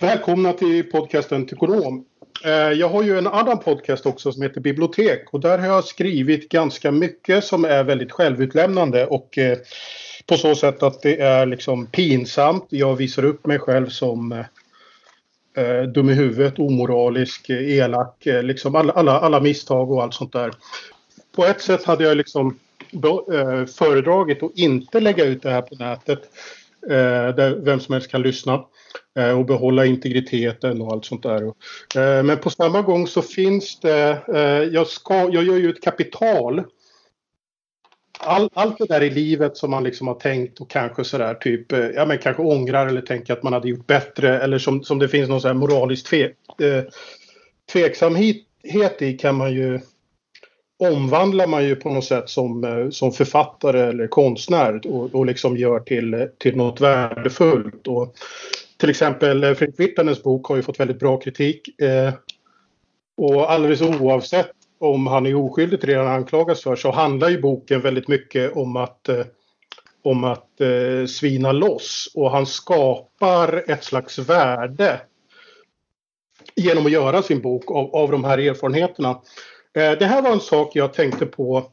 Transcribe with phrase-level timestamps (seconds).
[0.00, 2.04] Välkomna till podcasten Tykonom.
[2.44, 5.84] Eh, jag har ju en annan podcast också som heter Bibliotek och där har jag
[5.84, 9.58] skrivit ganska mycket som är väldigt självutlämnande och eh,
[10.26, 12.66] på så sätt att det är liksom pinsamt.
[12.68, 14.32] Jag visar upp mig själv som
[15.56, 20.50] eh, dum i huvudet, omoralisk, elak, liksom alla, alla, alla misstag och allt sånt där.
[21.36, 22.58] På ett sätt hade jag liksom
[23.78, 26.20] föredragit att inte lägga ut det här på nätet
[27.36, 28.64] där vem som helst kan lyssna.
[29.18, 31.42] Eh, och behålla integriteten och allt sånt där.
[31.96, 35.82] Eh, men på samma gång så finns det, eh, jag, ska, jag gör ju ett
[35.82, 36.62] kapital.
[38.20, 41.72] All, allt det där i livet som man liksom har tänkt och kanske sådär typ,
[41.72, 45.08] ja men kanske ångrar eller tänker att man hade gjort bättre eller som, som det
[45.08, 46.32] finns någon sån här moralisk tve,
[47.72, 49.80] tveksamhet i kan man ju
[50.78, 55.80] omvandlar man ju på något sätt som, som författare eller konstnär och, och liksom gör
[55.80, 57.86] till, till något värdefullt.
[57.86, 58.14] Och
[58.78, 61.80] till exempel eh, Fredrik Virtanens bok har ju fått väldigt bra kritik.
[61.80, 62.12] Eh,
[63.16, 67.40] och alldeles oavsett om han är oskyldig till det han anklagas för så handlar ju
[67.40, 69.26] boken väldigt mycket om att, eh,
[70.02, 72.12] om att eh, svina loss.
[72.14, 75.00] Och han skapar ett slags värde
[76.56, 79.10] genom att göra sin bok av, av de här erfarenheterna.
[79.74, 81.72] Eh, det här var en sak jag tänkte på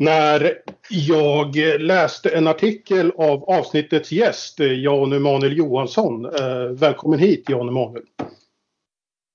[0.00, 6.24] när jag läste en artikel av avsnittets gäst, Jan Emanuel Johansson.
[6.24, 8.02] Eh, välkommen hit Jan Emanuel.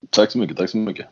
[0.10, 1.06] Tack så mycket, tack så mycket.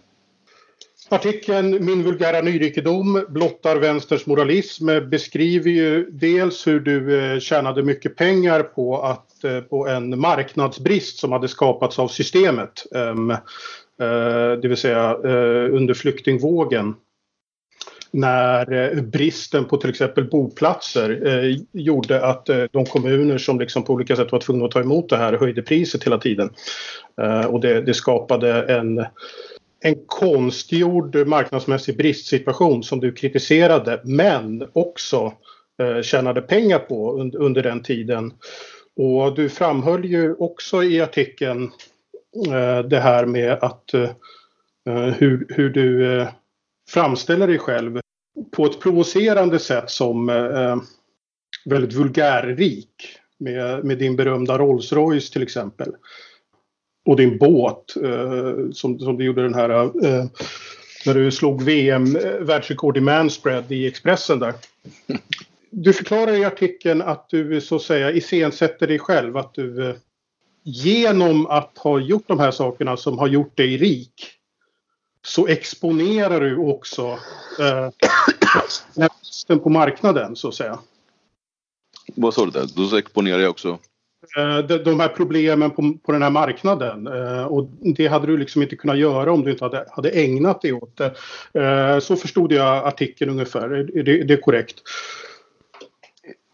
[1.09, 8.15] Artikeln Min vulgära nyrikedom blottar vänsterns moralism beskriver ju dels hur du eh, tjänade mycket
[8.15, 12.85] pengar på, att, eh, på en marknadsbrist som hade skapats av systemet.
[12.95, 13.33] Ehm,
[14.61, 16.95] det vill säga under flyktingvågen
[18.13, 23.83] när eh, bristen på till exempel boplatser eh, gjorde att eh, de kommuner som liksom
[23.83, 26.49] på olika sätt var tvungna att ta emot det här höjde priset hela tiden.
[27.21, 29.05] Eh, och det, det, skapade en,
[29.83, 35.33] en konstgjord marknadsmässig bristsituation som du kritiserade men också
[35.81, 38.33] eh, tjänade pengar på under, under den tiden.
[38.95, 41.63] Och du framhöll ju också i artikeln
[42.47, 44.09] eh, det här med att eh,
[44.89, 46.27] eh hur, hur du eh,
[46.89, 48.02] framställer dig själv
[48.51, 50.77] på ett provocerande sätt som eh, eh,
[51.65, 53.19] väldigt vulgärrik.
[53.37, 55.91] Med, med din berömda Rolls Royce till exempel.
[57.05, 60.25] Och din båt eh, som, som du gjorde den här eh,
[61.05, 64.53] när du slog VM eh, världsrekord i manspread i Expressen där.
[65.69, 69.37] Du förklarar i artikeln att du så att säga iscensätter dig själv.
[69.37, 69.95] Att du eh,
[70.63, 74.31] genom att ha gjort de här sakerna som har gjort dig rik
[75.25, 77.19] så exponerar du också
[77.59, 77.89] eh,
[78.95, 80.79] bristen på marknaden så att säga.
[82.15, 82.67] Vad sa du där?
[82.75, 83.79] Då exponerar jag också?
[84.37, 87.07] Eh, de, de här problemen på, på den här marknaden.
[87.07, 90.61] Eh, och det hade du liksom inte kunnat göra om du inte hade, hade ägnat
[90.61, 91.15] dig åt det.
[91.61, 93.69] Eh, så förstod jag artikeln ungefär.
[93.69, 94.81] Är det, det är korrekt?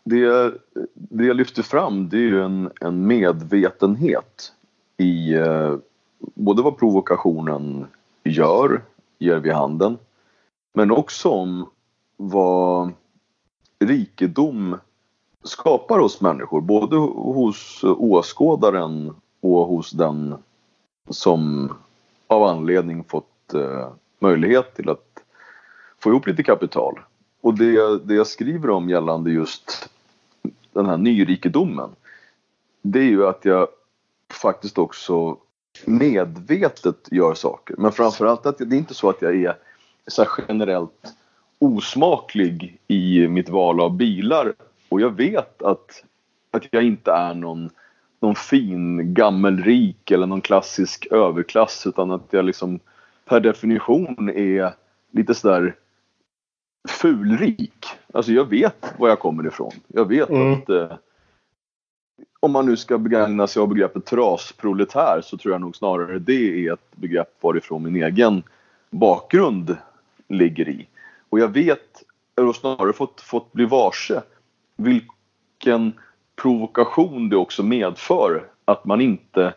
[0.03, 0.53] Det,
[0.94, 4.52] det jag lyfter fram det är ju en, en medvetenhet
[4.97, 5.75] i eh,
[6.35, 7.88] både vad provokationen
[8.29, 8.81] gör,
[9.17, 9.97] ger vid handen.
[10.73, 11.69] Men också om
[12.17, 12.91] vad
[13.79, 14.78] rikedom
[15.44, 16.62] skapar hos människor.
[16.62, 20.35] Både hos åskådaren och hos den
[21.09, 21.73] som
[22.28, 25.23] av anledning fått eh, möjlighet till att
[26.00, 27.00] få ihop lite kapital.
[27.41, 29.90] Och det, det jag skriver om gällande just
[30.73, 31.90] den här nyrikedomen
[32.81, 33.67] det är ju att jag
[34.41, 35.38] faktiskt också
[35.85, 37.75] medvetet gör saker.
[37.78, 39.56] Men framförallt att det är inte så att jag är
[40.07, 41.13] så generellt
[41.59, 44.53] osmaklig i mitt val av bilar.
[44.90, 46.03] Och jag vet att,
[46.51, 47.69] att jag inte är någon,
[48.19, 52.79] någon fin gammelrik eller någon klassisk överklass utan att jag liksom
[53.25, 54.73] per definition är
[55.11, 55.75] lite sådär
[56.90, 57.85] fulrik.
[58.13, 59.72] Alltså jag vet var jag kommer ifrån.
[59.88, 60.53] Jag vet mm.
[60.53, 60.91] att eh,
[62.40, 66.68] om man nu ska begagna sig av begreppet trasproletär så tror jag nog snarare det
[66.68, 68.44] är ett begrepp varifrån min egen
[68.90, 69.78] bakgrund
[70.28, 70.88] ligger i.
[71.30, 72.03] Och jag vet,
[72.38, 74.22] eller snarare fått, fått bli varse,
[74.76, 75.94] vilken
[76.36, 79.53] provokation det också medför att man inte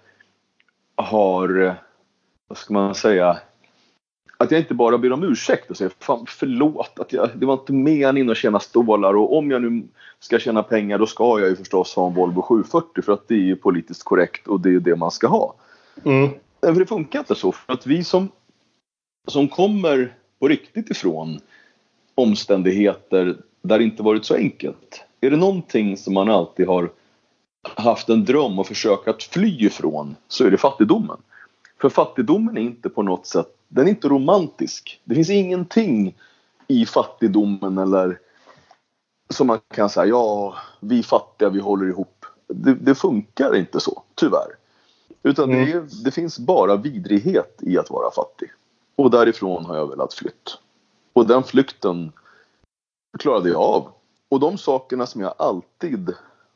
[0.94, 1.74] har,
[2.48, 3.38] vad ska man säga,
[4.42, 7.54] att jag inte bara ber om ursäkt och säger fan förlåt att jag, det var
[7.54, 9.82] inte meningen att tjäna stålar och om jag nu
[10.20, 13.34] ska tjäna pengar då ska jag ju förstås ha en Volvo 740 för att det
[13.34, 15.54] är ju politiskt korrekt och det är det man ska ha.
[16.04, 16.30] Mm.
[16.60, 18.28] För det funkar inte så för att vi som,
[19.28, 21.40] som kommer på riktigt ifrån
[22.14, 25.04] omständigheter där det inte varit så enkelt.
[25.20, 26.90] Är det någonting som man alltid har
[27.62, 31.16] haft en dröm och försökt att fly ifrån så är det fattigdomen.
[31.80, 35.00] För fattigdomen är inte på något sätt, den är inte romantisk.
[35.04, 36.14] Det finns ingenting
[36.68, 38.18] i fattigdomen eller
[39.30, 42.26] som man kan säga, ja, vi fattiga, vi håller ihop.
[42.46, 44.56] Det, det funkar inte så, tyvärr.
[45.22, 45.64] Utan mm.
[45.64, 48.50] det, är, det, finns bara vidrighet i att vara fattig.
[48.96, 50.58] Och därifrån har jag velat flytt.
[51.12, 52.12] Och den flykten
[53.18, 53.88] klarade jag av.
[54.28, 56.14] Och de sakerna som jag alltid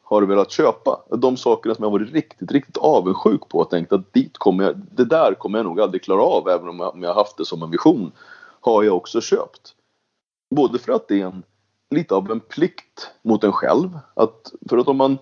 [0.08, 4.12] har velat köpa, de sakerna som jag varit riktigt, riktigt avundsjuk på och tänkt att
[4.12, 7.03] dit kommer jag, det där kommer jag nog aldrig klara av även om jag, om
[7.03, 8.12] jag haft det som en vision,
[8.61, 9.75] har jag också köpt.
[10.50, 11.43] Både för att det är en,
[11.91, 13.99] lite av en plikt mot en själv.
[14.14, 15.19] Att, för att om man,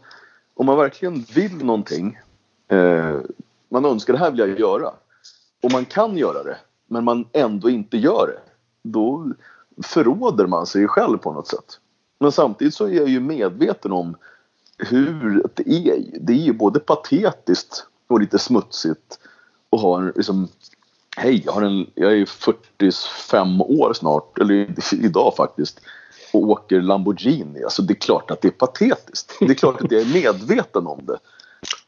[0.54, 2.18] om man verkligen vill någonting,
[2.68, 3.18] eh,
[3.68, 4.90] man önskar det här vill jag göra
[5.62, 8.50] och man kan göra det men man ändå inte gör det.
[8.90, 9.32] Då
[9.82, 11.80] förråder man sig själv på något sätt.
[12.20, 14.16] Men samtidigt så är jag ju medveten om
[14.78, 16.04] hur det är.
[16.20, 19.18] Det är ju både patetiskt och lite smutsigt
[19.70, 20.48] att ha en liksom
[21.16, 24.74] Hej, jag, har en, jag är 45 år snart, eller
[25.04, 25.80] idag faktiskt,
[26.32, 27.64] och åker Lamborghini.
[27.64, 29.36] Alltså det är klart att det är patetiskt.
[29.38, 31.18] Det är klart att jag är medveten om det.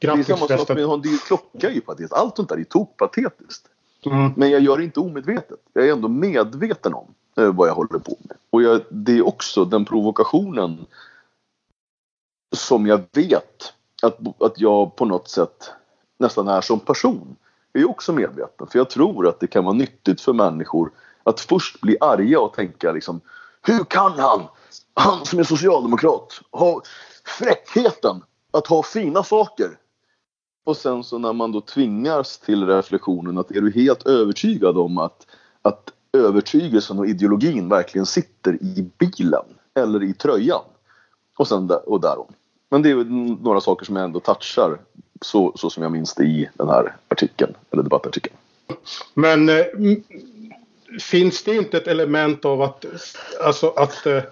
[0.01, 2.13] Grattis, det är samma sak med en klocka är ju patetiskt.
[2.13, 3.69] Allt sånt där är tokpatetiskt.
[4.07, 4.33] Mm.
[4.37, 5.59] Men jag gör det inte omedvetet.
[5.73, 7.07] Jag är ändå medveten om
[7.37, 8.37] eh, vad jag håller på med.
[8.51, 10.87] Och jag, det är också den provokationen
[12.57, 13.73] som jag vet
[14.03, 15.71] att, att jag på något sätt
[16.19, 17.37] nästan är som person.
[17.73, 18.67] är är också medveten.
[18.67, 20.91] För jag tror att det kan vara nyttigt för människor
[21.23, 23.21] att först bli arga och tänka liksom
[23.63, 24.43] Hur kan han,
[24.95, 26.83] han som är socialdemokrat, ha
[27.25, 28.23] fräckheten
[28.53, 29.79] att ha fina saker
[30.67, 34.99] och sen så när man då tvingas till reflektionen att är du helt övertygad om
[34.99, 35.27] att,
[35.63, 39.45] att övertygelsen och ideologin verkligen sitter i bilen
[39.75, 40.65] eller i tröjan
[41.37, 42.33] och sen där, och därom.
[42.71, 43.05] Men det är
[43.43, 44.79] några saker som jag ändå touchar
[45.21, 48.37] så, så som jag minns det i den här artikeln eller debattartikeln.
[49.15, 49.65] Men äh,
[51.01, 52.85] finns det inte ett element av att,
[53.41, 54.23] alltså att äh,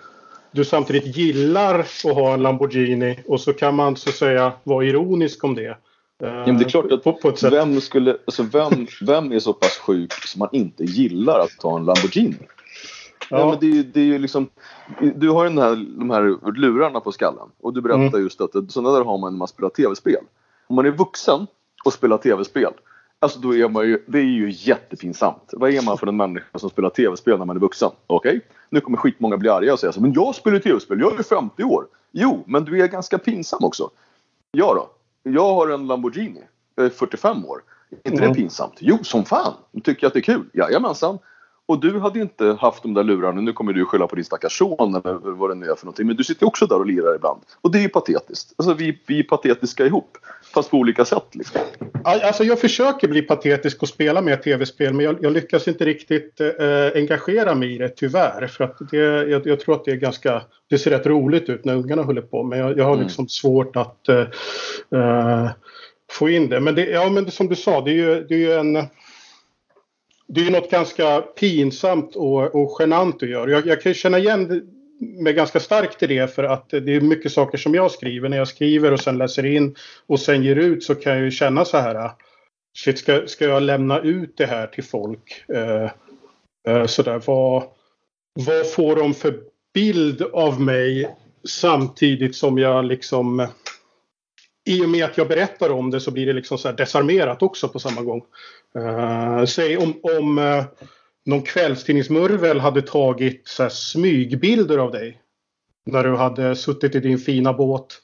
[0.50, 4.84] du samtidigt gillar att ha en Lamborghini och så kan man så att säga vara
[4.84, 5.76] ironisk om det.
[6.18, 7.52] Ja, det är klart att på, på sätt.
[7.52, 11.76] Vem, skulle, alltså vem, vem är så pass sjuk som man inte gillar att ta
[11.76, 12.36] en Lamborghini?
[13.30, 13.38] Ja.
[13.38, 14.48] ja men det, det är ju liksom,
[15.14, 18.22] du har ju den här, de här lurarna på skallen och du berättar mm.
[18.22, 20.24] just att sådana där har man när man spelar tv-spel.
[20.66, 21.46] Om man är vuxen
[21.84, 22.72] och spelar tv-spel
[23.24, 25.50] Alltså då är man ju, det är ju jättepinsamt.
[25.52, 27.90] Vad är man för en människa som spelar tv-spel när man är vuxen?
[28.06, 28.40] Okej, okay.
[28.70, 31.64] nu kommer skitmånga bli arga och säga så men jag spelar tv-spel, jag är 50
[31.64, 31.86] år.
[32.12, 33.90] Jo, men du är ganska pinsam också.
[34.52, 34.90] Ja då,
[35.30, 36.40] jag har en Lamborghini.
[36.74, 37.62] Jag är 45 år.
[37.90, 38.28] Är inte mm.
[38.28, 38.74] det pinsamt?
[38.78, 39.52] Jo, som fan!
[39.84, 40.50] Tycker jag att det är kul?
[40.52, 41.18] Jajamensan.
[41.66, 43.40] Och du hade inte haft de där lurarna.
[43.40, 46.06] Nu kommer du skylla på din stackars son eller vad det nu är för någonting.
[46.06, 47.40] Men du sitter också där och lirar ibland.
[47.60, 48.54] Och det är ju patetiskt.
[48.56, 50.18] Alltså vi, vi är patetiska ihop.
[50.54, 51.60] Fast på olika sätt liksom.
[52.04, 54.94] Alltså jag försöker bli patetisk och spela med tv-spel.
[54.94, 56.46] Men jag, jag lyckas inte riktigt eh,
[56.94, 58.46] engagera mig i det tyvärr.
[58.46, 60.42] För att det, jag, jag, tror att det är ganska...
[60.70, 62.42] Det ser rätt roligt ut när ungarna håller på.
[62.42, 63.04] Men jag, jag har mm.
[63.04, 64.26] liksom svårt att eh,
[65.00, 65.50] eh,
[66.10, 66.60] få in det.
[66.60, 68.86] Men, det, ja, men som du sa, det är ju, det är ju en
[70.26, 73.48] det är ju något ganska pinsamt och, och genant du gör.
[73.48, 77.32] Jag, jag kan känna igen mig ganska starkt i det för att det är mycket
[77.32, 78.28] saker som jag skriver.
[78.28, 79.74] När jag skriver och sen läser in
[80.06, 82.10] och sen ger ut så kan jag ju känna så här.
[82.78, 85.44] Shit, ska, ska jag lämna ut det här till folk?
[85.48, 85.90] Eh,
[86.68, 87.62] eh, sådär, vad,
[88.34, 89.40] vad får de för
[89.74, 91.16] bild av mig
[91.48, 93.48] samtidigt som jag liksom
[94.64, 97.68] i och med att jag berättar om det så blir det liksom så desarmerat också
[97.68, 98.22] på samma gång.
[98.78, 100.64] Uh, säg om, om uh,
[101.24, 105.20] någon kvällstidningsmurvel hade tagit så här, smygbilder av dig.
[105.86, 108.00] När du hade suttit i din fina båt.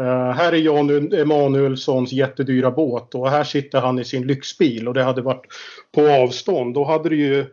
[0.00, 4.94] Uh, här är Jan Emanuelssons jättedyra båt och här sitter han i sin lyxbil och
[4.94, 5.46] det hade varit
[5.92, 6.74] på avstånd.
[6.74, 7.46] Då hade du ju,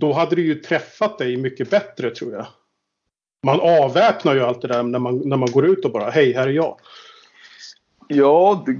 [0.00, 2.46] då hade du ju träffat dig mycket bättre tror jag.
[3.46, 6.32] Man avväpnar ju allt det där när man, när man går ut och bara hej,
[6.32, 6.76] här är jag.
[8.08, 8.76] Ja, det,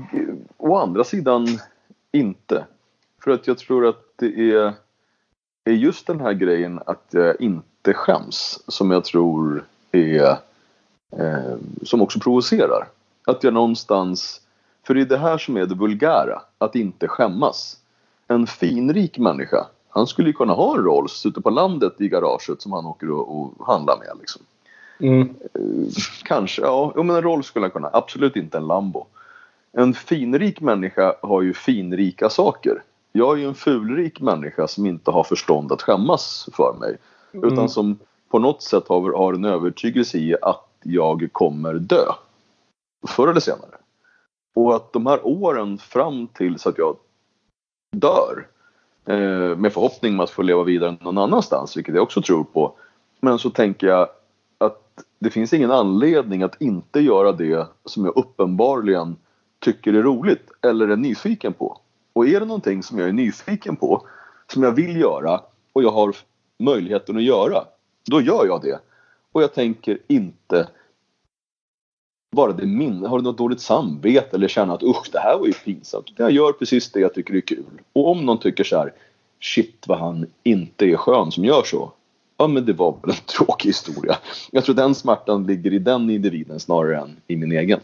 [0.57, 1.47] å andra sidan
[2.13, 2.67] inte.
[3.25, 4.73] För att jag tror att det är,
[5.65, 10.37] är just den här grejen att jag inte skäms som jag tror är
[11.19, 12.89] eh, som också provocerar.
[13.27, 14.41] Att jag någonstans,
[14.87, 17.77] för det är det här som är det vulgära, att inte skämmas.
[18.29, 22.63] En finrik människa, han skulle ju kunna ha en Rolls ute på landet i garaget
[22.63, 24.19] som han åker och, och handlar med.
[24.21, 24.43] Liksom.
[25.01, 25.21] Mm.
[25.55, 29.07] Eh, kanske, ja, men en Rolls skulle han kunna, absolut inte en Lambo.
[29.73, 32.83] En finrik människa har ju finrika saker.
[33.13, 36.97] Jag är ju en fulrik människa som inte har förstånd att skämmas för mig.
[37.33, 37.53] Mm.
[37.53, 37.99] Utan som
[38.29, 42.05] på något sätt har, har en övertygelse i att jag kommer dö.
[43.09, 43.77] förr eller senare.
[44.55, 46.97] Och att de här åren fram till så att jag
[47.91, 48.47] dör
[49.07, 52.73] eh, med förhoppning om att få leva vidare någon annanstans, vilket jag också tror på.
[53.21, 54.09] Men så tänker jag
[54.59, 59.17] att det finns ingen anledning att inte göra det som jag uppenbarligen
[59.59, 61.81] tycker är roligt eller är nyfiken på.
[62.13, 64.07] Och är det någonting som jag är nyfiken på,
[64.53, 65.41] som jag vill göra
[65.73, 66.17] och jag har
[66.59, 67.65] möjligheten att göra,
[68.11, 68.81] då gör jag det.
[69.33, 70.69] Och jag tänker inte
[72.37, 75.47] bara det minne, har du något dåligt samvete eller känna att usch det här var
[75.47, 76.07] ju pinsamt.
[76.17, 77.81] Jag gör precis det jag tycker är kul.
[77.93, 78.93] Och om någon tycker så här,
[79.41, 81.93] shit vad han inte är skön som gör så.
[82.37, 84.19] Ja men det var väl en tråkig historia.
[84.51, 87.81] Jag tror den smärtan ligger i den individen snarare än i min egen.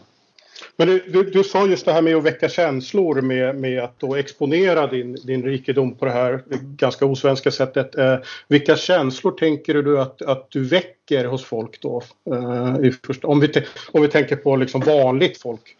[0.75, 3.99] Men du, du, du, sa just det här med att väcka känslor med, med att
[3.99, 7.95] då exponera din, din rikedom på det här ganska osvenska sättet.
[7.95, 12.01] Eh, vilka känslor tänker du att, att du väcker hos folk då?
[12.31, 13.51] Eh, första, om, vi,
[13.91, 15.77] om vi tänker på liksom vanligt folk.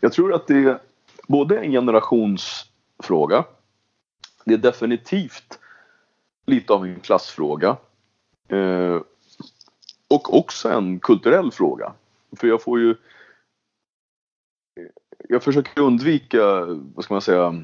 [0.00, 0.78] Jag tror att det är
[1.28, 3.44] både en generationsfråga.
[4.44, 5.58] Det är definitivt
[6.46, 7.76] lite av en klassfråga.
[8.48, 9.00] Eh,
[10.08, 11.92] och också en kulturell fråga.
[12.36, 12.94] För jag får ju
[15.28, 17.62] jag försöker undvika, vad ska man säga,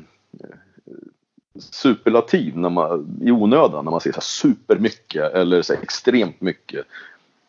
[1.59, 6.87] superlativ när man, i onödan när man säger så supermycket eller så extremt mycket.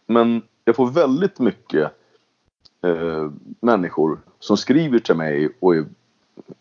[0.05, 1.91] Men jag får väldigt mycket
[2.83, 5.85] eh, människor som skriver till mig och är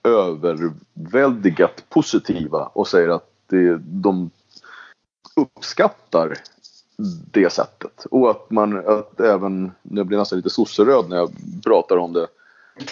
[0.02, 4.30] överväldigat positiva och säger att det, de
[5.36, 6.34] uppskattar
[7.30, 8.06] det sättet.
[8.10, 11.30] Och att man att även, nu blir nästan lite sosseröd när jag
[11.64, 12.26] pratar om det,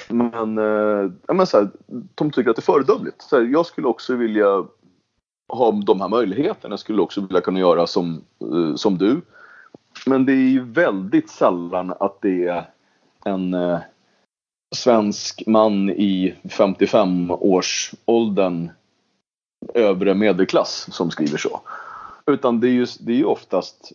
[0.09, 1.71] men, eh, men så här,
[2.15, 3.23] de tycker att det är föredömligt.
[3.23, 4.65] Så här, jag skulle också vilja
[5.49, 6.73] ha de här möjligheterna.
[6.73, 9.21] Jag skulle också vilja kunna göra som, eh, som du.
[10.07, 12.71] Men det är ju väldigt sällan att det är
[13.25, 13.79] en eh,
[14.77, 18.71] svensk man i 55-årsåldern
[19.75, 21.61] övre medelklass som skriver så.
[22.27, 23.93] Utan det är ju, det är ju oftast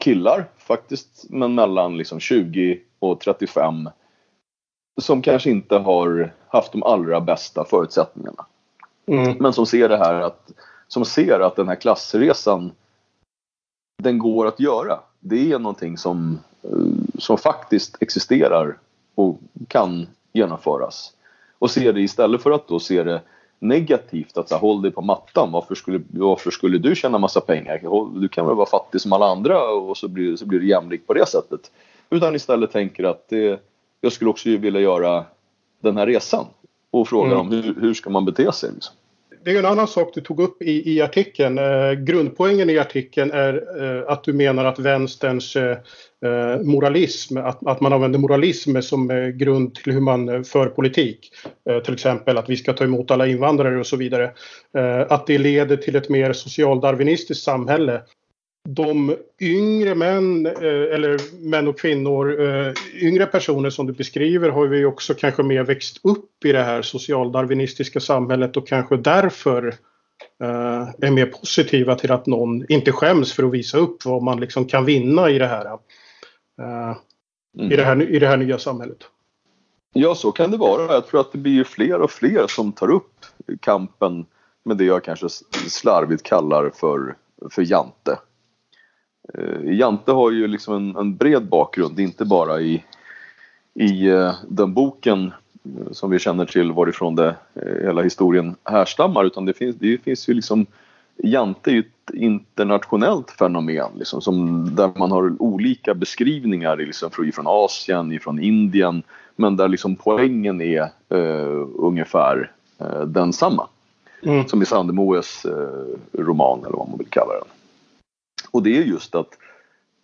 [0.00, 3.88] killar faktiskt, men mellan liksom 20 och 35
[5.00, 8.46] som kanske inte har haft de allra bästa förutsättningarna.
[9.06, 9.36] Mm.
[9.40, 10.50] Men som ser det här att,
[10.88, 12.72] som ser att den här klassresan
[14.02, 15.00] den går att göra.
[15.20, 16.70] Det är någonting som, eh,
[17.18, 18.78] som faktiskt existerar
[19.14, 21.12] och kan genomföras.
[21.58, 23.20] Och ser det istället för att då se det
[23.58, 25.52] negativt att så här, håll dig på mattan.
[25.52, 27.80] Varför skulle, varför skulle du tjäna massa pengar?
[28.20, 31.06] Du kan väl vara fattig som alla andra och så blir, så blir du jämlik
[31.06, 31.70] på det sättet.
[32.10, 33.60] Utan istället tänker att det,
[34.02, 35.24] jag skulle också vilja göra
[35.82, 36.46] den här resan.
[36.90, 37.52] Och fråga mm.
[37.52, 38.70] hur, hur ska man bete sig.
[38.74, 38.94] Liksom.
[39.44, 41.58] Det är en annan sak du tog upp i, i artikeln.
[41.58, 45.76] Eh, grundpoängen i artikeln är eh, att du menar att vänsterns eh,
[46.24, 50.66] eh moralism, att, att man använder moralism som eh, grund till hur man eh, för
[50.66, 51.32] politik.
[51.84, 54.32] till exempel att vi ska ta emot alla invandrare och så vidare.
[55.08, 58.02] att det leder till ett mer socialdarwinistiskt samhälle
[58.68, 64.66] de yngre män eh, eller män och kvinnor, eh, yngre personer som du beskriver har
[64.66, 69.68] vi också kanske mer växt upp i det här socialdarwinistiska samhället och kanske därför
[70.42, 74.40] eh, är mer positiva till att någon inte skäms för att visa upp vad man
[74.40, 75.78] liksom kan vinna i det här.
[77.58, 78.98] I, det här i det här nya samhället.
[79.92, 80.92] Ja, så kan det vara.
[80.92, 83.26] Jag tror att det blir fler och fler som tar upp
[83.60, 84.26] kampen
[84.64, 85.28] med det jag kanske
[85.68, 87.16] slarvigt kallar för,
[87.50, 88.18] för jante.
[89.34, 92.84] Eh, Jante har ju liksom en, en, bred bakgrund, inte bara i,
[93.74, 95.32] i uh, den boken
[95.66, 97.36] uh, som vi känner till varifrån det,
[97.66, 100.66] uh, hela historien härstammar utan det finns, det finns ju liksom
[101.16, 107.46] Jante är ju ett internationellt fenomen liksom, som, där man har olika beskrivningar liksom, från
[107.46, 109.02] Asien, från Indien
[109.36, 110.88] men där liksom poängen är
[111.76, 112.50] ungefär
[113.06, 113.68] densamma.
[114.22, 114.48] Mm.
[114.48, 115.46] Som i Sandemoes
[116.12, 117.48] roman eller vad man vill kalla den.
[118.52, 119.38] Och det är just att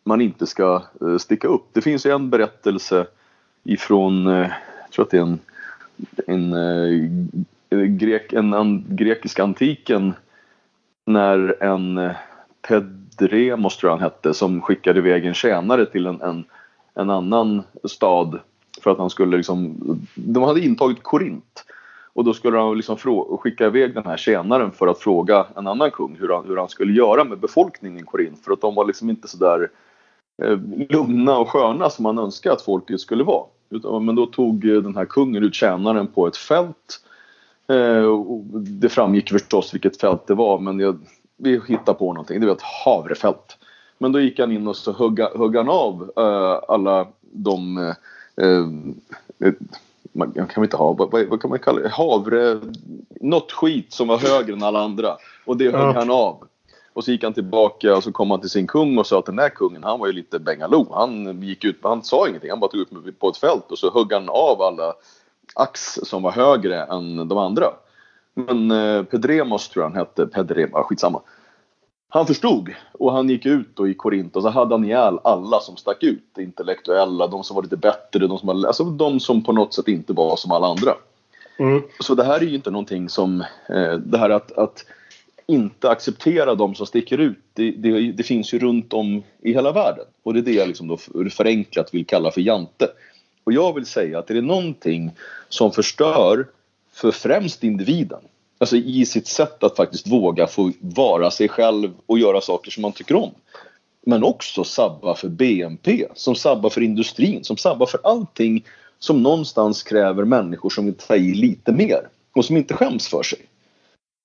[0.05, 1.65] man inte ska eh, sticka upp.
[1.73, 3.07] Det finns en berättelse
[3.65, 4.51] ifrån, eh,
[4.83, 5.39] jag tror att det är en,
[6.27, 6.53] en,
[7.71, 10.15] eh, grek, en, en grekisk antiken
[11.05, 12.15] när en
[12.69, 16.45] Pedremos tror jag han hette som skickade iväg en tjänare till en, en,
[16.95, 18.41] en annan stad
[18.83, 19.77] för att han skulle liksom,
[20.15, 21.65] de hade intagit Korint
[22.19, 22.97] och då skulle han liksom
[23.41, 26.69] skicka iväg den här tjänaren för att fråga en annan kung hur han, hur han
[26.69, 28.45] skulle göra med befolkningen i Korint.
[28.45, 29.71] För att de var liksom inte sådär
[30.43, 30.59] eh,
[30.91, 33.47] lugna och sköna som man önskade att folket skulle vara.
[34.01, 37.01] Men då tog eh, den här kungen ut tjänaren på ett fält.
[37.69, 40.99] Eh, det framgick förstås vilket fält det var men jag,
[41.37, 42.41] vi hittade på någonting.
[42.41, 43.59] Det var ett havrefält.
[43.99, 48.49] Men då gick han in och så högg, högg han av eh, alla de eh,
[49.49, 49.53] eh
[50.19, 52.61] man kan inte ha, vad, vad, kan man kalla det, havre,
[53.21, 55.17] något skit som var högre än alla andra.
[55.45, 55.93] Och det högg ja.
[55.93, 56.45] han av.
[56.93, 59.27] Och så gick han tillbaka och så kom han till sin kung och sa att
[59.27, 60.87] den där kungen han var ju lite bengaloo.
[60.95, 63.93] Han gick ut, han sa ingenting, han bara tog ut på ett fält och så
[63.95, 64.95] högg han av alla
[65.55, 67.67] ax som var högre än de andra.
[68.35, 71.21] Men eh, Pedremos tror jag han hette, Pedrema, skitsamma.
[72.09, 75.61] Han förstod och han gick ut då i Korint och så hade han ihjäl alla
[75.61, 76.39] som stack ut.
[76.39, 80.13] Intellektuella, de som var lite bättre, de som, alltså de som på något sätt inte
[80.13, 80.95] var som alla andra.
[81.59, 81.83] Mm.
[82.01, 84.85] Så det här är ju inte någonting som, eh, det här att, att
[85.47, 89.73] inte acceptera de som sticker ut, det, det, det, finns ju runt om i hela
[89.73, 90.05] världen.
[90.23, 90.97] Och det är det jag liksom då
[91.31, 92.89] förenklat vill kalla för jante.
[93.45, 95.11] Och jag vill säga att är det någonting
[95.49, 96.47] som förstör
[96.93, 98.21] för främst individen,
[98.59, 102.83] alltså i sitt sätt att faktiskt våga få vara sig själv och göra saker som
[102.83, 103.31] man tycker om.
[104.07, 108.65] Men också sabba för BNP, som sabbar för industrin, som sabbar för allting
[108.99, 113.23] som någonstans kräver människor som vill ta i lite mer och som inte skäms för
[113.23, 113.39] sig.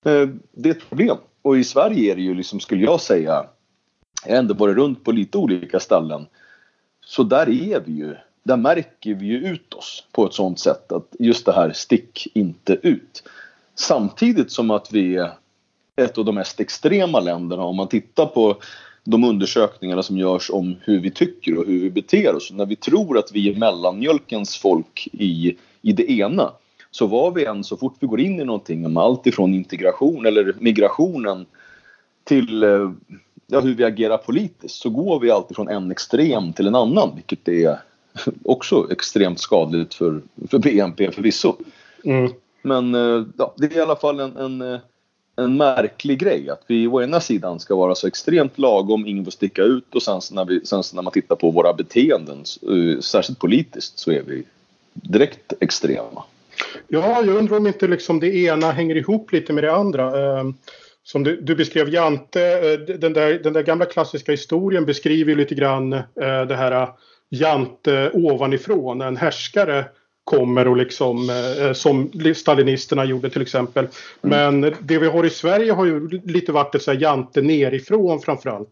[0.05, 1.17] Eh, det är ett problem.
[1.41, 3.45] Och i Sverige är det ju liksom, skulle jag säga,
[4.25, 6.25] jag har ändå varit runt på lite olika ställen.
[7.05, 10.91] Så där är vi ju, där märker vi ju ut oss på ett sånt sätt
[10.91, 13.23] att just det här stick inte ut.
[13.75, 15.31] Samtidigt som att vi är
[15.95, 18.57] ett av de mest extrema länderna om man tittar på
[19.03, 22.51] de undersökningarna som görs om hur vi tycker och hur vi beter oss.
[22.51, 26.51] När vi tror att vi är mellanmjölkens folk i, i det ena
[26.91, 30.25] så var vi än så fort vi går in i någonting om allt ifrån integration
[30.25, 31.45] eller migrationen
[32.23, 32.91] till eh,
[33.47, 37.11] ja, hur vi agerar politiskt så går vi alltid från en extrem till en annan
[37.15, 37.79] vilket är
[38.45, 41.55] också extremt skadligt för, för BNP förvisso.
[42.03, 42.31] Mm.
[42.63, 44.79] Men eh, ja, det är i alla fall en, en, eh,
[45.35, 49.31] en märklig grej att vi å ena sidan ska vara så extremt lagom, ingen får
[49.31, 53.39] sticka ut och sen när, vi, sen när man tittar på våra beteenden, eh, särskilt
[53.39, 54.43] politiskt, så är vi
[54.93, 56.23] direkt extrema.
[56.87, 60.39] Ja, jag undrar om inte liksom det ena hänger ihop lite med det andra.
[60.39, 60.53] Ehm,
[61.03, 65.89] som du, du beskrev Jante, den där, den där gamla klassiska historien beskriver lite grann
[66.47, 66.87] det här
[67.29, 69.85] Jante ovanifrån, en härskare
[70.23, 71.29] kommer och liksom
[71.73, 73.87] som stalinisterna gjorde till exempel.
[74.21, 78.19] Men det vi har i Sverige har ju lite varit ett så här Jante nerifrån
[78.19, 78.71] framförallt.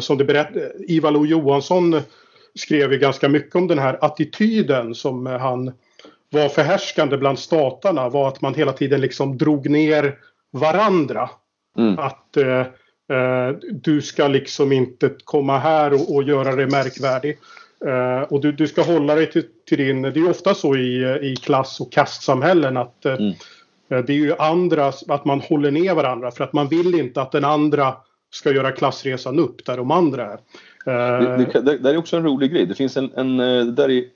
[0.00, 0.48] Som det berätt,
[0.88, 2.00] Ivar Lo Johansson
[2.54, 5.72] skrev ju ganska mycket om den här attityden som han
[6.30, 10.18] var förhärskande bland staterna var att man hela tiden liksom drog ner
[10.52, 11.30] varandra.
[11.78, 11.98] Mm.
[11.98, 12.60] Att eh,
[13.16, 17.38] eh, du ska liksom inte komma här och, och göra dig märkvärdig.
[17.86, 20.02] Eh, och du, du, ska hålla dig till, till, din...
[20.02, 23.32] Det är ofta så i, i klass och kastsamhällen att eh, mm.
[23.90, 27.22] Eh, det är ju andra, att man håller ner varandra för att man vill inte
[27.22, 27.94] att den andra
[28.30, 30.38] ska göra klassresan upp där de andra är.
[30.84, 32.66] Det, det, det, det är också en rolig grej.
[32.66, 33.36] Det finns en, en
[33.74, 34.10] där i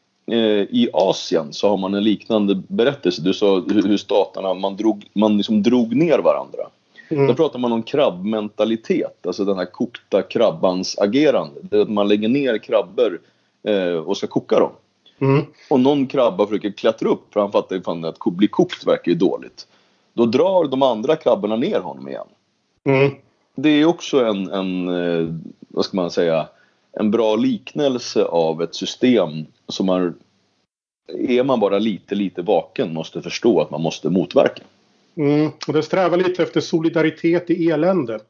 [0.70, 3.22] i Asien så har man en liknande berättelse.
[3.22, 6.60] Du sa hur staterna, man drog, man liksom drog ner varandra.
[7.08, 7.26] Mm.
[7.26, 11.60] Då pratar man om krabbmentalitet, alltså den här kokta krabbans agerande.
[11.62, 13.20] Det är att man lägger ner krabbor
[13.62, 14.72] eh, och ska koka dem.
[15.18, 15.44] Mm.
[15.70, 19.18] Och någon krabba försöker klättra upp för han fattar ju att bli kokt verkar ju
[19.18, 19.66] dåligt.
[20.14, 22.26] Då drar de andra krabborna ner honom igen.
[22.84, 23.10] Mm.
[23.54, 25.34] Det är också en, en, eh,
[25.68, 26.48] vad ska man säga,
[26.92, 30.14] en bra liknelse av ett system som man,
[31.18, 34.62] är man bara lite, lite vaken måste förstå att man måste motverka.
[35.14, 38.20] Mm, och det strävar lite efter solidaritet i elände.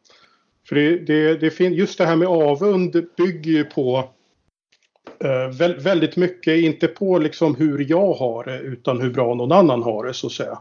[0.68, 4.08] För det, det, det just det här med avund bygger ju på
[5.24, 9.82] eh, väldigt mycket, inte på liksom hur jag har det utan hur bra någon annan
[9.82, 10.58] har det så att säga.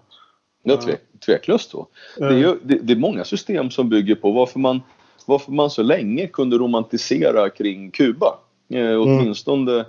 [0.64, 1.88] Ja, tve, tveklöst så.
[2.18, 4.82] Det är, ju, det, det, är många system som bygger på varför man,
[5.26, 8.40] varför man så länge kunde romantisera kring Kuba.
[8.70, 9.02] Eh, mm.
[9.02, 9.86] åtminstone mm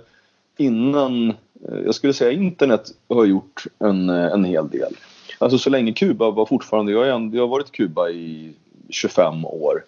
[0.57, 4.93] innan, eh, jag skulle säga internet har gjort en, eh, en hel del.
[5.37, 8.53] Alltså så länge Kuba var fortfarande, jag, är, jag har varit i Kuba i
[8.89, 9.83] 25 år.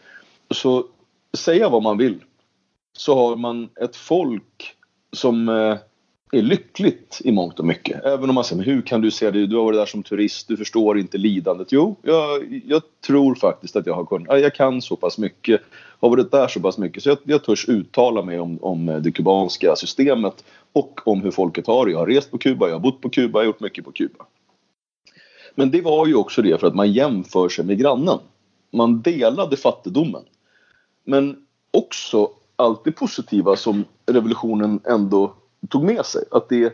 [0.51, 0.85] Så
[1.37, 2.19] säga vad man vill
[2.97, 4.75] så har man ett folk
[5.11, 5.77] som eh,
[6.31, 8.05] är lyckligt i mångt och mycket.
[8.05, 9.47] Även om man säger, men hur kan du se det?
[9.47, 11.67] Du har varit där som turist, du förstår inte lidandet.
[11.71, 15.61] Jo, jag, jag tror faktiskt att jag har kunnat, jag kan så pass mycket,
[15.99, 19.11] har varit där så pass mycket så jag, jag törs uttala mig om, om det
[19.11, 21.91] kubanska systemet och om hur folket har det.
[21.91, 23.91] Jag har rest på Kuba, jag har bott på Kuba, jag har gjort mycket på
[23.91, 24.25] Kuba.
[25.55, 28.19] Men det var ju också det för att man jämför sig med grannen.
[28.71, 30.23] Man delade fattigdomen.
[31.03, 31.35] Men
[31.71, 35.33] också allt det positiva som revolutionen ändå
[35.69, 36.23] tog med sig.
[36.31, 36.73] Att det,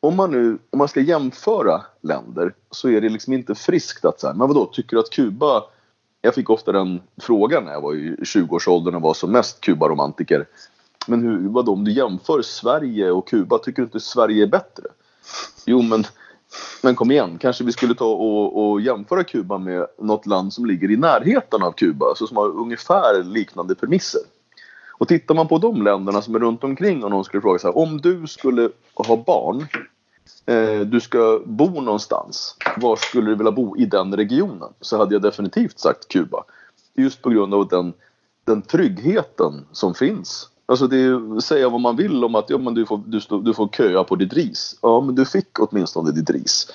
[0.00, 4.20] om man nu om man ska jämföra länder så är det liksom inte friskt att
[4.20, 5.62] säga, men vadå, tycker du att Kuba
[6.26, 10.46] jag fick ofta den frågan när jag var i 20-årsåldern och var som mest Kubaromantiker.
[11.06, 14.84] Men hur, vadå, om du jämför Sverige och Kuba, tycker du inte Sverige är bättre?
[15.66, 16.04] Jo, men,
[16.82, 20.66] men kom igen, kanske vi skulle ta och, och jämföra Kuba med något land som
[20.66, 24.20] ligger i närheten av Kuba, alltså som har ungefär liknande premisser.
[24.98, 27.66] Och tittar man på de länderna som är runt omkring och någon skulle fråga så
[27.66, 29.66] här, om du skulle ha barn,
[30.46, 34.72] eh, du ska bo någonstans, var skulle du vilja bo i den regionen?
[34.80, 36.44] Så hade jag definitivt sagt Kuba.
[36.94, 37.92] Just på grund av den,
[38.44, 40.48] den tryggheten som finns.
[40.66, 43.54] Alltså det är, säga vad man vill om att ja, men du, får, du, du
[43.54, 44.78] får köa på ditt ris.
[44.82, 46.72] Ja, men du fick åtminstone ditt ris.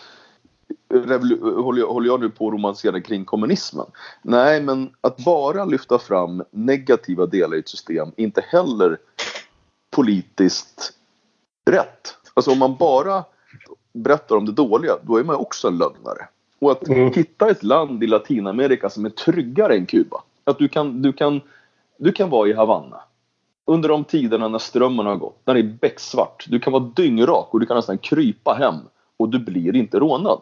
[0.91, 3.85] Håller jag, håller jag nu på att romansera kring kommunismen?
[4.21, 8.97] Nej, men att bara lyfta fram negativa delar i ett system är inte heller
[9.95, 10.93] politiskt
[11.65, 12.17] rätt.
[12.33, 13.23] Alltså om man bara
[13.93, 16.27] berättar om det dåliga, då är man också en lögnare.
[16.59, 17.13] Och att mm.
[17.13, 20.23] hitta ett land i Latinamerika som är tryggare än Kuba.
[20.43, 21.41] Att du kan, du kan,
[21.97, 23.01] du kan vara i Havanna
[23.65, 26.45] under de tiderna när strömmen har gått, när det är becksvart.
[26.49, 28.75] Du kan vara dyngrak och du kan nästan krypa hem
[29.17, 30.41] och du blir inte rånad.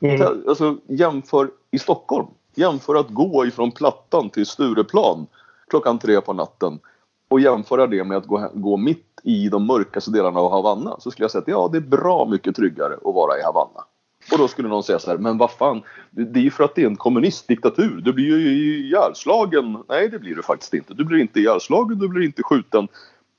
[0.00, 0.44] Mm.
[0.48, 2.26] Alltså, jämför i Stockholm.
[2.54, 5.26] Jämför att gå ifrån Plattan till Stureplan
[5.68, 6.78] klockan tre på natten
[7.28, 11.10] och jämföra det med att gå, gå mitt i de mörkaste delarna av Havanna så
[11.10, 13.84] skulle jag säga att ja, det är bra mycket tryggare att vara i Havanna.
[14.32, 16.74] Och då skulle någon säga så här, men vad fan, det är ju för att
[16.74, 18.00] det är en kommunistdiktatur.
[18.04, 19.78] Du blir ju ihjälslagen.
[19.88, 20.94] Nej, det blir du faktiskt inte.
[20.94, 22.88] Du blir inte ihjälslagen, du blir inte skjuten.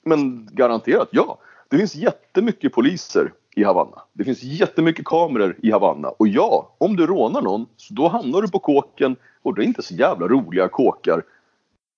[0.06, 1.38] Men garanterat, ja.
[1.70, 4.02] Det finns jättemycket poliser i Havanna.
[4.14, 6.10] Det finns jättemycket kameror i Havanna.
[6.10, 9.66] Och ja, om du rånar någon, så då hamnar du på kåken och det är
[9.66, 11.24] inte så jävla roliga kåkar.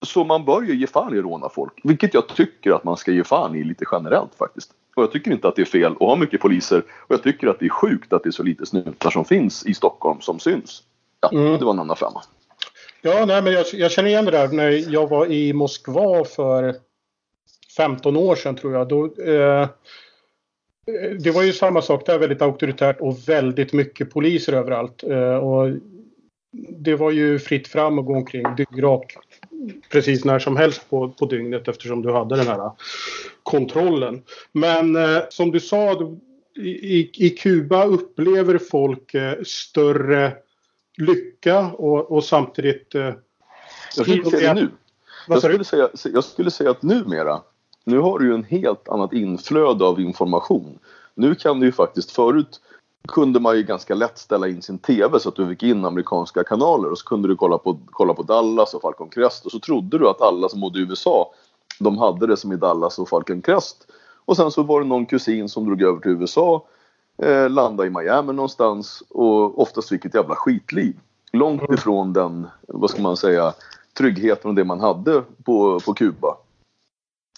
[0.05, 1.73] Så man bör ju ge fan i att råna folk.
[1.83, 4.71] Vilket jag tycker att man ska ge fan i lite generellt faktiskt.
[4.95, 6.83] Och jag tycker inte att det är fel att ha mycket poliser.
[7.07, 9.65] Och jag tycker att det är sjukt att det är så lite snutar som finns
[9.65, 10.83] i Stockholm som syns.
[11.21, 11.57] Ja, mm.
[11.57, 12.21] det var en annan femma.
[13.01, 16.75] Ja, nej, men jag, jag, känner igen det där när jag var i Moskva för
[17.77, 18.87] 15 år sedan tror jag.
[18.87, 19.67] Då, eh,
[21.19, 25.03] det var ju samma sak där, väldigt auktoritärt och väldigt mycket poliser överallt.
[25.03, 25.71] Eh, och
[26.69, 29.17] det var ju fritt fram att gå omkring dyngrak
[29.91, 32.71] precis när som helst på, på dygnet eftersom du hade den här
[33.43, 34.23] kontrollen.
[34.51, 36.17] Men eh, som du sa,
[36.55, 40.33] i, i Kuba upplever folk eh, större
[40.97, 42.95] lycka och, och samtidigt...
[42.95, 43.13] Eh,
[43.95, 44.69] jag skulle säga nu.
[45.27, 47.41] Jag skulle säga, jag skulle säga att numera,
[47.89, 50.79] nu har du ju en helt annat inflöde av information.
[51.15, 52.61] Nu kan du ju faktiskt förut
[53.07, 56.43] kunde man ju ganska lätt ställa in sin TV så att du fick in amerikanska
[56.43, 59.59] kanaler och så kunde du kolla på, kolla på Dallas och Falcon Crest och så
[59.59, 61.33] trodde du att alla som bodde i USA
[61.79, 63.87] de hade det som i Dallas och Falcon Crest.
[64.25, 66.65] Och sen så var det någon kusin som drog över till USA,
[67.17, 70.95] eh, landade i Miami någonstans och oftast fick ett jävla skitliv.
[71.31, 71.73] Långt mm.
[71.73, 73.53] ifrån den, vad ska man säga,
[73.97, 76.37] tryggheten och det man hade på, på Kuba.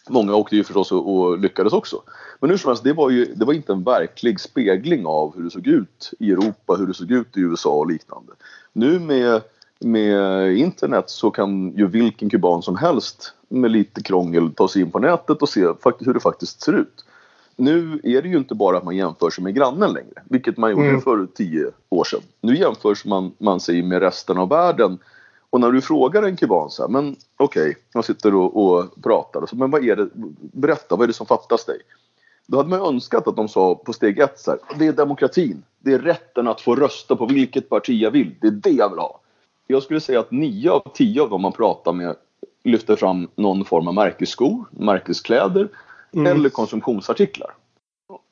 [0.10, 2.02] Många åkte ju förstås och, och lyckades också.
[2.40, 5.44] Men hur som helst, det var ju det var inte en verklig spegling av hur
[5.44, 8.34] det såg ut i Europa, hur det såg ut i USA och liknande.
[8.74, 9.42] Nu med,
[9.80, 14.92] med internet så kan ju vilken kuban som helst med lite krångel ta sig in
[14.92, 15.62] på nätet och se
[16.00, 17.06] hur det faktiskt ser ut.
[17.56, 20.72] Nu är det ju inte bara att man jämför sig med grannen längre, vilket man
[20.72, 21.02] gjorde mm.
[21.02, 22.22] för tio år sedan.
[22.42, 25.00] Nu jämförs man, man sig med resten av världen
[25.52, 29.04] och när du frågar en kuban så här, men okej, okay, jag sitter och, och
[29.04, 30.10] pratar och så, men vad är det,
[30.54, 31.78] berätta, vad är det som fattas dig?
[32.48, 35.64] Då hade man önskat att de sa på steg ett så här, det är demokratin.
[35.80, 38.36] Det är rätten att få rösta på vilket parti jag vill.
[38.42, 39.20] Det är det jag vill ha.
[39.68, 42.16] Jag skulle säga att nio av tio av dem man pratar med
[42.64, 45.68] lyfter fram någon form av märkesskor, märkeskläder
[46.14, 46.28] mm.
[46.28, 47.54] eller konsumtionsartiklar.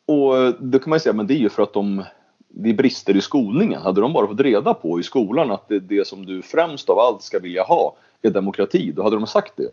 [0.05, 2.03] Och det kan man ju säga, men det är ju för att de
[2.49, 3.81] det är brister i skolningen.
[3.81, 6.99] Hade de bara fått reda på i skolan att det, det som du främst av
[6.99, 9.71] allt ska vilja ha är demokrati, då hade de sagt det.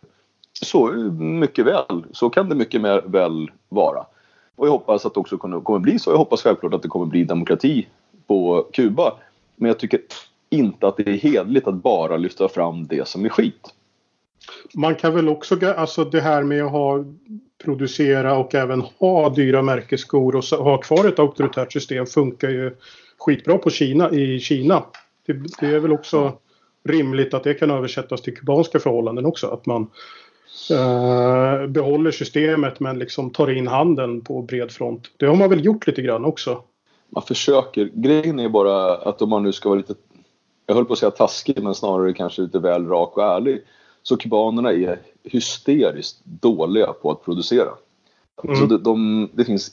[0.63, 0.87] Så
[1.19, 4.07] mycket väl, så kan det mycket väl vara.
[4.57, 6.11] Och jag hoppas att det också kommer bli så.
[6.11, 7.87] Jag hoppas självklart att det kommer bli demokrati
[8.27, 9.13] på Kuba.
[9.57, 10.01] Men jag tycker
[10.51, 13.75] inte att det är hedligt att bara lyfta fram det som är skit.
[14.75, 17.05] Man kan väl också, alltså det här med att ha,
[17.65, 22.77] producera och även ha dyra märkesskor och ha kvar ett auktoritärt system funkar ju
[23.19, 24.85] skitbra på Kina, i Kina.
[25.27, 26.39] Det, det är väl också
[26.85, 29.47] rimligt att det kan översättas till kubanska förhållanden också.
[29.47, 29.91] Att man
[30.71, 35.11] eh, behåller systemet men liksom tar in handeln på bred front.
[35.17, 36.63] Det har man väl gjort lite grann också.
[37.09, 37.91] Man försöker.
[37.95, 39.95] Grejen är bara att om man nu ska vara lite,
[40.67, 43.63] jag höll på att säga taskig men snarare kanske lite väl rak och ärlig.
[44.07, 47.71] Så kubanerna är hysteriskt dåliga på att producera.
[48.45, 48.57] Mm.
[48.57, 49.71] Så det, de, det finns,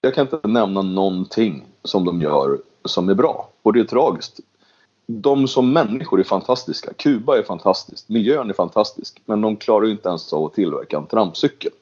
[0.00, 3.48] jag kan inte nämna någonting som de gör som är bra.
[3.62, 4.40] Och det är tragiskt
[5.06, 6.92] de som människor är fantastiska.
[6.92, 8.08] Kuba är fantastiskt.
[8.08, 9.22] Miljön är fantastisk.
[9.24, 11.72] Men de klarar inte ens av att tillverka en trampcykel.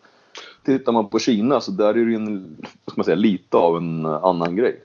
[0.65, 2.57] tittar man på Kina så där är det en,
[2.87, 4.83] ska man säga, lite av en annan grej.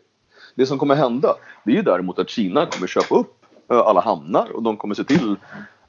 [0.56, 4.02] Det som kommer hända det är ju däremot att Kina kommer köpa upp eh, alla
[4.02, 5.36] hamnar och de kommer se till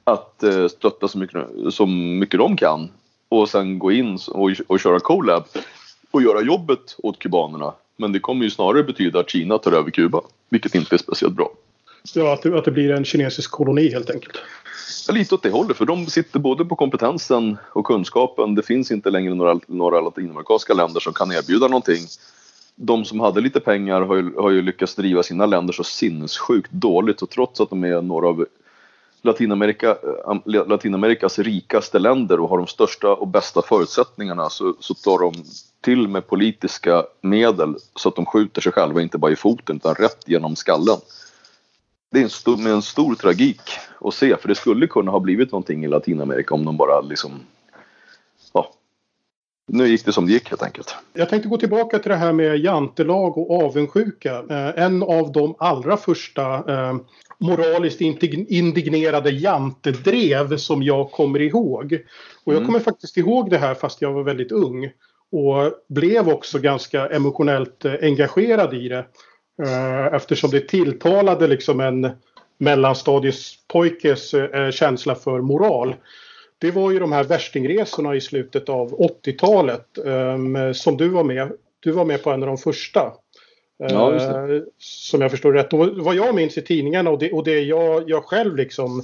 [0.07, 2.89] att eh, stötta så mycket, så mycket de kan
[3.29, 5.43] och sen gå in och, och köra collab
[6.11, 7.73] och göra jobbet åt kubanerna.
[7.97, 11.35] Men det kommer ju snarare betyda att Kina tar över Kuba, vilket inte är speciellt
[11.35, 11.49] bra.
[12.13, 14.37] Ja, att det, att det blir en kinesisk koloni helt enkelt.
[15.07, 18.55] Ja, lite åt det hållet, för de sitter både på kompetensen och kunskapen.
[18.55, 22.01] Det finns inte längre några, några latinamerikanska länder som kan erbjuda någonting.
[22.75, 26.71] De som hade lite pengar har ju, har ju lyckats driva sina länder så sinnessjukt
[26.71, 28.45] dåligt och trots att de är några av
[29.21, 35.19] Latinamerika, eh, Latinamerikas rikaste länder och har de största och bästa förutsättningarna så, så tar
[35.19, 35.33] de
[35.81, 39.95] till med politiska medel så att de skjuter sig själva, inte bara i foten utan
[39.95, 40.97] rätt genom skallen.
[42.11, 43.61] Det är en stor, med en stor tragik
[44.01, 47.31] att se för det skulle kunna ha blivit någonting i Latinamerika om de bara liksom
[49.67, 50.95] nu gick det som det gick helt enkelt.
[51.13, 54.43] Jag tänkte gå tillbaka till det här med jantelag och avundsjuka.
[54.49, 56.95] Eh, en av de allra första eh,
[57.39, 61.99] moraliskt indignerade jantedrev som jag kommer ihåg.
[62.43, 62.65] Och jag mm.
[62.65, 64.91] kommer faktiskt ihåg det här fast jag var väldigt ung.
[65.31, 69.05] Och blev också ganska emotionellt eh, engagerad i det.
[70.11, 72.09] Eftersom det tilltalade liksom en
[72.57, 74.31] mellanstadiespojkes
[74.71, 75.95] känsla för moral.
[76.59, 81.51] Det var ju de här värstingresorna i slutet av 80-talet ehm, som du var med.
[81.79, 83.13] Du var med på en av de första.
[83.77, 85.73] Ja, eh, som jag förstår rätt.
[85.73, 89.03] Och vad jag minns i tidningarna och det, och det jag, jag själv liksom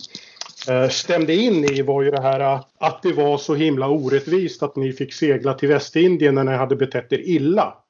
[0.89, 4.93] stämde in i var ju det här att det var så himla orättvist att ni
[4.93, 7.83] fick segla till Västindien när ni hade betett er illa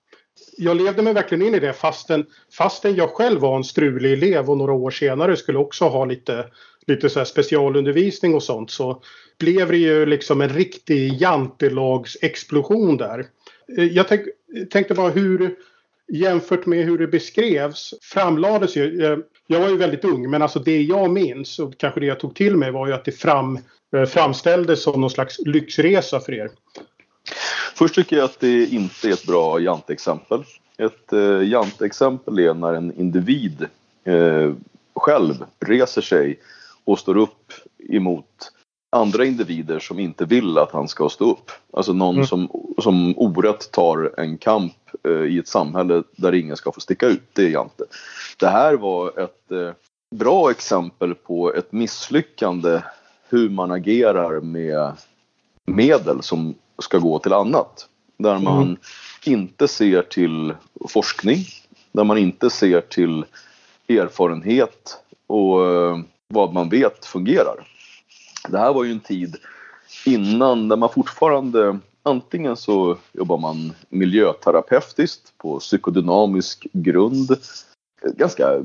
[0.57, 2.25] jag levde mig verkligen in i det fastän,
[2.57, 6.45] fastän jag själv var en strulig elev och några år senare skulle också ha lite,
[6.87, 9.01] lite så specialundervisning och sånt så
[9.39, 13.25] blev det ju liksom en riktig jantelagsexplosion där.
[13.77, 14.21] Eh, jag tänk,
[14.71, 15.55] tänkte bara hur
[16.07, 19.05] jämfört med hur det beskrevs framlades ju.
[19.05, 19.17] Eh,
[19.47, 22.35] jag var ju väldigt ung men alltså det jag minns och kanske det jag tog
[22.35, 23.59] till mig var ju att det fram,
[23.95, 26.49] eh, framställdes som någon slags lyxresa för er.
[27.75, 30.43] Först tycker jag att det inte är ett bra jantexempel.
[30.77, 33.65] Ett eh, jantexempel är när en individ
[34.03, 34.51] eh,
[34.95, 35.33] själv
[35.65, 36.39] reser sig
[36.85, 37.53] och står upp
[37.89, 38.51] emot
[38.93, 41.51] andra individer som inte vill att han ska stå upp.
[41.73, 42.27] Alltså någon mm.
[42.27, 47.07] som, som orätt tar en kamp eh, i ett samhälle där ingen ska få sticka
[47.07, 47.23] ut.
[47.33, 47.83] Det är Jante.
[48.39, 49.71] Det här var ett eh,
[50.15, 52.81] bra exempel på ett misslyckande
[53.29, 54.91] hur man agerar med
[55.65, 57.87] medel som ska gå till annat.
[58.17, 58.77] Där man mm.
[59.25, 60.53] inte ser till
[60.89, 61.45] forskning,
[61.91, 63.25] där man inte ser till
[63.87, 65.99] erfarenhet och eh,
[66.33, 67.67] vad man vet fungerar.
[68.47, 69.35] Det här var ju en tid
[70.05, 77.37] innan där man fortfarande antingen så jobbar man miljöterapeutiskt på psykodynamisk grund.
[78.17, 78.63] Ganska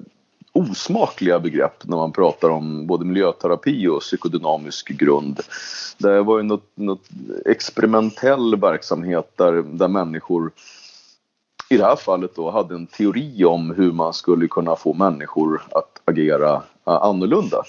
[0.53, 5.41] osmakliga begrepp när man pratar om både miljöterapi och psykodynamisk grund.
[5.99, 7.09] Det var ju något, något
[7.47, 10.53] experimentell verksamhet där, där människor
[11.71, 15.63] i det här fallet då hade en teori om hur man skulle kunna få människor
[15.71, 17.63] att agera annorlunda.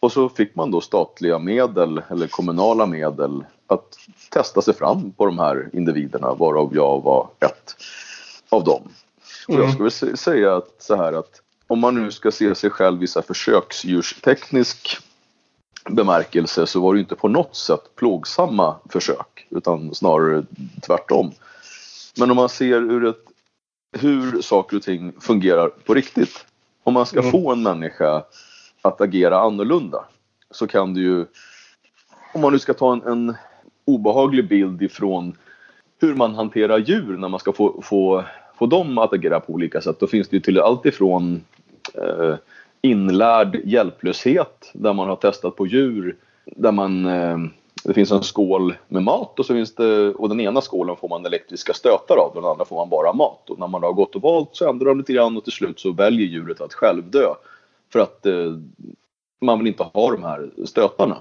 [0.00, 3.96] Och så fick man då statliga medel eller kommunala medel att
[4.30, 7.76] testa sig fram på de här individerna varav jag var ett
[8.48, 8.82] av dem.
[9.48, 9.72] Och jag mm.
[9.72, 14.98] skulle säga att så här att om man nu ska se sig själv i försöksdjursteknisk
[15.90, 20.44] bemärkelse så var det inte på något sätt plågsamma försök utan snarare
[20.86, 21.32] tvärtom.
[22.16, 23.24] Men om man ser ur ett,
[23.98, 26.46] hur saker och ting fungerar på riktigt.
[26.84, 27.30] Om man ska mm.
[27.30, 28.24] få en människa
[28.82, 30.04] att agera annorlunda
[30.50, 31.26] så kan du ju,
[32.34, 33.34] om man nu ska ta en, en
[33.84, 35.36] obehaglig bild ifrån
[36.00, 38.24] hur man hanterar djur när man ska få, få,
[38.58, 40.00] få dem att agera på olika sätt.
[40.00, 41.44] Då finns det ju till allt ifrån
[41.94, 42.34] eh,
[42.82, 47.38] inlärd hjälplöshet där man har testat på djur där man eh,
[47.88, 51.08] det finns en skål med mat och så finns det och den ena skålen får
[51.08, 53.92] man elektriska stötar av och den andra får man bara mat och när man har
[53.92, 56.74] gått och valt så ändrar de lite grann och till slut så väljer djuret att
[56.74, 57.34] själv dö
[57.92, 58.52] för att eh,
[59.40, 61.16] man vill inte ha de här stötarna.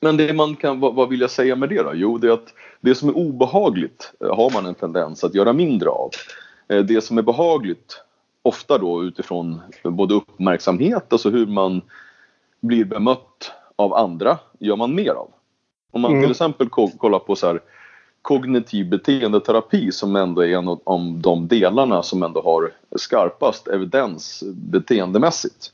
[0.00, 1.92] Men det man kan, vad, vad vill jag säga med det då?
[1.94, 5.52] Jo, det är att det som är obehagligt eh, har man en tendens att göra
[5.52, 6.10] mindre av.
[6.68, 8.02] Eh, det som är behagligt
[8.42, 11.82] ofta då utifrån både uppmärksamhet, alltså hur man
[12.60, 15.28] blir bemött av andra, gör man mer av.
[15.90, 16.22] Om man mm.
[16.22, 17.60] till exempel kollar på så här,
[18.22, 25.72] kognitiv beteendeterapi som ändå är en av de delarna som ändå har skarpast evidens beteendemässigt.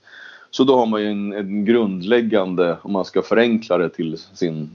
[0.50, 4.70] Så då har man ju en, en grundläggande, om man ska förenkla det till sin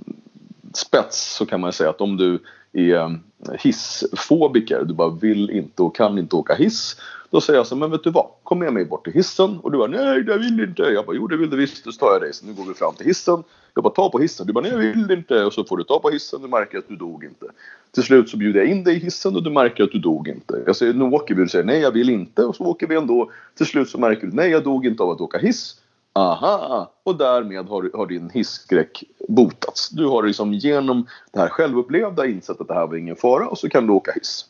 [0.73, 2.39] spets så kan man säga att om du
[2.73, 3.19] är mm,
[3.59, 4.83] hissfobiker.
[4.83, 6.95] Du bara vill inte och kan inte åka hiss.
[7.29, 8.25] Då säger jag så men vet du vad?
[8.43, 9.59] Kom med mig bort till hissen.
[9.59, 10.81] Och du bara, nej det vill inte.
[10.81, 11.85] Jag bara, jo det vill du visst.
[11.85, 12.33] Då tar jag dig.
[12.33, 13.43] Så nu går vi fram till hissen.
[13.73, 14.47] Jag bara, ta på hissen.
[14.47, 15.45] Du bara, nej jag vill inte.
[15.45, 16.41] Och så får du ta på hissen.
[16.41, 17.45] Du märker att du dog inte.
[17.91, 20.27] Till slut så bjuder jag in dig i hissen och du märker att du dog
[20.27, 20.63] inte.
[20.65, 21.41] Jag säger, nu åker vi.
[21.41, 22.45] Du säger, nej jag vill inte.
[22.45, 23.31] Och så åker vi ändå.
[23.57, 25.75] Till slut så märker du, nej jag dog inte av att åka hiss.
[26.19, 26.91] Aha!
[27.03, 29.89] Och därmed har, har din hisskräck botats.
[29.89, 33.57] Du har liksom genom det här självupplevda insett att det här var ingen fara och
[33.57, 34.45] så kan du åka hiss.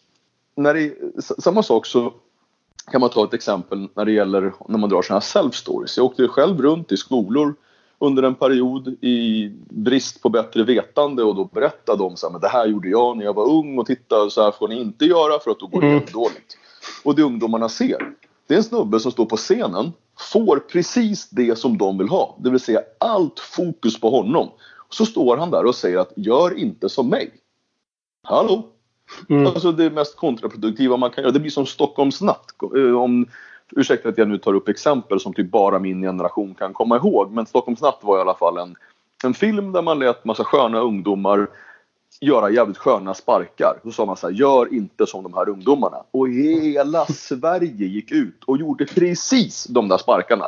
[0.55, 2.13] När det, samma sak så
[2.91, 5.93] kan man ta ett exempel när det gäller när man drar sådana här self-stories.
[5.97, 7.55] Jag åkte själv runt i skolor
[7.99, 12.41] under en period i brist på bättre vetande och då berättade de så här, men
[12.41, 15.05] det här gjorde jag när jag var ung och titta så här får ni inte
[15.05, 16.03] göra för att då går det mm.
[16.13, 16.57] dåligt.
[17.03, 18.13] Och det ungdomarna ser,
[18.47, 22.37] det är en snubbe som står på scenen, får precis det som de vill ha,
[22.39, 24.49] det vill säga allt fokus på honom.
[24.89, 27.31] Så står han där och säger att gör inte som mig.
[28.23, 28.65] Hallå?
[29.29, 29.47] Mm.
[29.47, 31.31] Alltså det mest kontraproduktiva man kan göra.
[31.31, 32.45] Det blir som Stockholmsnatt.
[32.75, 33.25] Eh, om,
[33.75, 37.31] ursäkta att jag nu tar upp exempel som typ bara min generation kan komma ihåg.
[37.31, 38.75] Men Stockholmsnatt var i alla fall en,
[39.23, 41.47] en film där man lät massa sköna ungdomar
[42.19, 43.79] göra jävligt sköna sparkar.
[43.83, 46.03] Då sa man så här, gör inte som de här ungdomarna.
[46.11, 50.45] Och hela Sverige gick ut och gjorde precis de där sparkarna.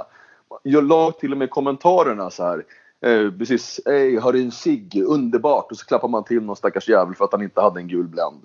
[0.64, 2.66] Jag la till och med kommentarerna så här.
[3.06, 5.04] Eh, precis, ej, har du en cigg?
[5.08, 5.72] Underbart!
[5.72, 8.08] Och så klappar man till någon stackars jävel för att han inte hade en gul
[8.08, 8.42] bländ.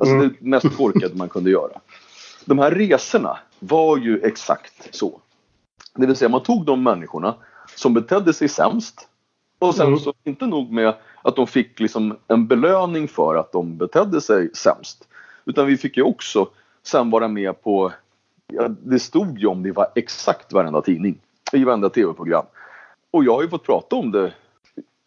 [0.00, 0.28] Alltså mm.
[0.40, 1.80] det mest korkade man kunde göra.
[2.44, 5.20] De här resorna var ju exakt så.
[5.94, 7.34] Det vill säga man tog de människorna
[7.76, 9.08] som betedde sig sämst
[9.58, 9.98] och sen mm.
[9.98, 14.50] så inte nog med att de fick liksom en belöning för att de betedde sig
[14.54, 15.08] sämst.
[15.44, 16.48] Utan vi fick ju också
[16.82, 17.92] sen vara med på,
[18.46, 21.18] ja, det stod ju om det var exakt varenda tidning
[21.52, 22.44] i varenda tv-program.
[23.10, 24.32] Och jag har ju fått prata om det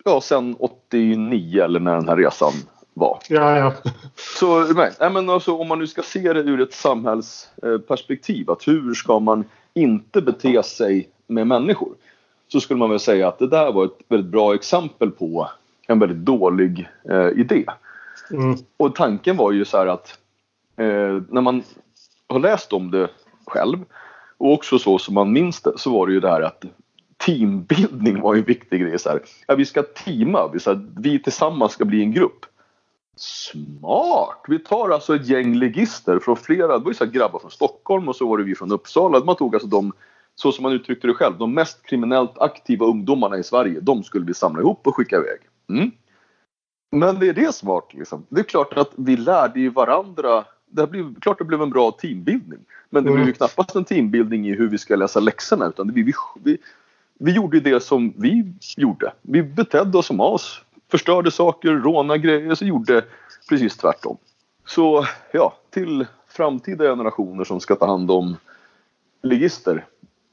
[0.05, 2.51] ja, sen 89 eller när den här resan
[2.93, 3.19] var.
[3.29, 3.73] Ja, ja.
[4.15, 8.93] Så nej, men alltså, om man nu ska se det ur ett samhällsperspektiv, att hur
[8.93, 11.93] ska man inte bete sig med människor?
[12.47, 15.49] Så skulle man väl säga att det där var ett väldigt bra exempel på
[15.87, 17.65] en väldigt dålig eh, idé.
[18.31, 18.55] Mm.
[18.77, 20.19] Och tanken var ju så här att
[20.77, 21.63] eh, när man
[22.27, 23.09] har läst om det
[23.45, 23.77] själv
[24.37, 26.63] och också så som man minns det så var det ju det här att
[27.17, 28.99] teambildning var en viktig grej.
[28.99, 29.21] Så här.
[29.47, 32.45] Ja, vi ska teama, vi, så här, vi tillsammans ska bli en grupp.
[33.17, 34.43] Smart!
[34.47, 38.09] Vi tar alltså ett gäng legister från flera, det var ju så grabbar från Stockholm
[38.09, 39.23] och så var det vi från Uppsala.
[39.23, 39.93] Man tog alltså de,
[40.35, 43.79] så som man uttryckte det själv, de mest kriminellt aktiva ungdomarna i Sverige.
[43.79, 45.39] De skulle vi samla ihop och skicka iväg.
[45.69, 45.91] Mm.
[46.91, 48.25] Men det är det smart liksom.
[48.29, 50.45] Det är klart att vi lärde ju varandra.
[50.69, 52.59] Det blev, klart det blev en bra teambildning.
[52.89, 53.33] Men det blev ju mm.
[53.33, 56.57] knappast en teambildning i hur vi ska läsa läxorna utan vi, vi,
[57.19, 59.13] vi gjorde det som vi gjorde.
[59.21, 60.61] Vi betedde oss som as.
[60.91, 63.05] Förstörde saker, rånade grejer, så gjorde
[63.49, 64.17] precis tvärtom.
[64.65, 68.37] Så ja, till framtida generationer som ska ta hand om
[69.21, 69.85] ligister.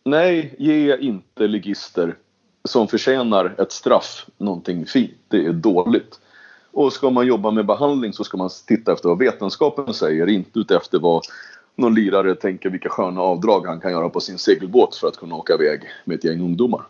[0.04, 2.16] Nej, ge inte ligister
[2.64, 5.14] som förtjänar ett straff någonting fint.
[5.28, 6.20] Det är dåligt.
[6.72, 10.58] Och ska man jobba med behandling så ska man titta efter vad vetenskapen säger, inte
[10.58, 11.22] utefter vad
[11.76, 15.34] någon lirare tänker vilka sköna avdrag han kan göra på sin segelbåt för att kunna
[15.34, 16.82] åka iväg med ett gäng ungdomar.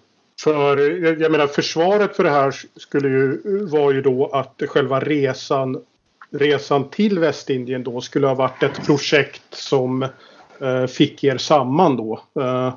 [0.45, 0.77] För
[1.21, 5.83] jag menar försvaret för det här skulle ju vara ju då att själva resan
[6.33, 10.03] resan till Västindien då skulle ha varit ett projekt som
[10.61, 12.21] eh, fick er samman då.
[12.41, 12.75] Eh,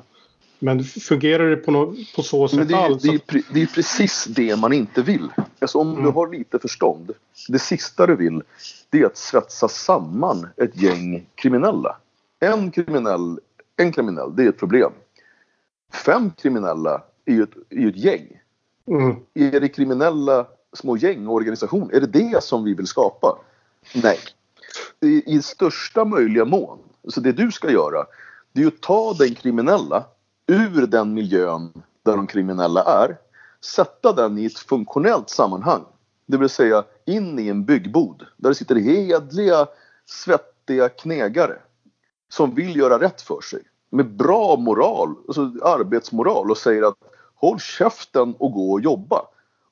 [0.58, 3.02] men fungerar det på, no på så sätt det, alls?
[3.02, 5.28] Det är, det är precis det man inte vill.
[5.58, 6.04] Alltså om mm.
[6.04, 7.12] du har lite förstånd.
[7.48, 8.42] Det sista du vill
[8.90, 11.96] det är att svetsa samman ett gäng kriminella.
[12.40, 13.40] En kriminell,
[13.76, 14.92] en kriminell det är ett problem.
[15.92, 18.40] Fem kriminella är ju ett, är ett gäng.
[18.86, 19.16] Mm.
[19.34, 23.38] Är det kriminella små gäng och organisation, är det det som vi vill skapa?
[23.94, 24.18] Nej.
[25.00, 26.78] I, i största möjliga mån.
[27.08, 28.06] Så det du ska göra,
[28.52, 30.04] det är att ta den kriminella
[30.46, 33.16] ur den miljön där de kriminella är,
[33.60, 35.84] sätta den i ett funktionellt sammanhang.
[36.26, 39.66] Det vill säga in i en byggbod där det sitter hedliga,
[40.06, 41.56] svettiga knegare
[42.28, 46.96] som vill göra rätt för sig med bra moral, alltså arbetsmoral och säger att
[47.34, 49.22] håll käften och gå och jobba.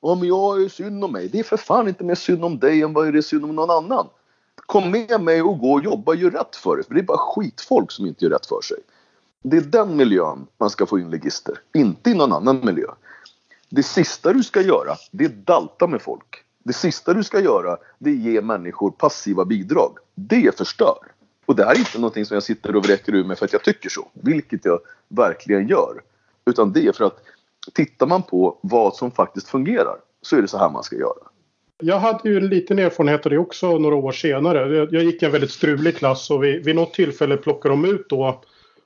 [0.01, 1.27] Ja, men jag är synd om mig.
[1.27, 3.55] Det är för fan inte mer synd om dig än vad det är synd om
[3.55, 4.07] någon annan.
[4.55, 6.85] Kom med mig och gå och jobba gör rätt för dig.
[6.85, 8.77] För det är bara skitfolk som inte gör rätt för sig.
[9.47, 12.87] Det är den miljön man ska få in legister, inte i någon annan miljö.
[13.69, 16.43] Det sista du ska göra, det är dalta med folk.
[16.63, 19.97] Det sista du ska göra, det är ge människor passiva bidrag.
[20.15, 20.97] Det förstör.
[21.45, 23.53] Och det här är inte någonting som jag sitter och vräker ur mig för att
[23.53, 26.01] jag tycker så, vilket jag verkligen gör.
[26.45, 27.23] Utan det är för att
[27.73, 31.27] tittar man på vad som faktiskt fungerar så är det så här man ska göra.
[31.77, 34.87] Jag hade ju en liten erfarenhet av det också några år senare.
[34.91, 38.09] Jag gick i en väldigt strulig klass och vid, vid något tillfälle plockade de ut
[38.09, 38.41] då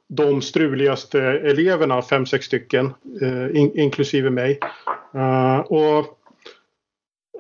[0.10, 4.60] de struligaste eleverna, fem, sex stycken, eh, in, inklusive mig.
[5.16, 6.20] Uh, och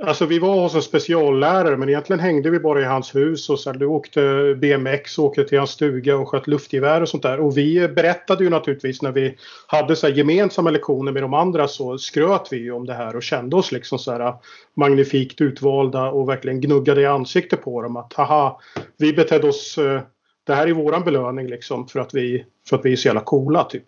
[0.03, 3.59] Alltså vi var hos en speciallärare men egentligen hängde vi bara i hans hus och
[3.59, 7.39] så du åkte BMX och åkte till hans stuga och sköt luftgevär och sånt där.
[7.39, 9.35] Och vi berättade ju naturligtvis när vi
[9.67, 13.23] hade så gemensamma lektioner med de andra så skröt vi ju om det här och
[13.23, 14.41] kände oss liksom så här ah,
[14.75, 18.59] magnifikt utvalda och verkligen gnuggade i ansiktet på dem att haha
[18.97, 20.01] vi betedde oss eh,
[20.49, 23.21] det här är våran belöning liksom för att vi, för att vi är så jävla
[23.21, 23.83] coola typ.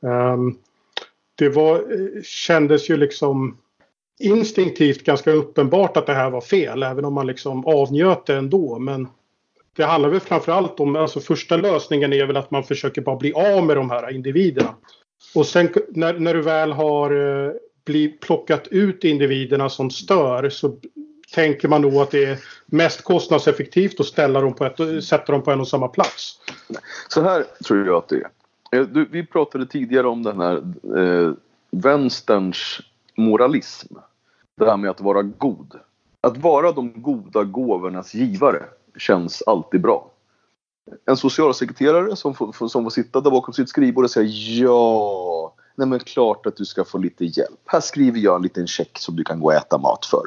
[0.00, 0.58] Um,
[1.34, 3.56] det var, eh, kändes ju liksom
[4.20, 8.78] instinktivt ganska uppenbart att det här var fel även om man liksom avnjöt det ändå.
[8.78, 9.08] Men
[9.76, 13.32] det handlar väl framförallt om, alltså första lösningen är väl att man försöker bara bli
[13.32, 14.74] av med de här individerna.
[15.34, 17.10] Och sen när, när du väl har
[17.46, 17.52] eh,
[18.20, 20.76] plockat ut individerna som stör så
[21.32, 25.42] tänker man nog att det är mest kostnadseffektivt att ställa dem på ett, sätta dem
[25.42, 26.38] på en och samma plats.
[27.08, 28.30] Så här tror jag att det är.
[28.72, 30.56] Eh, du, vi pratade tidigare om den här
[30.98, 31.32] eh,
[31.70, 32.80] vänsterns
[33.16, 33.94] moralism.
[34.54, 35.74] Det här med att vara god.
[36.20, 38.62] Att vara de goda gåvornas givare
[38.96, 40.10] känns alltid bra.
[41.06, 44.26] En socialsekreterare som får, som får sitta där bakom sitt skrivbord och säga
[44.64, 47.60] ja, nej men klart att du ska få lite hjälp.
[47.66, 50.22] Här skriver jag en liten check som du kan gå och äta mat för.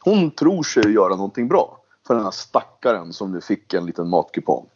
[0.00, 4.08] Hon tror sig göra någonting bra för den här stackaren som nu fick en liten
[4.08, 4.66] matkupong.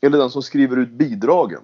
[0.00, 1.60] Eller den som skriver ut bidragen.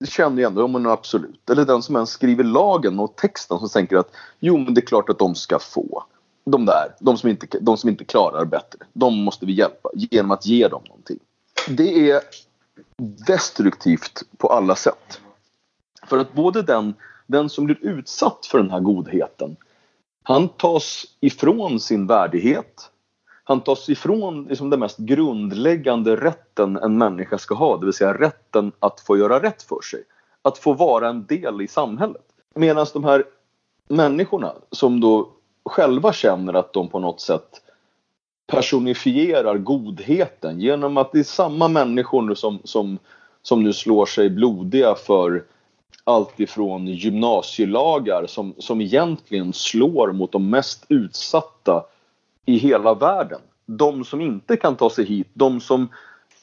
[0.00, 1.50] Det känner jag ändå, men absolut.
[1.50, 4.10] Eller den som ens skriver lagen och texten som tänker att
[4.40, 6.04] jo men det är klart att de ska få.
[6.44, 8.78] De där, de som inte, de som inte klarar bättre.
[8.92, 11.18] De måste vi hjälpa genom att ge dem någonting.
[11.68, 12.22] Det är
[13.26, 15.20] destruktivt på alla sätt.
[16.06, 16.94] För att både den,
[17.26, 19.56] den som blir utsatt för den här godheten
[20.22, 22.90] han tas ifrån sin värdighet.
[23.44, 28.14] Han tas ifrån liksom den mest grundläggande rätten en människa ska ha, det vill säga
[28.14, 30.04] rätten att få göra rätt för sig.
[30.42, 32.22] Att få vara en del i samhället.
[32.54, 33.24] Medan de här
[33.88, 35.28] människorna som då
[35.64, 37.62] själva känner att de på något sätt
[38.46, 42.98] personifierar godheten genom att det är samma människor som, som,
[43.42, 45.44] som nu slår sig blodiga för
[46.04, 51.84] allt ifrån gymnasielagar som, som egentligen slår mot de mest utsatta
[52.46, 53.40] i hela världen.
[53.66, 55.88] De som inte kan ta sig hit, de som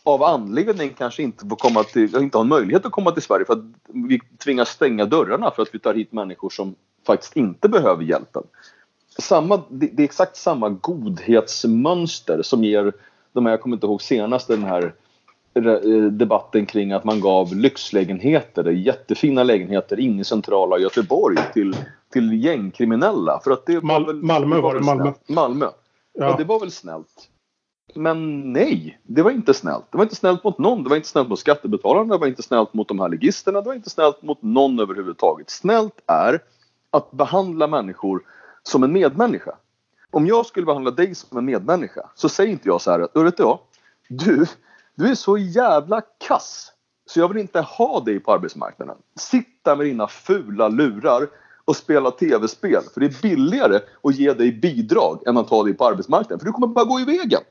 [0.04, 3.54] av anledning kanske inte får komma till, inte har möjlighet att komma till Sverige för
[3.54, 6.76] att vi tvingas stänga dörrarna för att vi tar hit människor som
[7.08, 8.44] faktiskt inte behöver hjälpen.
[9.20, 12.94] Samma, det är exakt samma godhetsmönster som ger
[13.34, 15.09] de här, jag kommer inte ihåg senast den här Eh,
[16.12, 21.76] debatten kring att man gav lyxlägenheter, jättefina lägenheter inne i centrala Göteborg till,
[22.14, 23.40] till gängkriminella.
[23.44, 25.14] För att det Mal väl, Malmö det var det, Malmö.
[25.28, 25.70] Malmö.
[26.14, 26.32] Ja.
[26.32, 27.30] Och det var väl snällt.
[27.96, 29.86] Men nej, det var inte snällt.
[29.92, 30.84] Det var inte snällt mot någon.
[30.84, 32.14] Det var inte snällt mot skattebetalarna.
[32.14, 33.62] Det var inte snällt mot de här ligisterna.
[33.62, 35.50] Det var inte snällt mot någon överhuvudtaget.
[35.50, 36.40] Snällt är
[36.92, 38.22] att behandla människor
[38.64, 39.56] som en medmänniska.
[40.12, 43.16] Om jag skulle behandla dig som en medmänniska så säger inte jag så här att,
[43.16, 43.60] vet du vad?
[44.10, 44.46] Du,
[45.00, 46.72] du är så jävla kass
[47.06, 48.98] så jag vill inte ha dig på arbetsmarknaden.
[49.16, 51.28] Sitt där med dina fula lurar
[51.66, 55.74] och spela tv-spel för det är billigare att ge dig bidrag än att ta dig
[55.74, 57.42] på arbetsmarknaden för du kommer bara gå i vägen.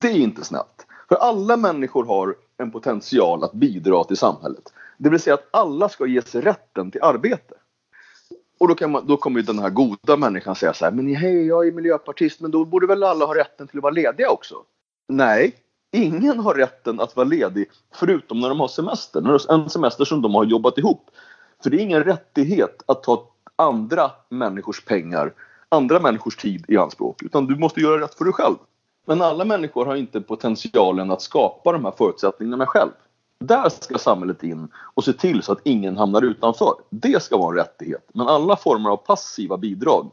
[0.00, 0.86] Det är inte snällt.
[1.08, 4.72] För alla människor har en potential att bidra till samhället.
[4.98, 7.54] Det vill säga att alla ska ges rätten till arbete.
[8.58, 11.14] Och då, kan man, då kommer ju den här goda människan säga så här, men
[11.14, 14.30] hej, jag är miljöpartist, men då borde väl alla ha rätten till att vara lediga
[14.30, 14.54] också?
[15.08, 15.54] Nej,
[15.96, 19.52] Ingen har rätten att vara ledig förutom när de har semester.
[19.52, 21.10] En semester som de har jobbat ihop.
[21.62, 25.32] För det är ingen rättighet att ta andra människors pengar,
[25.68, 27.22] andra människors tid i anspråk.
[27.22, 28.56] Utan du måste göra rätt för dig själv.
[29.06, 32.90] Men alla människor har inte potentialen att skapa de här förutsättningarna själv.
[33.40, 36.74] Där ska samhället in och se till så att ingen hamnar utanför.
[36.90, 38.08] Det ska vara en rättighet.
[38.12, 40.10] Men alla former av passiva bidrag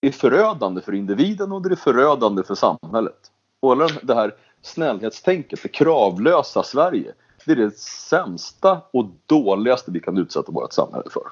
[0.00, 3.30] är förödande för individen och det är förödande för samhället.
[3.60, 4.34] Och det här
[4.66, 7.12] snällhetstänket, det kravlösa Sverige.
[7.46, 11.22] Det är det sämsta och dåligaste vi kan utsätta vårt samhälle för.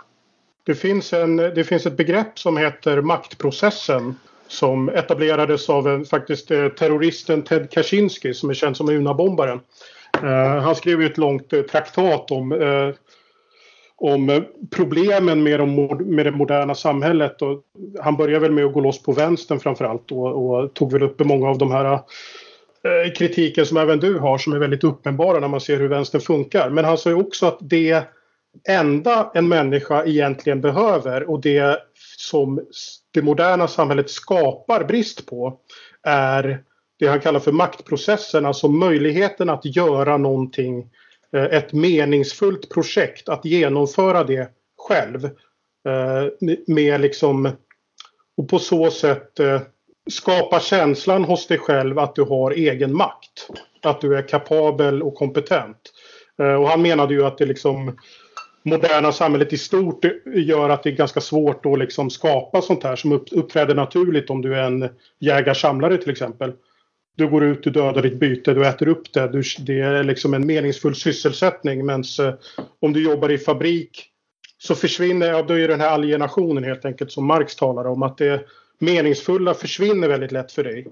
[0.66, 4.14] Det finns, en, det finns ett begrepp som heter maktprocessen
[4.48, 9.60] som etablerades av en, faktiskt eh, terroristen Ted Kaczynski som är känd som Unabombaren.
[10.22, 12.94] Eh, han skrev ett långt eh, traktat om, eh,
[13.96, 15.74] om eh, problemen med, de,
[16.04, 17.42] med det moderna samhället.
[17.42, 17.62] Och
[18.02, 21.20] han började väl med att gå loss på vänstern framförallt och, och tog väl upp
[21.24, 22.00] många av de här Eh,
[22.88, 26.20] Eh, kritiken som även du har som är väldigt uppenbara när man ser hur vänstern
[26.20, 26.70] funkar.
[26.70, 28.04] Men han sa ju också att det
[28.68, 31.78] enda en människa egentligen behöver och det
[32.18, 32.66] som
[33.10, 35.58] det moderna samhället skapar brist på
[36.02, 36.62] är
[36.98, 40.90] det han kallar för maktprocessen, alltså möjligheten att göra någonting,
[41.32, 44.50] eh, ett meningsfullt projekt, att genomföra det
[44.88, 45.24] själv.
[45.88, 47.50] Eh, med liksom,
[48.36, 49.40] och på så sätt
[50.10, 53.48] skapa känslan hos dig själv att du har egen makt.
[53.82, 55.92] Att du är kapabel och kompetent.
[56.38, 57.96] Eh, och han menade ju att det liksom
[58.62, 62.96] moderna samhället i stort gör att det är ganska svårt att liksom skapa sånt här
[62.96, 64.88] som uppträder naturligt om du är en
[65.18, 66.52] jägarsamlare till exempel.
[67.16, 69.28] Du går ut, du dödar ditt byte, du äter upp det.
[69.28, 71.86] Du, det är liksom en meningsfull sysselsättning.
[71.86, 72.34] Men eh,
[72.80, 74.10] om du jobbar i fabrik
[74.58, 78.02] så försvinner, ja då är den här alienationen helt enkelt som Marx talar om.
[78.02, 78.44] Att det
[78.78, 80.86] meningsfulla försvinner väldigt lätt för dig.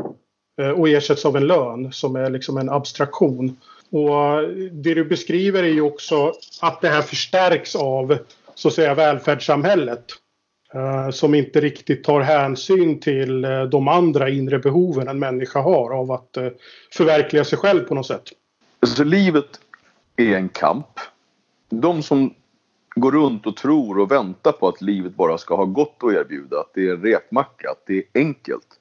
[0.61, 3.57] Eh, och ersätts av en lön som är liksom en abstraktion.
[3.91, 8.19] Och det du beskriver är ju också att det här förstärks av
[8.55, 10.05] så att säga välfärdssamhället.
[10.75, 15.91] Eh, som inte riktigt tar hänsyn till eh, de andra inre behoven en människa har
[15.95, 16.39] av att
[16.93, 18.23] förverkliga sig själv på något sätt.
[18.81, 19.61] Alltså livet
[20.17, 20.87] är en kamp.
[21.71, 22.35] De som
[22.95, 26.61] går runt och tror och väntar på att livet bara ska ha gott att erbjuda,
[26.61, 28.79] att det är en räkmacka, att det är enkelt.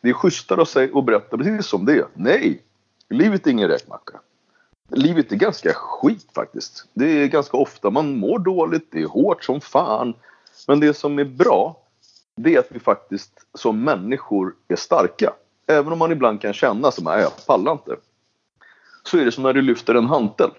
[0.00, 2.06] Det är schysstare att säga och berätta precis som det är.
[2.14, 2.62] Nej,
[3.08, 4.20] livet är ingen räkmacka
[4.90, 6.84] livet är ganska skit faktiskt.
[6.94, 10.14] Det är ganska ofta man mår dåligt, det är hårt som fan.
[10.68, 11.76] Men det som är bra,
[12.36, 15.32] det är att vi faktiskt som människor är starka.
[15.66, 17.96] Även om man ibland kan känna som att jag pallar inte.
[19.02, 20.50] Så är det som när du lyfter en hantel.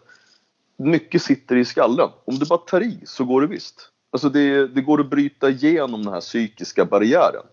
[0.84, 2.10] Mycket sitter i skallen.
[2.26, 3.90] Om du bara tar i så går det visst.
[4.12, 7.44] Alltså det, det går att bryta igenom den här psykiska barriären.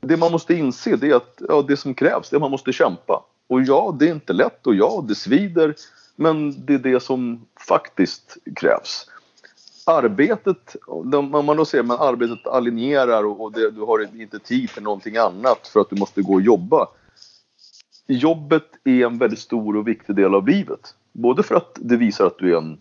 [0.00, 2.50] Det man måste inse det är att ja, det som krävs det är att man
[2.50, 3.24] måste kämpa.
[3.48, 5.74] Och ja, det är inte lätt och ja, det svider.
[6.16, 9.06] Men det är det som faktiskt krävs.
[9.86, 14.80] Arbetet, om man då säger men arbetet alinjerar och det, du har inte tid för
[14.80, 16.88] någonting annat för att du måste gå och jobba.
[18.06, 20.94] Jobbet är en väldigt stor och viktig del av livet.
[21.18, 22.78] Både för att det visar att du är en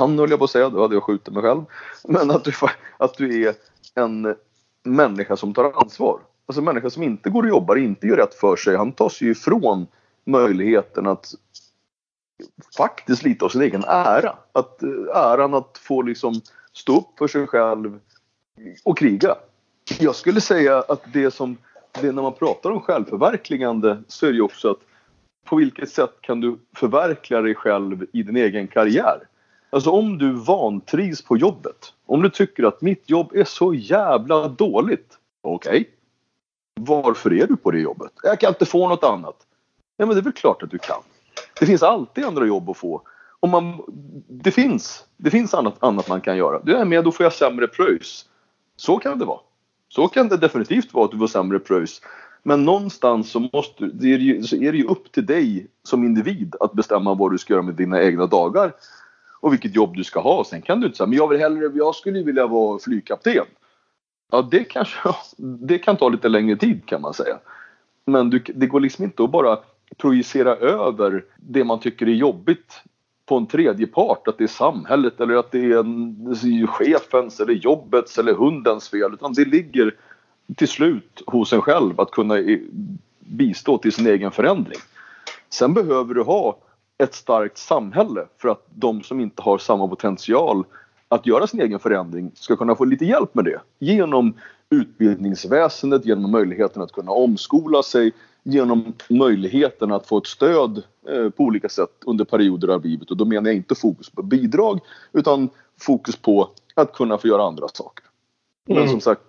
[0.00, 1.64] man höll jag på att säga, då hade jag skjutit mig själv.
[2.08, 2.52] Men att du,
[2.96, 3.54] att du är
[3.94, 4.34] en
[4.82, 6.20] människa som tar ansvar.
[6.46, 8.76] Alltså en människa som inte går och jobbar, inte gör rätt för sig.
[8.76, 9.86] Han tar sig ifrån
[10.24, 11.34] möjligheten att
[12.76, 14.36] faktiskt lite av sin egen ära.
[14.52, 16.40] Att, eh, äran att få liksom
[16.72, 18.00] stå upp för sig själv
[18.84, 19.34] och kriga.
[19.98, 21.56] Jag skulle säga att det som
[22.00, 24.80] det när man pratar om självförverkligande så är det ju också att
[25.44, 29.18] på vilket sätt kan du förverkliga dig själv i din egen karriär?
[29.70, 31.92] Alltså om du vantrivs på jobbet.
[32.06, 35.18] Om du tycker att mitt jobb är så jävla dåligt.
[35.42, 35.70] Okej.
[35.70, 35.84] Okay.
[36.80, 38.12] Varför är du på det jobbet?
[38.22, 39.36] Jag kan inte få något annat.
[39.96, 41.02] Ja men det är väl klart att du kan.
[41.60, 43.02] Det finns alltid andra jobb att få.
[43.40, 43.82] Om man,
[44.28, 46.60] det finns, det finns annat, annat man kan göra.
[46.62, 48.24] Du är med, då får jag sämre pröjs.
[48.76, 49.40] Så kan det vara.
[49.88, 52.00] Så kan det definitivt vara att du får sämre pröjs.
[52.46, 56.04] Men någonstans så, måste, det är ju, så är det ju upp till dig som
[56.04, 58.72] individ att bestämma vad du ska göra med dina egna dagar
[59.40, 60.44] och vilket jobb du ska ha.
[60.44, 63.44] Sen kan du inte säga, men jag vill hellre, jag skulle vilja vara flygkapten.
[64.32, 67.38] Ja, det kanske, det kan ta lite längre tid kan man säga.
[68.06, 69.58] Men du, det går liksom inte att bara
[69.96, 72.82] projicera över det man tycker är jobbigt
[73.26, 76.66] på en tredje part, att det är samhället eller att det är, en, det är
[76.66, 79.12] chefens eller jobbets eller hundens fel.
[79.14, 79.94] Utan det ligger
[80.56, 82.34] till slut hos en själv att kunna
[83.18, 84.78] bistå till sin egen förändring.
[85.50, 86.58] Sen behöver du ha
[86.98, 90.64] ett starkt samhälle för att de som inte har samma potential
[91.08, 93.60] att göra sin egen förändring ska kunna få lite hjälp med det.
[93.78, 94.34] Genom
[94.70, 101.44] utbildningsväsendet, genom möjligheten att kunna omskola sig, genom möjligheten att få ett stöd eh, på
[101.44, 103.10] olika sätt under perioder av livet.
[103.10, 104.80] Och då menar jag inte fokus på bidrag
[105.12, 105.48] utan
[105.80, 108.04] fokus på att kunna få göra andra saker.
[108.68, 108.80] Mm.
[108.80, 109.22] Men som sagt,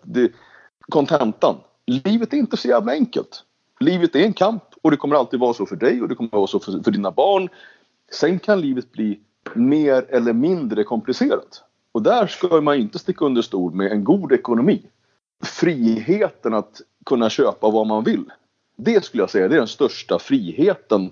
[0.89, 1.55] kontentan.
[1.85, 3.43] Livet är inte så jävla enkelt.
[3.79, 6.31] Livet är en kamp och det kommer alltid vara så för dig och det kommer
[6.31, 7.49] vara så för, för dina barn.
[8.11, 9.19] Sen kan livet bli
[9.53, 11.63] mer eller mindre komplicerat.
[11.91, 14.81] Och där ska man inte sticka under stol med en god ekonomi.
[15.43, 18.25] Friheten att kunna köpa vad man vill
[18.75, 21.11] det skulle jag säga det är den största friheten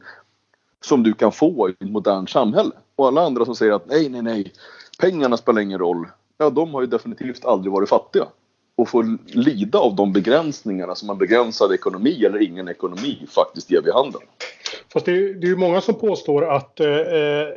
[0.86, 2.72] som du kan få i ett modernt samhälle.
[2.96, 4.54] Och alla andra som säger att nej, nej, nej,
[5.00, 6.08] pengarna spelar ingen roll.
[6.38, 8.26] Ja, de har ju definitivt aldrig varit fattiga
[8.76, 13.82] och får lida av de begränsningarna som en begränsad ekonomi eller ingen ekonomi faktiskt ger
[13.82, 14.22] vid handen.
[14.94, 17.48] Fast det är, det är ju många som påstår att eh, eh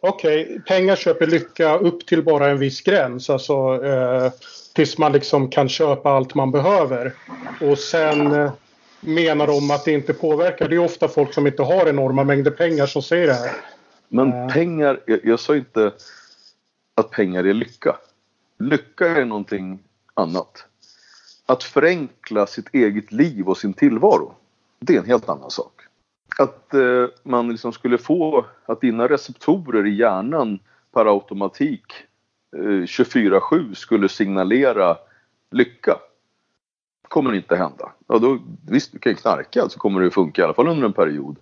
[0.00, 3.30] okej, okay, pengar köper lycka upp till bara en viss gräns.
[3.30, 4.32] Alltså eh,
[4.74, 7.12] tills man liksom kan köpa allt man behöver.
[7.60, 8.52] Och sen eh,
[9.00, 10.68] menar de att det inte påverkar.
[10.68, 13.50] Det är ofta folk som inte har enorma mängder pengar som säger det här.
[14.08, 14.48] Men uh.
[14.48, 15.92] pengar, jag, jag sa inte
[16.94, 17.96] att pengar är lycka.
[18.58, 19.78] Lycka är någonting
[20.14, 20.64] annat.
[21.46, 24.34] Att förenkla sitt eget liv och sin tillvaro,
[24.78, 25.80] det är en helt annan sak.
[26.38, 30.58] Att eh, man liksom skulle få att dina receptorer i hjärnan
[30.92, 31.84] per automatik
[32.56, 34.96] eh, 24-7 skulle signalera
[35.50, 35.98] lycka
[37.14, 37.92] kommer inte hända.
[38.06, 38.38] Ja, då,
[38.68, 41.36] visst, du kan knarka så kommer det funka i alla fall under en period.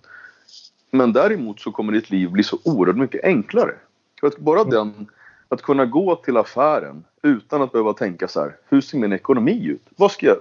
[0.91, 3.75] Men däremot så kommer ditt liv bli så oerhört mycket enklare.
[4.19, 5.07] För att bara den,
[5.53, 9.65] att kunna gå till affären utan att behöva tänka så här, hur ser min ekonomi
[9.65, 9.81] ut?
[9.95, 10.37] Vad ska, jag,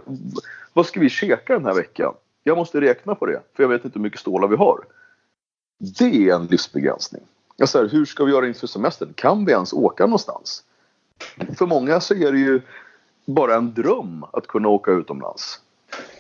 [0.72, 2.14] vad ska vi käka den här veckan?
[2.44, 4.84] Jag måste räkna på det, för jag vet inte hur mycket stålar vi har.
[5.78, 7.22] Det är en livsbegränsning.
[7.56, 9.12] Jag säger, hur ska vi göra inför semestern?
[9.14, 10.64] Kan vi ens åka någonstans?
[11.58, 12.60] För många så är det ju
[13.26, 15.60] bara en dröm att kunna åka utomlands.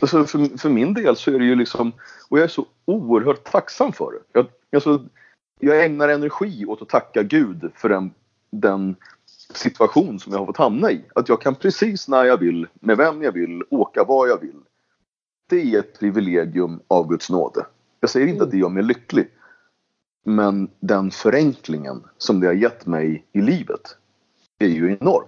[0.00, 1.92] Alltså för, för min del så är det ju liksom,
[2.28, 4.18] och jag är så oerhört tacksam för det.
[4.32, 5.04] Jag, alltså,
[5.60, 8.10] jag ägnar energi åt att tacka Gud för den,
[8.52, 8.96] den
[9.54, 11.04] situation som jag har fått hamna i.
[11.14, 14.60] Att jag kan precis när jag vill, med vem jag vill, åka var jag vill.
[15.50, 17.66] Det är ett privilegium av Guds nåde.
[18.00, 19.28] Jag säger inte att det gör mig lycklig.
[20.24, 23.96] Men den förenklingen som det har gett mig i livet
[24.58, 25.26] är ju enorm.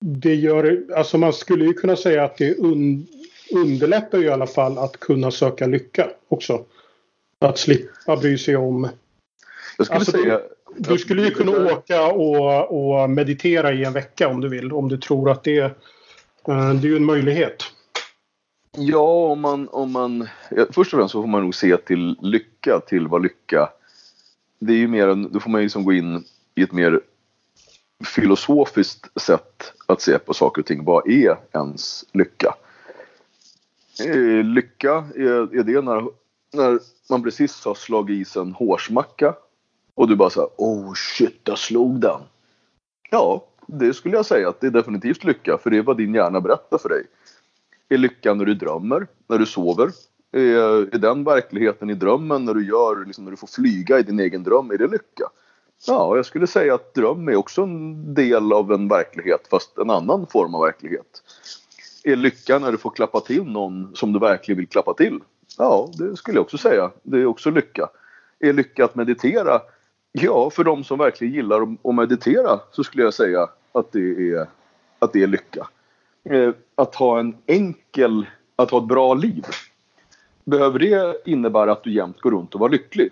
[0.00, 3.06] Det gör, alltså man skulle ju kunna säga att det un,
[3.54, 6.64] underlättar ju i alla fall att kunna söka lycka också.
[7.38, 8.88] Att slippa bry sig om...
[9.76, 10.38] Jag skulle alltså, säga...
[10.38, 14.72] Du, du skulle ju kunna åka och, och meditera i en vecka om du vill.
[14.72, 15.70] Om du tror att det, eh,
[16.74, 17.64] det är ju en möjlighet.
[18.76, 20.28] Ja, om man, om man...
[20.70, 23.68] Först och främst så får man nog se till lycka, till vad lycka...
[24.58, 26.24] Det är ju mer, då får man ju liksom gå in
[26.54, 27.00] i ett mer
[28.04, 30.84] filosofiskt sätt att se på saker och ting.
[30.84, 32.54] Vad är ens lycka?
[34.04, 36.08] Eh, lycka, är, är det när,
[36.52, 36.78] när
[37.10, 39.34] man precis har slagit i sig en hårsmacka
[39.96, 40.48] och du bara såhär...
[40.56, 42.20] oh shit, jag slog den.
[43.10, 46.14] Ja, det skulle jag säga att det är definitivt lycka för det är vad din
[46.14, 47.06] hjärna berättar för dig.
[47.88, 49.90] Är lycka när du drömmer, när du sover?
[50.32, 54.02] Är, är den verkligheten i drömmen när du, gör, liksom, när du får flyga i
[54.02, 55.24] din egen dröm, är det lycka?
[55.86, 59.90] Ja, jag skulle säga att dröm är också en del av en verklighet fast en
[59.90, 61.22] annan form av verklighet.
[62.04, 65.20] Är lycka när du får klappa till någon som du verkligen vill klappa till?
[65.58, 66.90] Ja, det skulle jag också säga.
[67.02, 67.88] Det är också lycka.
[68.38, 69.60] Är lycka att meditera?
[70.18, 74.46] Ja, för de som verkligen gillar att meditera så skulle jag säga att det är,
[74.98, 75.66] att det är lycka.
[76.24, 79.44] Eh, att ha en enkel, att ha ett bra liv.
[80.44, 83.10] Behöver det innebära att du jämt går runt och var lycklig?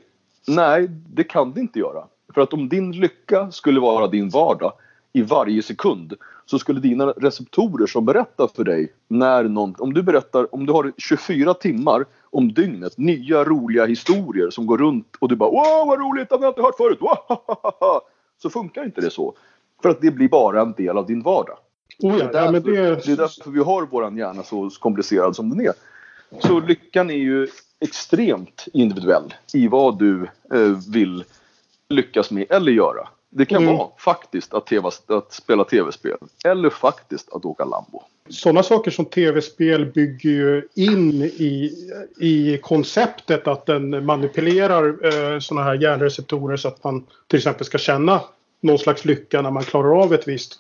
[0.49, 2.05] Nej, det kan det inte göra.
[2.35, 4.73] För att om din lycka skulle vara din vardag
[5.17, 6.15] i varje sekund
[6.47, 10.73] så skulle dina receptorer som berättar för dig när någon, om du berättar, om du
[10.73, 15.87] har 24 timmar om dygnet, nya roliga historier som går runt och du bara wow
[15.87, 17.17] vad roligt, det har jag inte hört förut, wow,
[18.43, 19.35] så funkar inte det så.
[19.83, 21.59] För att det blir bara en del av din vardag.
[22.03, 23.07] Oh ja, det, är därför, det...
[23.07, 25.73] det är därför vi har vår hjärna så komplicerad som den är.
[26.41, 27.49] Så lyckan är ju
[27.81, 30.23] extremt individuell i vad du
[30.55, 31.25] eh, vill
[31.89, 33.09] lyckas med eller göra.
[33.37, 33.77] Det kan mm.
[33.77, 38.03] vara faktiskt att, TV, att spela tv-spel eller faktiskt att åka Lambo.
[38.29, 41.73] Sådana saker som tv-spel bygger ju in i,
[42.19, 47.79] i konceptet att den manipulerar eh, sådana här hjärnreceptorer så att man till exempel ska
[47.79, 48.21] känna
[48.61, 50.55] någon slags lycka när man klarar av ett visst,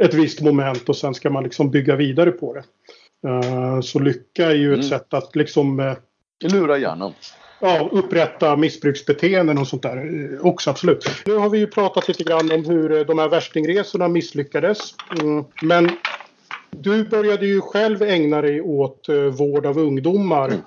[0.00, 2.64] ett visst moment och sen ska man liksom bygga vidare på det.
[3.28, 4.80] Uh, så lycka är ju mm.
[4.80, 5.80] ett sätt att liksom...
[5.80, 5.94] Uh,
[6.44, 7.12] Lura hjärnan
[7.60, 11.08] ja, upprätta missbruksbeteenden och sånt där eh, också absolut.
[11.26, 14.94] Nu har vi ju pratat lite grann om hur eh, de här värstingresorna misslyckades.
[15.20, 15.44] Mm.
[15.62, 15.90] Men
[16.70, 20.48] du började ju själv ägna dig åt uh, vård av ungdomar.
[20.48, 20.60] Mm.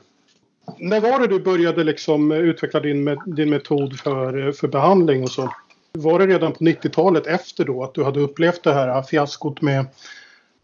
[0.78, 5.54] När var det du började liksom utveckla din, din metod för, för behandling och så?
[5.92, 9.86] Var det redan på 90-talet efter då att du hade upplevt det här fiaskot med,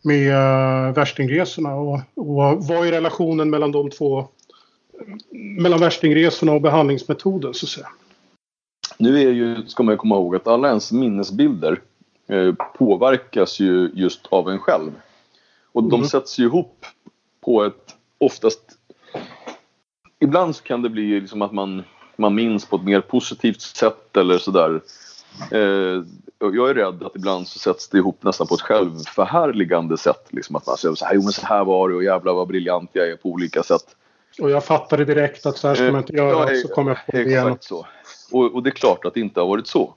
[0.01, 0.33] med
[0.95, 1.75] värstingresorna?
[1.75, 4.27] Och, och vad är relationen mellan de två
[5.31, 7.87] mellan värstingresorna och behandlingsmetoden så att säga.
[8.97, 11.81] Nu är ju, ska man ju komma ihåg att alla ens minnesbilder
[12.27, 14.91] eh, påverkas ju just av en själv.
[15.71, 16.07] Och de mm.
[16.07, 16.85] sätts ju ihop
[17.41, 18.61] på ett oftast...
[20.19, 21.83] Ibland så kan det bli liksom att man,
[22.15, 24.81] man minns på ett mer positivt sätt eller sådär.
[25.51, 26.03] Eh,
[26.39, 30.27] jag är rädd att ibland så sätts det ihop nästan på ett självförhärligande sätt.
[30.29, 32.47] Liksom att man säger så här, jo men så här var det och jävlar vad
[32.47, 33.95] briljant jag är på olika sätt.
[34.39, 36.53] Och jag fattade direkt att så här ska man inte göra.
[36.53, 37.57] Ja, så kom jag på det igen.
[37.59, 37.87] Så.
[38.31, 39.93] Och, och, det är klart att det inte har varit så.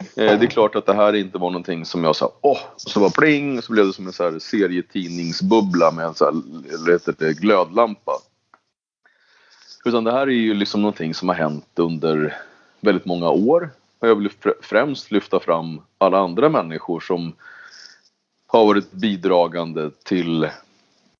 [0.00, 3.00] Eh, det är klart att det här inte var någonting som jag sa åh, så
[3.00, 6.32] var pling så blev det som en så här serietidningsbubbla med en så här,
[6.74, 8.12] eller heter det, glödlampa.
[9.84, 12.36] Utan det här är ju liksom någonting som har hänt under
[12.80, 13.70] väldigt många år.
[13.98, 14.30] Och jag vill
[14.62, 17.32] främst lyfta fram alla andra människor som
[18.46, 20.48] har varit bidragande till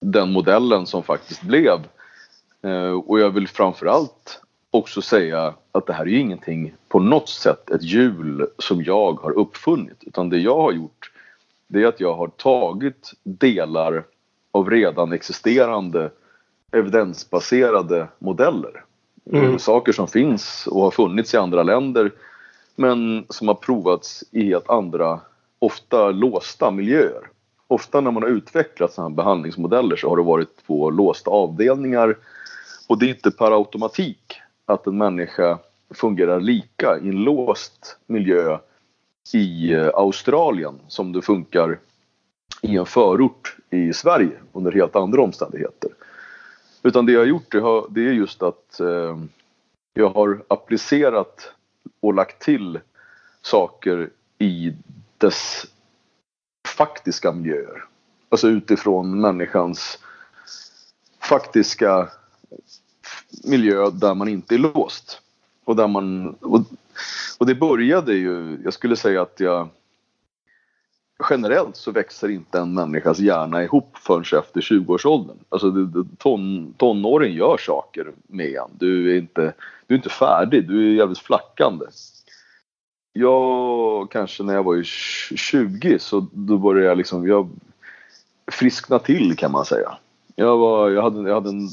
[0.00, 1.78] den modellen som faktiskt blev.
[2.64, 4.40] Eh, och jag vill framförallt
[4.70, 9.38] också säga att det här är ingenting på något sätt ett hjul som jag har
[9.38, 11.10] uppfunnit utan det jag har gjort
[11.66, 14.04] det är att jag har tagit delar
[14.52, 16.10] av redan existerande
[16.72, 18.84] evidensbaserade modeller.
[19.32, 19.58] Mm.
[19.58, 22.12] Saker som finns och har funnits i andra länder
[22.76, 25.20] men som har provats i helt andra,
[25.58, 27.30] ofta låsta miljöer.
[27.66, 32.16] Ofta när man har utvecklat sådana här behandlingsmodeller så har det varit på låsta avdelningar
[32.88, 35.58] och det är inte per automatik att en människa
[35.90, 38.58] fungerar lika i en låst miljö
[39.32, 41.78] i eh, Australien som det funkar
[42.62, 45.90] i en förort i Sverige under helt andra omständigheter.
[46.82, 47.52] Utan det jag har gjort
[47.90, 49.18] det, är just att eh,
[49.94, 51.52] jag har applicerat
[52.00, 52.80] och lagt till
[53.42, 54.72] saker i
[55.18, 55.66] dess
[56.68, 57.84] faktiska miljöer.
[58.28, 59.98] Alltså utifrån människans
[61.20, 62.08] faktiska
[63.44, 65.20] miljö där man inte är låst.
[65.64, 66.60] Och, där man, och,
[67.38, 69.68] och det började ju, jag skulle säga att jag
[71.30, 75.36] generellt så växer inte en människas hjärna ihop förrän efter 20-årsåldern.
[75.48, 75.72] Alltså
[76.18, 78.70] ton, tonåren gör saker med en.
[78.78, 79.54] Du är, inte,
[79.86, 81.86] du är inte färdig, du är jävligt flackande.
[83.12, 87.50] Jag kanske när jag var 20 så då började jag liksom, jag
[88.52, 89.98] friskna till kan man säga.
[90.36, 91.68] Jag, var, jag, hade, jag hade en,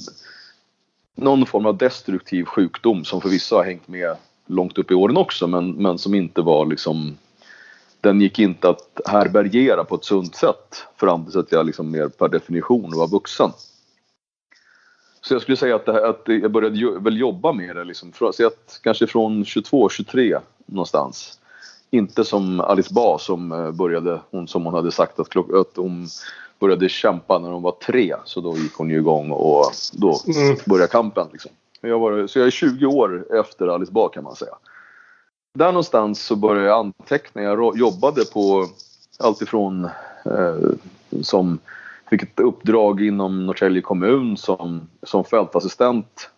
[1.15, 5.47] någon form av destruktiv sjukdom som förvisso har hängt med långt upp i åren också
[5.47, 7.17] men, men som inte var liksom
[8.01, 12.07] den gick inte att härbärgera på ett sunt sätt fram tills att jag liksom mer
[12.07, 13.51] per definition var vuxen.
[15.21, 18.31] Så jag skulle säga att, här, att jag började väl jobba med det liksom, för,
[18.31, 21.39] så att, kanske från 22, 23 någonstans.
[21.89, 25.77] Inte som Alice Ba som eh, började, hon som hon hade sagt att, klock, att
[25.77, 26.07] hon
[26.61, 28.15] började kämpa när hon var tre.
[28.25, 30.57] Så då gick hon ju igång och då mm.
[30.65, 31.27] började kampen.
[31.31, 31.51] Liksom.
[31.81, 34.55] Jag var, så jag är 20 år efter Alice Bah kan man säga.
[35.53, 37.41] Där någonstans så började jag anteckna.
[37.41, 38.67] Jag jobbade på
[39.19, 39.85] alltifrån
[40.25, 40.69] eh,
[41.21, 41.59] som
[42.09, 46.29] fick ett uppdrag inom Norrtälje kommun som, som fältassistent.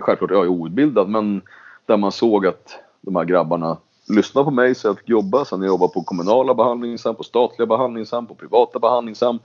[0.00, 1.42] Självklart jag är outbildad men
[1.86, 3.76] där man såg att de här grabbarna
[4.12, 5.44] Lyssna på mig så jag fick jobba.
[5.44, 9.38] Sen jag jobbar på kommunala behandlingshem, på statliga behandlingshem, på privata behandlingshem.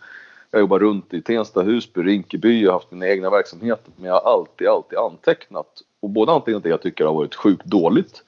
[0.51, 3.91] Jag jobbar runt i Tensta, Husby, Rinkeby, jag har haft mina egna verksamheter.
[3.95, 5.68] Men jag har alltid, alltid antecknat.
[5.99, 8.24] Och både antecknat det jag tycker har varit sjukt dåligt.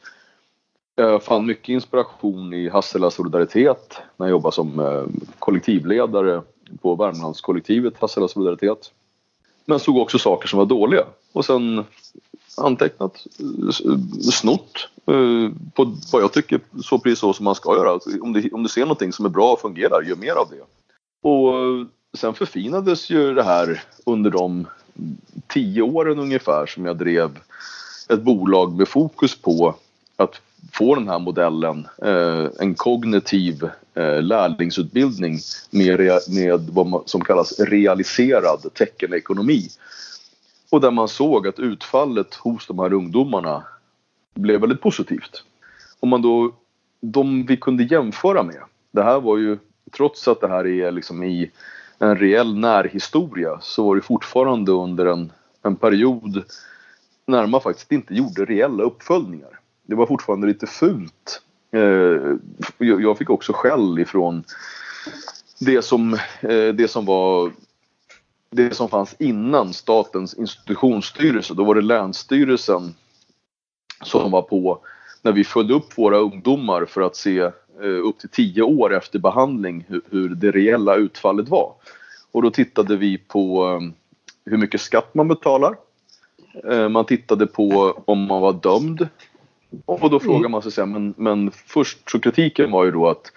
[0.96, 5.04] Jag fann mycket inspiration i Hassela Solidaritet när jag jobbade som eh,
[5.40, 6.42] kollektivledare
[6.82, 8.92] på Värmlandskollektivet Hassela Solidaritet.
[9.66, 11.06] Men såg också saker som var dåliga.
[11.34, 11.86] Och sen
[12.60, 13.26] antecknat,
[14.32, 17.90] snott eh, på vad jag tycker så precis så som man ska göra.
[17.90, 20.48] Alltså, om du, om du ser någonting som är bra och fungerar, gör mer av
[20.50, 20.64] det.
[21.30, 21.86] Och eh,
[22.18, 24.68] sen förfinades ju det här under de
[25.48, 27.40] tio åren ungefär som jag drev
[28.10, 29.76] ett bolag med fokus på
[30.16, 30.42] att
[30.74, 33.70] få den här modellen, eh, en kognitiv
[34.22, 35.40] lärlingsutbildning
[35.70, 36.00] med,
[36.30, 39.70] med vad som kallas realiserad teckenekonomi.
[40.72, 43.64] Och där man såg att utfallet hos de här ungdomarna
[44.36, 45.44] blev väldigt positivt.
[46.00, 46.56] Om man då,
[47.02, 49.58] de vi kunde jämföra med, det här var ju
[49.92, 51.52] trots att det här är liksom i
[52.00, 56.44] en reell närhistoria så var det fortfarande under en, en period
[57.26, 59.60] när man faktiskt inte gjorde reella uppföljningar.
[59.84, 61.42] Det var fortfarande lite fult.
[61.72, 62.36] Eh,
[62.78, 64.44] jag fick också skäll ifrån
[65.60, 67.52] det som, eh, det som var
[68.52, 71.54] det som fanns innan statens institutionsstyrelse.
[71.54, 72.96] Då var det Länsstyrelsen
[74.04, 74.80] som var på
[75.22, 79.20] när vi följde upp våra ungdomar för att se Eh, upp till tio år efter
[79.20, 81.74] behandling hur, hur det reella utfallet var.
[82.32, 85.76] Och då tittade vi på eh, hur mycket skatt man betalar.
[86.72, 89.08] Eh, man tittade på om man var dömd.
[89.86, 93.32] Och då frågar man sig här, men, men först så kritiken var ju då att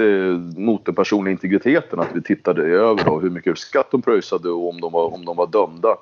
[0.00, 4.50] eh, mot den personliga integriteten att vi tittade över då, hur mycket skatt de pröjsade
[4.50, 5.96] och om de var, om de var dömda.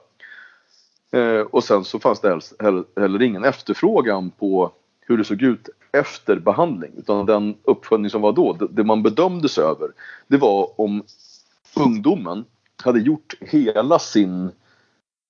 [1.11, 5.69] Eh, och sen så fanns det heller, heller ingen efterfrågan på hur det såg ut
[5.93, 9.89] efter behandling utan den uppföljning som var då, det man bedömdes över
[10.27, 11.03] det var om
[11.77, 12.45] ungdomen
[12.83, 14.51] hade gjort hela sin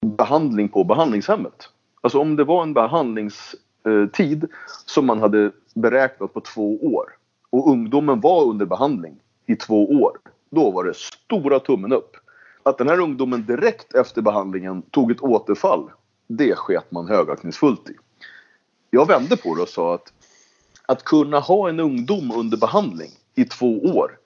[0.06, 1.68] behandling på behandlingshemmet.
[2.00, 2.74] Alltså om det var en
[3.88, 4.48] Eh, tid
[4.86, 7.16] som man hade beräknat på två år
[7.50, 9.16] och ungdomen var under behandling
[9.46, 10.18] i två år.
[10.50, 12.16] Då var det stora tummen upp.
[12.62, 15.90] Att den här ungdomen direkt efter behandlingen tog ett återfall,
[16.26, 17.94] det sket man högaktningsfullt i.
[18.90, 20.12] Jag vände på det och sa att
[20.86, 24.18] att kunna ha en ungdom under behandling i två år.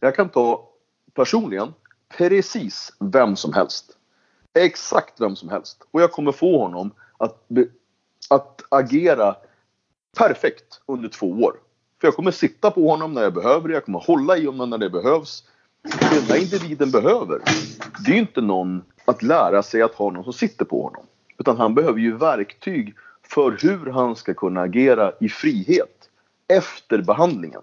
[0.00, 0.68] Jag kan ta
[1.14, 1.74] personligen
[2.18, 3.96] precis vem som helst.
[4.54, 5.86] Exakt vem som helst.
[5.90, 7.46] Och jag kommer få honom att,
[8.32, 9.36] att agera
[10.18, 11.56] perfekt under två år.
[12.00, 14.70] För jag kommer sitta på honom när jag behöver det, jag kommer hålla i honom
[14.70, 15.44] när det behövs.
[15.82, 17.40] Det den där individen behöver,
[18.04, 21.06] det är ju inte någon att lära sig att ha någon som sitter på honom.
[21.38, 26.10] Utan han behöver ju verktyg för hur han ska kunna agera i frihet
[26.48, 27.62] efter behandlingen.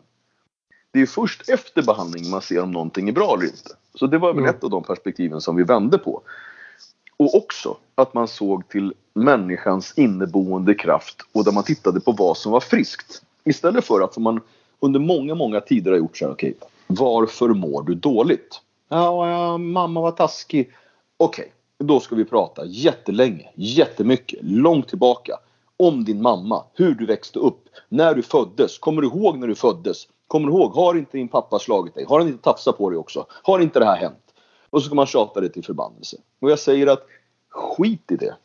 [0.91, 3.69] Det är först efter behandlingen man ser om någonting är bra eller inte.
[3.93, 4.55] Så det var väl mm.
[4.55, 6.21] ett av de perspektiven som vi vände på.
[7.17, 12.37] Och också att man såg till människans inneboende kraft och där man tittade på vad
[12.37, 13.21] som var friskt.
[13.43, 14.41] Istället för att som man
[14.79, 18.61] under många, många tider har gjort så här, okej, okay, varför mår du dåligt?
[18.89, 20.71] Ja, ja mamma var taskig.
[21.17, 25.37] Okej, okay, då ska vi prata jättelänge, jättemycket, långt tillbaka
[25.77, 28.77] om din mamma, hur du växte upp, när du föddes.
[28.77, 30.07] Kommer du ihåg när du föddes?
[30.27, 32.05] Kommer du ihåg, har inte din pappa slagit dig?
[32.05, 33.25] Har han inte tafsat på dig också?
[33.29, 34.33] Har inte det här hänt?
[34.69, 36.17] Och så ska man tjata det till förbannelse.
[36.39, 37.05] Och jag säger att
[37.49, 38.35] skit i det.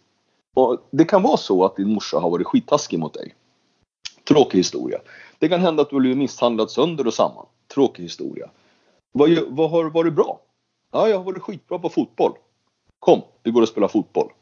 [0.55, 3.35] Och det kan vara så att din morsa har varit skittaskig mot dig.
[4.29, 4.99] Tråkig historia.
[5.39, 7.47] Det kan hända att du blir misshandlad sönder och samman.
[7.75, 8.51] Tråkig historia.
[9.13, 10.41] Vad, vad har varit bra?
[10.93, 12.33] Ja, jag har varit skitbra på fotboll.
[12.99, 14.33] Kom, vi går och spelar fotboll.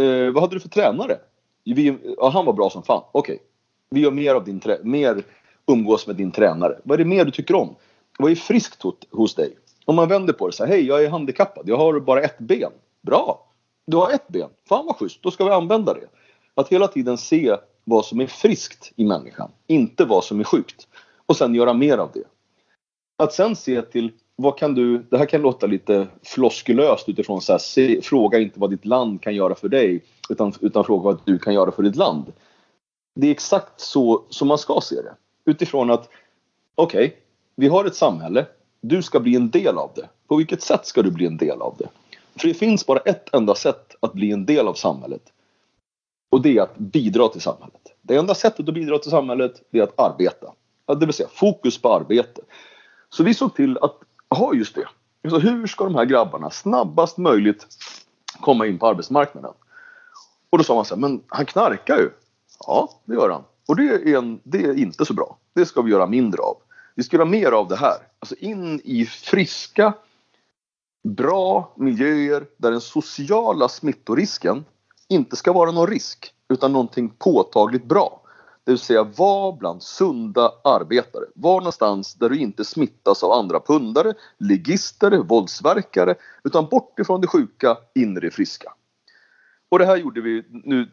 [0.00, 1.18] Eh, vad hade du för tränare?
[1.64, 3.02] Vi, ja, han var bra som fan.
[3.12, 3.34] Okej.
[3.34, 3.46] Okay.
[3.90, 5.24] Vi gör mer av din mer
[5.66, 6.78] umgås med din tränare.
[6.84, 7.74] Vad är det mer du tycker om?
[8.18, 9.56] Vad är friskt hos, hos dig?
[9.84, 12.38] Om man vänder på det så här, hej jag är handikappad, jag har bara ett
[12.38, 12.72] ben.
[13.02, 13.46] Bra!
[13.86, 16.06] Du har ett ben, fan vad schysst, då ska vi använda det.
[16.54, 20.88] Att hela tiden se vad som är friskt i människan, inte vad som är sjukt.
[21.26, 22.24] Och sen göra mer av det.
[23.16, 27.52] Att sen se till vad kan du, det här kan låta lite floskulöst utifrån så
[27.52, 31.20] här, se, fråga inte vad ditt land kan göra för dig utan, utan fråga vad
[31.24, 32.32] du kan göra för ditt land.
[33.14, 35.14] Det är exakt så som man ska se det.
[35.44, 36.08] Utifrån att
[36.74, 37.18] okej, okay,
[37.56, 38.46] vi har ett samhälle,
[38.80, 40.08] du ska bli en del av det.
[40.28, 41.88] På vilket sätt ska du bli en del av det?
[42.36, 45.22] För det finns bara ett enda sätt att bli en del av samhället.
[46.30, 47.92] Och det är att bidra till samhället.
[48.02, 50.52] Det enda sättet att bidra till samhället är att arbeta.
[50.86, 52.40] Det vill säga fokus på arbete.
[53.08, 53.98] Så vi såg till att
[54.30, 54.88] ha just det.
[55.30, 57.66] Så hur ska de här grabbarna snabbast möjligt
[58.40, 59.52] komma in på arbetsmarknaden?
[60.50, 62.10] Och då sa man så här, men han knarkar ju.
[62.66, 63.42] Ja, det gör han.
[63.68, 65.38] Och det är, en, det är inte så bra.
[65.54, 66.56] Det ska vi göra mindre av.
[66.94, 67.96] Vi ska göra mer av det här.
[68.18, 69.92] Alltså in i friska,
[71.04, 74.64] bra miljöer där den sociala smittorisken
[75.08, 78.20] inte ska vara någon risk utan någonting påtagligt bra.
[78.64, 81.24] Det vill säga var bland sunda arbetare.
[81.34, 87.26] Var någonstans där du inte smittas av andra pundare, ligister, våldsverkare utan bort ifrån det
[87.26, 88.72] sjuka, in i det friska.
[89.68, 90.90] Och det här gjorde vi nu.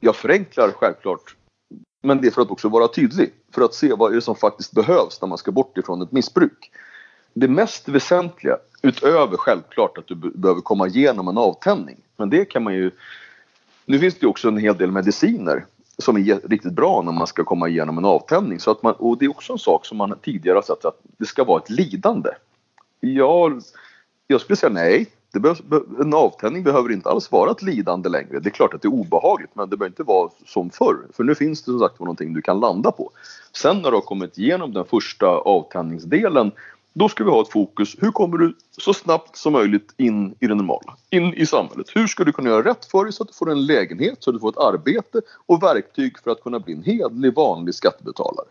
[0.00, 1.36] Jag förenklar självklart
[2.02, 3.32] men det är för att också vara tydlig.
[3.52, 6.12] För att se vad är det som faktiskt behövs när man ska bort ifrån ett
[6.12, 6.70] missbruk.
[7.38, 11.96] Det mest väsentliga, utöver självklart att du behöver komma igenom en avtändning.
[12.16, 12.90] Men det kan man ju...
[13.86, 15.64] Nu finns det ju också en hel del mediciner
[15.98, 18.60] som är riktigt bra när man ska komma igenom en avtändning.
[18.60, 21.00] Så att man, och det är också en sak som man tidigare har sett att
[21.18, 22.30] det ska vara ett lidande.
[23.00, 23.62] Jag,
[24.26, 25.06] jag skulle säga nej.
[25.32, 25.62] Det behövs,
[26.00, 28.40] en avtändning behöver inte alls vara ett lidande längre.
[28.40, 30.96] Det är klart att det är obehagligt men det behöver inte vara som förr.
[31.12, 33.10] För nu finns det som sagt någonting du kan landa på.
[33.52, 36.52] Sen när du har kommit igenom den första avtändningsdelen
[36.98, 37.96] då ska vi ha ett fokus.
[38.00, 40.96] Hur kommer du så snabbt som möjligt in i det normala?
[41.10, 41.86] In i samhället.
[41.94, 44.30] Hur ska du kunna göra rätt för dig så att du får en lägenhet, så
[44.30, 48.48] att du får ett arbete och verktyg för att kunna bli en hedlig vanlig skattebetalare?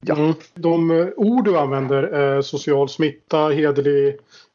[0.00, 0.16] Ja.
[0.16, 0.34] Mm.
[0.54, 4.08] De eh, ord du använder, eh, social smitta, hederlig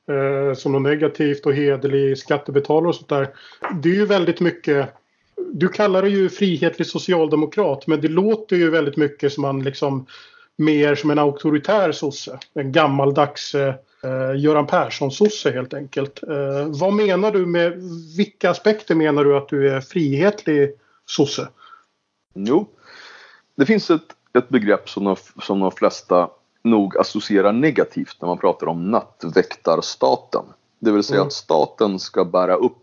[0.07, 3.29] eh, som något negativt och hederlig skattebetalare och sånt där.
[3.83, 4.93] Det är ju väldigt mycket
[5.53, 10.05] du kallar det ju frihetlig socialdemokrat men det låter ju väldigt mycket som man liksom
[10.57, 12.39] mer som en auktoritär sosse.
[12.53, 13.75] En gammaldags eh,
[14.35, 16.23] Göran Persson-sosse helt enkelt.
[16.23, 17.73] Eh, vad menar du med
[18.17, 20.71] vilka aspekter menar du att du är frihetlig
[21.05, 21.47] sosse?
[22.33, 22.67] Jo,
[23.55, 26.29] det finns ett, ett begrepp som de, som de flesta
[26.63, 30.43] nog associerar negativt när man pratar om nattväktarstaten.
[30.79, 31.27] Det vill säga mm.
[31.27, 32.77] att staten ska bära upp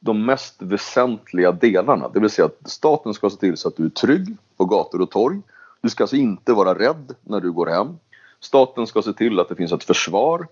[0.00, 2.08] de mest väsentliga delarna.
[2.08, 5.00] Det vill säga att staten ska se till så att du är trygg på gator
[5.00, 5.40] och torg.
[5.84, 7.98] Du ska alltså inte vara rädd när du går hem.
[8.40, 10.48] Staten ska se till att det finns ett försvar,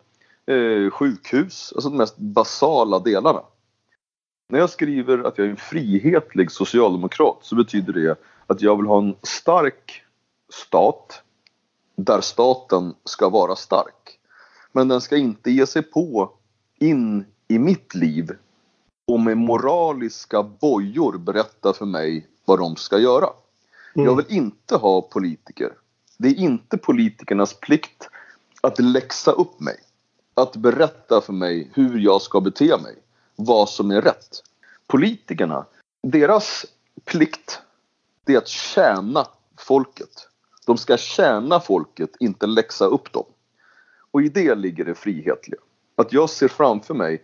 [0.47, 3.43] eh, sjukhus, alltså de mest basala delarna.
[4.49, 8.87] När jag skriver att jag är en frihetlig socialdemokrat så betyder det att jag vill
[8.87, 10.03] ha en stark
[10.53, 11.23] stat
[11.97, 14.19] där staten ska vara stark.
[14.73, 16.33] Men den ska inte ge sig på
[16.79, 18.31] in i mitt liv
[19.07, 23.27] och med moraliska bojor berätta för mig vad de ska göra.
[23.95, 24.07] Mm.
[24.07, 25.73] Jag vill inte ha politiker
[26.19, 28.09] Det är inte politikernas plikt
[28.61, 29.77] att läxa upp mig.
[30.35, 32.95] Att berätta för mig hur jag ska bete mig.
[33.37, 34.43] Vad som är rätt.
[34.87, 35.67] Politikerna,
[36.03, 36.67] deras
[37.05, 37.61] plikt
[38.25, 39.27] det är att tjäna
[39.59, 40.29] folket.
[40.67, 43.25] De ska tjäna folket, inte läxa upp dem.
[44.11, 45.61] Och i det ligger det frihetliga.
[45.97, 47.23] Att jag ser framför mig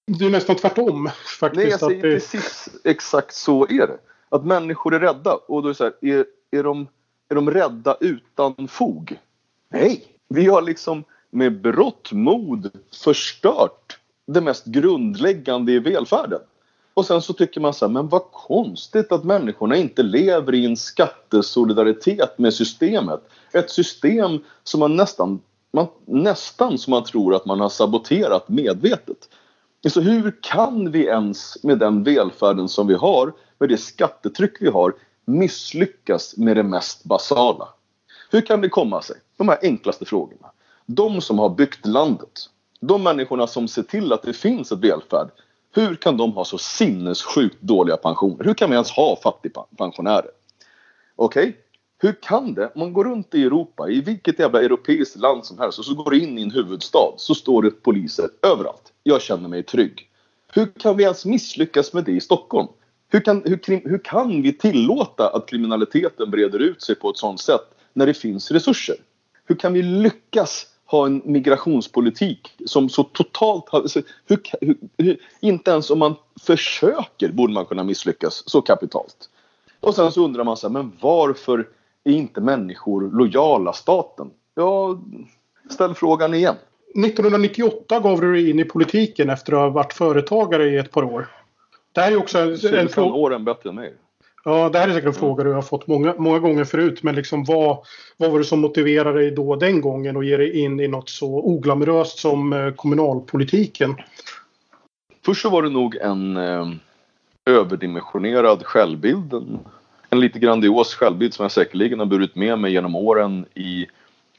[0.07, 1.09] Det är nästan tvärtom
[1.39, 1.63] faktiskt.
[1.63, 2.01] Nej, jag säger det...
[2.01, 3.97] precis exakt så är det.
[4.29, 6.87] Att människor är rädda och då är så här, är, är, de,
[7.29, 9.19] är de rädda utan fog?
[9.69, 12.71] Nej, vi har liksom med berått mod
[13.03, 16.39] förstört det mest grundläggande i välfärden.
[16.95, 20.65] Och sen så tycker man så här, men vad konstigt att människorna inte lever i
[20.65, 23.19] en skattesolidaritet med systemet.
[23.53, 25.41] Ett system som man nästan,
[25.71, 29.29] man, nästan som man tror att man har saboterat medvetet.
[29.89, 34.69] Så hur kan vi ens med den välfärden som vi har, med det skattetryck vi
[34.69, 34.93] har,
[35.25, 37.67] misslyckas med det mest basala?
[38.31, 39.15] Hur kan det komma sig?
[39.37, 40.51] De här enklaste frågorna.
[40.85, 45.29] De som har byggt landet, de människorna som ser till att det finns ett välfärd,
[45.75, 48.43] hur kan de ha så sinnessjukt dåliga pensioner?
[48.43, 50.31] Hur kan vi ens ha fattigpensionärer?
[51.15, 51.53] Okej, okay?
[51.97, 52.65] hur kan det?
[52.65, 55.93] Om Man går runt i Europa, i vilket jävla europeiskt land som helst och så
[55.93, 58.93] går du in i en huvudstad så står det poliser överallt.
[59.03, 60.09] Jag känner mig trygg.
[60.53, 62.67] Hur kan vi ens misslyckas med det i Stockholm?
[63.09, 67.41] Hur kan, hur, hur kan vi tillåta att kriminaliteten breder ut sig på ett sådant
[67.41, 68.95] sätt när det finns resurser?
[69.45, 73.79] Hur kan vi lyckas ha en migrationspolitik som så totalt har...
[73.79, 74.39] Alltså, hur,
[74.97, 79.29] hur, inte ens om man försöker borde man kunna misslyckas så kapitalt.
[79.79, 81.67] Och sen så undrar man så här, men varför
[82.03, 84.31] är inte människor lojala staten?
[84.55, 85.01] Ja,
[85.69, 86.55] ställ frågan igen.
[86.95, 91.03] 1998 gav du dig in i politiken efter att ha varit företagare i ett par
[91.03, 91.27] år.
[91.91, 93.13] Det här är också en, en fråga...
[93.13, 93.93] åren bättre än mig.
[94.47, 97.03] Ja, det här är säkert en fråga du har fått många, många gånger förut.
[97.03, 97.77] Men liksom vad,
[98.17, 101.09] vad var det som motiverade dig då den gången att ge dig in i något
[101.09, 103.95] så oglamoröst som eh, kommunalpolitiken?
[105.25, 106.67] Först så var det nog en eh,
[107.45, 109.33] överdimensionerad självbild.
[109.33, 109.59] En,
[110.09, 113.87] en lite grandios självbild som jag säkerligen har burit med mig genom åren i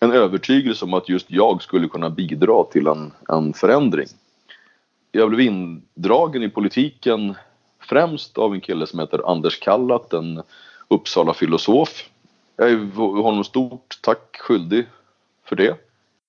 [0.00, 4.08] en övertygelse om att just jag skulle kunna bidra till en, en förändring.
[5.12, 7.34] Jag blev indragen i politiken
[7.88, 10.42] främst av en kille som heter Anders Kallat, en
[10.88, 12.08] Uppsala filosof.
[12.56, 12.76] Jag är
[13.22, 14.86] honom stort tack skyldig
[15.44, 15.76] för det.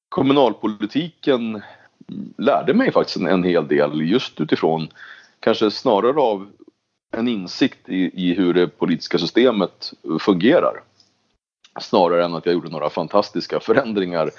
[0.09, 1.61] Kommunalpolitiken
[2.37, 4.87] lärde mig faktiskt en, en hel del just utifrån
[5.39, 6.47] kanske snarare av
[7.11, 10.81] en insikt i, i hur det politiska systemet fungerar.
[11.81, 14.31] Snarare än att jag gjorde några fantastiska förändringar.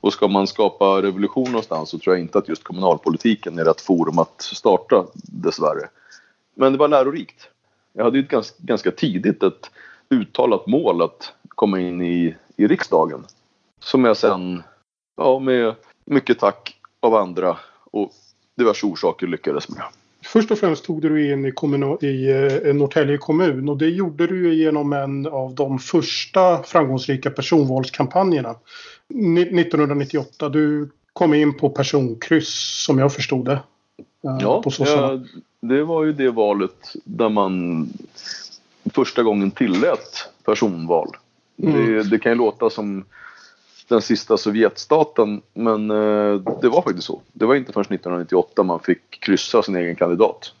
[0.00, 3.80] Och ska man skapa revolution någonstans så tror jag inte att just kommunalpolitiken är rätt
[3.80, 5.88] forum att starta dessvärre.
[6.58, 7.48] Men det var lärorikt.
[7.92, 9.70] Jag hade ju ett ganska, ganska tidigt ett
[10.10, 13.24] uttalat mål att komma in i, i riksdagen.
[13.80, 14.62] Som jag sen,
[15.16, 17.56] ja med mycket tack av andra
[17.90, 18.12] och
[18.56, 19.82] diverse orsaker lyckades med.
[20.24, 21.52] Först och främst tog du in i,
[22.06, 22.30] i
[22.66, 28.54] eh, Norrtälje kommun och det gjorde du genom en av de första framgångsrika personvalskampanjerna.
[29.08, 30.48] 1998.
[30.48, 33.52] Du kom in på personkryss som jag förstod det.
[33.52, 33.58] Eh,
[34.40, 35.20] ja, ja,
[35.60, 37.88] det var ju det valet där man
[38.94, 41.08] första gången tillät personval.
[41.62, 41.74] Mm.
[41.74, 43.04] Det, det, kan ju låta som
[43.88, 47.20] den sista Sovjetstaten men eh, det var faktiskt så.
[47.32, 50.52] Det var inte förrän 1998 man fick kryssa sin egen kandidat.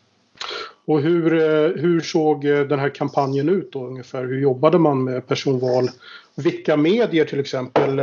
[0.84, 4.24] Och hur, eh, hur såg den här kampanjen ut då ungefär?
[4.24, 5.88] Hur jobbade man med personval?
[6.36, 8.00] Vilka medier till exempel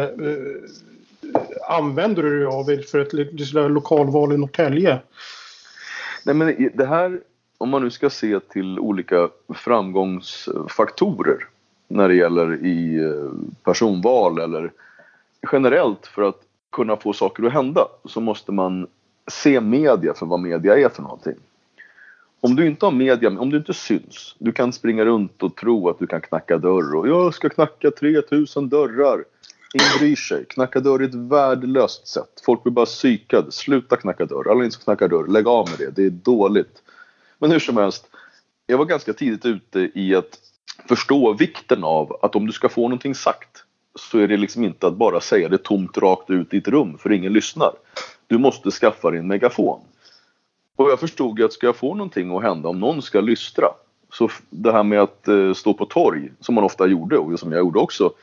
[1.68, 3.14] använder du dig av för ett
[3.54, 5.00] lokalval i Norrtälje?
[6.26, 7.21] Nej men det här,
[7.57, 11.47] om man nu ska se till olika framgångsfaktorer
[11.88, 13.32] när det gäller i eh,
[13.63, 14.71] personval eller
[15.51, 18.88] generellt för att kunna få saker att hända så måste man
[19.28, 21.36] se media för vad media är för någonting.
[22.41, 25.89] om du inte har media, om du inte syns, du kan springa runt och tro
[25.89, 29.23] att du kan knacka dörr och jag ska knacka 3000 dörrar.
[29.76, 30.45] Ingen bryr sig.
[30.45, 32.41] Knacka dörr är ett värdelöst sätt.
[32.45, 33.51] Folk blir bara psykade.
[33.51, 34.51] Sluta knacka dörr.
[34.51, 35.95] Alla ni som knackar dörr, lägg av med det.
[35.95, 36.82] Det är dåligt.
[37.39, 38.07] Men hur som helst,
[38.67, 40.39] jag var ganska tidigt ute i att
[40.88, 43.63] förstå vikten av att om du ska få någonting sagt
[43.95, 46.97] så är det liksom inte att bara säga det tomt rakt ut i ett rum
[46.97, 47.71] för ingen lyssnar.
[48.28, 49.80] Du måste skaffa dig en megafon.
[50.76, 53.67] Och jag förstod ju att ska jag få någonting att hända, om någon ska lystra,
[54.13, 57.51] så det här med att eh, stå på torg, som man ofta gjorde och som
[57.51, 58.13] jag gjorde också,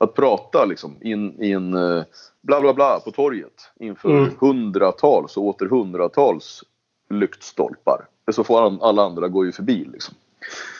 [0.00, 2.04] att prata liksom in, i en eh,
[2.40, 4.30] bla bla bla på torget inför mm.
[4.40, 6.64] hundratals och åter hundratals
[7.10, 8.06] lyktstolpar.
[8.32, 10.14] Så får alla andra gå ju förbi liksom.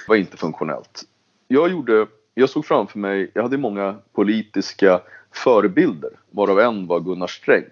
[0.06, 1.02] Det var inte funktionellt.
[1.48, 5.00] Jag gjorde, jag såg framför mig, jag hade många politiska
[5.32, 7.64] förebilder varav en var Gunnar Sträng.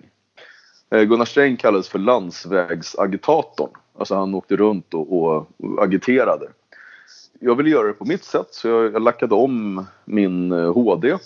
[0.90, 3.70] Eh, Gunnar Sträng kallades för landsvägsagitatorn.
[3.98, 5.46] Alltså han åkte runt och, och
[5.78, 6.48] agiterade.
[7.40, 11.16] Jag ville göra det på mitt sätt så jag, jag lackade om min eh, HD.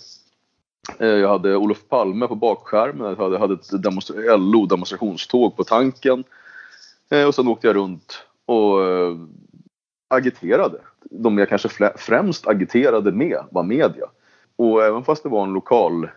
[0.99, 5.65] Eh, jag hade Olof Palme på bakskärmen, jag hade, hade ett demonstra LO demonstrationståg på
[5.65, 6.25] tanken.
[7.11, 8.79] Eh, och sen åkte jag runt och
[10.09, 10.79] agiterade.
[11.11, 14.07] De jag kanske främst agiterade med var media.
[14.57, 16.09] Och även fast det var en lokal,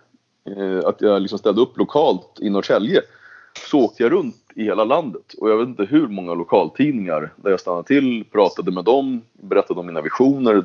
[0.85, 3.01] att jag liksom ställde upp lokalt i Norrtälje
[3.69, 7.51] så åkte jag runt i hela landet och jag vet inte hur många lokaltidningar där
[7.51, 10.61] jag stannade till, pratade med dem, berättade om mina visioner,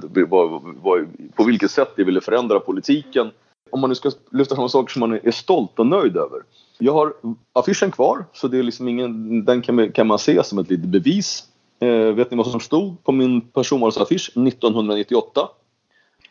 [1.37, 3.31] på vilket sätt jag ville förändra politiken.
[3.71, 6.43] Om man nu ska lyfta fram saker som man är stolt och nöjd över.
[6.79, 7.15] Jag har
[7.53, 10.89] affischen kvar, så det är liksom ingen, den kan, kan man se som ett litet
[10.89, 11.45] bevis.
[11.81, 15.49] Eh, vet ni vad som stod på min personvalsaffisch 1998?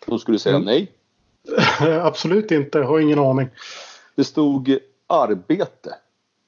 [0.05, 0.65] Då skulle du säga mm.
[0.65, 0.91] nej.
[2.01, 3.47] Absolut inte, jag har ingen aning.
[4.15, 5.89] Det stod arbete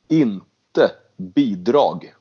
[0.07, 0.50] inte
[1.17, 2.13] bidrag.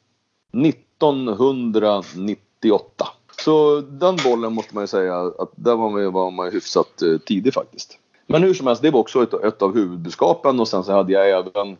[0.52, 3.08] 1998.
[3.44, 7.18] Så den bollen måste man ju säga att där var man, var man hyfsat eh,
[7.18, 7.98] tidig faktiskt.
[8.26, 11.12] Men hur som helst, det var också ett, ett av huvudbudskapen och sen så hade
[11.12, 11.76] jag även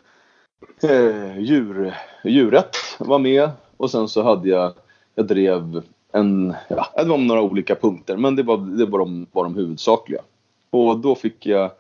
[0.83, 1.95] eh, djur,
[2.25, 4.73] djurrätt var med och sen så hade jag,
[5.15, 9.27] jag drev en, ja, det var några olika punkter men det var, det var, de,
[9.33, 10.21] var de huvudsakliga.
[10.71, 11.71] Och då fick jag,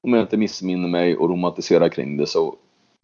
[0.00, 2.56] om jag inte missminner mig och romantisera kring det så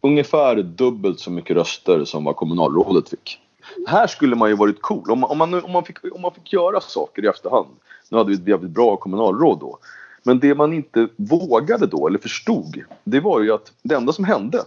[0.05, 3.39] ungefär dubbelt så mycket röster som vad kommunalrådet fick.
[3.87, 6.33] Här skulle man ju varit cool om man, om man, om man, fick, om man
[6.33, 7.67] fick göra saker i efterhand.
[8.09, 9.77] Nu hade vi ett jävligt bra kommunalråd då.
[10.23, 14.25] Men det man inte vågade då, eller förstod, det var ju att det enda som
[14.25, 14.63] hände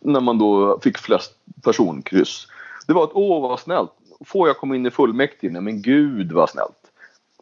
[0.00, 1.32] när man då fick flest
[1.64, 2.46] personkryss,
[2.86, 3.90] det var att åh vad snällt,
[4.24, 5.52] får jag komma in i fullmäktige?
[5.52, 6.92] Nej men gud vad snällt.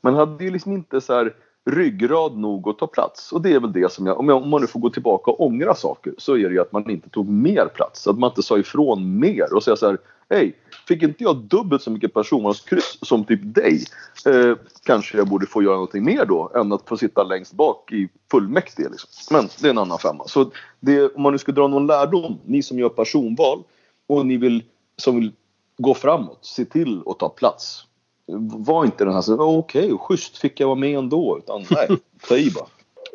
[0.03, 1.35] Man hade ju liksom inte så här
[1.65, 3.33] ryggrad nog att ta plats.
[3.33, 5.31] Och det är väl det som jag, om, jag, om man nu får gå tillbaka
[5.31, 8.07] och ångra saker, så är det ju att man inte tog mer plats.
[8.07, 9.99] Att man inte sa ifrån mer och säga så här,
[10.31, 10.57] hej,
[10.89, 13.85] fick inte jag dubbelt så mycket personvalskryss som typ dig?
[14.27, 17.93] Eh, kanske jag borde få göra någonting mer då, än att få sitta längst bak
[17.93, 18.89] i fullmäktige.
[18.91, 19.37] Liksom.
[19.37, 20.25] Men det är en annan femma.
[20.27, 20.51] Så
[20.81, 23.63] det, om man nu ska dra någon lärdom, ni som gör personval
[24.07, 24.63] och ni vill,
[24.97, 25.33] som vill
[25.79, 27.87] gå framåt, se till att ta plats
[28.27, 31.39] var inte den här så okej, okay, schysst, fick jag vara med ändå?
[31.39, 31.89] Utan nej,
[32.29, 32.67] ta i bara.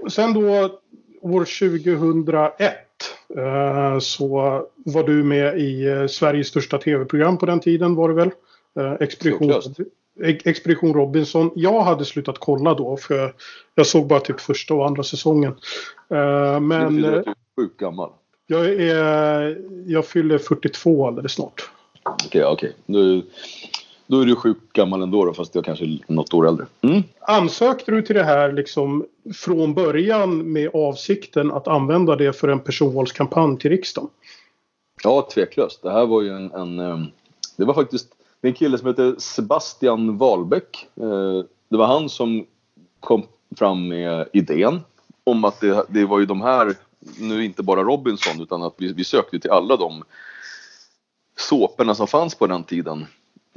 [0.10, 0.70] Sen då
[1.22, 2.74] år 2001
[3.38, 4.28] eh, så
[4.76, 8.32] var du med i eh, Sveriges största tv-program på den tiden var det väl?
[8.80, 9.62] Eh, Expedition,
[10.24, 11.52] Expedition Robinson.
[11.56, 13.34] Jag hade slutat kolla då för
[13.76, 15.56] jag såg bara typ första och andra säsongen.
[16.62, 17.02] Men...
[17.02, 17.24] Du är
[17.56, 18.10] sjukt gammal.
[18.48, 21.70] Jag, är, jag fyller 42 alldeles snart.
[22.04, 22.74] Okej, okay, okej.
[22.88, 23.22] Okay.
[24.10, 26.66] Då är du sjukt gammal ändå då, fast jag kanske är något år äldre.
[26.82, 27.04] Mm.
[27.20, 32.60] Ansökte du till det här liksom från början med avsikten att använda det för en
[32.60, 34.10] personvalskampanj till riksdagen?
[35.04, 35.82] Ja, tveklöst.
[35.82, 36.52] Det här var ju en...
[36.52, 37.06] en ehm,
[37.58, 38.08] det var faktiskt
[38.42, 40.88] en kille som heter Sebastian Wahlbeck.
[40.96, 42.46] Eh, det var han som
[43.00, 43.24] kom
[43.58, 44.80] fram med idén
[45.24, 46.76] om att det, det var ju de här,
[47.20, 50.04] nu inte bara Robinson, utan att vi, vi sökte till alla de
[51.38, 53.06] såporna som fanns på den tiden.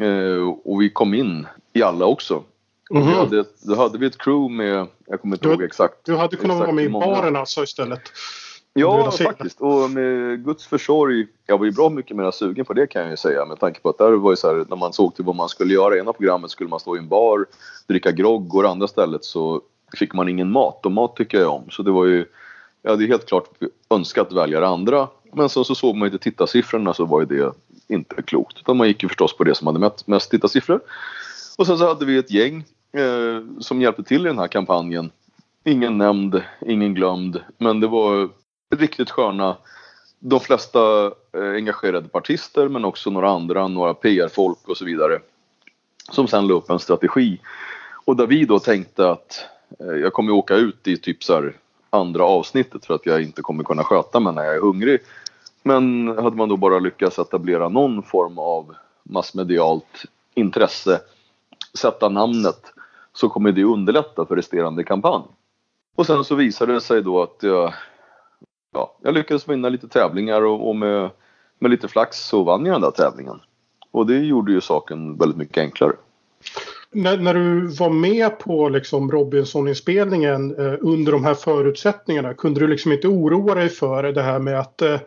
[0.03, 2.43] Eh, och vi kom in i alla också.
[2.91, 3.15] Mm -hmm.
[3.15, 5.95] hade, då hade vi ett crew med, jag kommer inte du, ihåg exakt.
[6.05, 8.01] Du hade kunnat vara med i baren alltså istället.
[8.75, 9.61] Ja, faktiskt.
[9.61, 13.11] Och med Guds försorg, jag var ju bra mycket mer sugen på det kan jag
[13.11, 13.45] ju säga.
[13.45, 15.49] Med tanke på att där var ju så här, när man såg till vad man
[15.49, 15.97] skulle göra.
[15.97, 17.47] I ena programmet skulle man stå i en bar,
[17.87, 19.61] dricka grogg och det andra stället så
[19.99, 20.87] fick man ingen mat.
[20.87, 21.71] Och mat tycker jag om.
[21.71, 22.27] Så det var ju,
[22.83, 23.49] jag hade helt klart
[23.91, 25.09] önskat välja det andra.
[25.33, 27.53] Men sen så såg man ju till tittarsiffrorna så var ju det
[27.93, 28.59] inte klokt.
[28.59, 30.81] Utan man gick ju förstås på det som hade mest tittarsiffror.
[31.59, 35.11] Och sen så hade vi ett gäng eh, som hjälpte till i den här kampanjen.
[35.65, 37.41] Ingen nämnd, ingen glömd.
[37.59, 38.29] Men det var
[38.77, 39.57] riktigt sköna
[40.19, 45.21] de flesta eh, engagerade partister men också några andra, några PR-folk och så vidare.
[46.11, 47.41] Som sen la upp en strategi.
[48.05, 49.45] Och där vi då tänkte att
[49.81, 51.57] eh, jag kommer åka ut i typ så här
[51.91, 55.01] andra avsnittet för att jag inte kommer kunna sköta mig när jag är hungrig.
[55.63, 61.01] Men hade man då bara lyckats etablera någon form av massmedialt intresse,
[61.75, 62.73] sätta namnet,
[63.13, 65.25] så kommer det underlätta för resterande kampanj.
[65.97, 67.75] Och sen så visade det sig då att jag,
[68.73, 71.11] ja, jag lyckades vinna lite tävlingar och, och med,
[71.59, 73.41] med lite flax så vann jag den där tävlingen.
[73.91, 75.93] Och det gjorde ju saken väldigt mycket enklare.
[76.91, 82.67] När, när du var med på liksom Robinson-inspelningen eh, under de här förutsättningarna kunde du
[82.67, 85.01] liksom inte oroa dig för det här med att eh,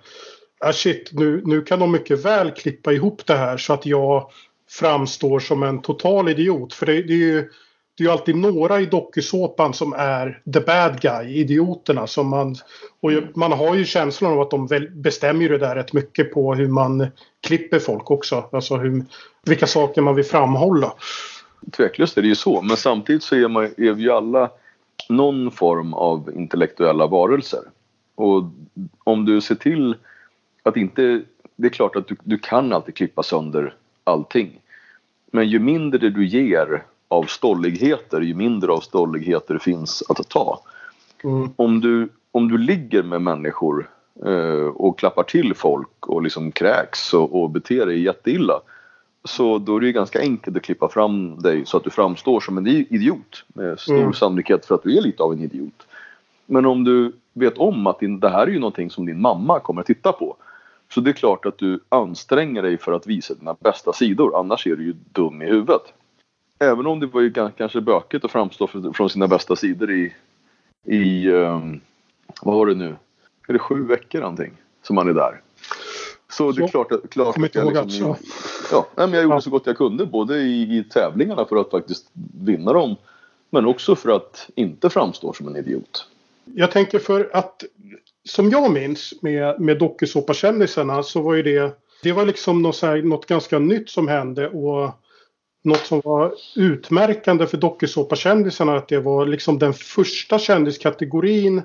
[0.59, 4.29] ah shit, nu, nu kan de mycket väl klippa ihop det här så att jag
[4.69, 6.73] framstår som en total idiot.
[6.73, 7.49] För det, det är ju
[7.97, 12.07] det är ju alltid några i dokusåpan som är the bad guy, idioterna.
[12.07, 12.55] Som man,
[13.01, 16.67] och man har ju känslan av att de bestämmer det där rätt mycket på hur
[16.67, 17.07] man
[17.47, 18.49] klipper folk också.
[18.51, 19.05] Alltså hur,
[19.45, 20.93] vilka saker man vill framhålla.
[21.71, 24.51] Tveklöst är det ju så, men samtidigt så är, man, är vi ju alla
[25.09, 27.61] någon form av intellektuella varelser.
[28.15, 28.43] Och
[29.03, 29.95] om du ser till
[30.65, 31.21] att inte...
[31.55, 33.73] Det är klart att du, du kan alltid klippa sönder
[34.03, 34.61] allting.
[35.31, 40.61] Men ju mindre du ger av stolligheter, ju mindre av stolligheter finns att ta.
[41.23, 41.49] Mm.
[41.55, 43.89] Om, du, om du ligger med människor
[44.25, 48.59] eh, och klappar till folk och liksom kräks och, och beter dig jätteilla
[49.23, 52.57] så då är det ganska enkelt att klippa fram dig så att du framstår som
[52.57, 54.13] en idiot med stor mm.
[54.13, 55.87] sannolikhet för att du är lite av en idiot.
[56.45, 59.59] Men om du vet om att din, det här är ju någonting som din mamma
[59.59, 60.35] kommer att titta på
[60.89, 64.67] så det är klart att du anstränger dig för att visa dina bästa sidor annars
[64.67, 65.93] är du ju dum i huvudet
[66.59, 70.13] även om det var ju kanske bökigt att framstå från sina bästa sidor i,
[70.85, 71.81] i um,
[72.41, 72.95] vad var det nu,
[73.47, 74.53] är det sju veckor någonting
[74.83, 75.41] som man är där.
[76.29, 78.15] Så, så det är klart, att, klart att jag, liksom,
[78.71, 79.41] ja, men jag gjorde ja.
[79.41, 82.09] så gott jag kunde både i, i tävlingarna för att faktiskt
[82.41, 82.95] vinna dem
[83.49, 86.07] men också för att inte framstå som en idiot.
[86.45, 87.63] Jag tänker för att
[88.29, 93.01] som jag minns med, med dokusåpakändisarna så var ju det det var liksom något, här,
[93.01, 94.91] något ganska nytt som hände och
[95.63, 101.61] något som var utmärkande för dokusåpakändisarna att det var liksom den första kändiskategorin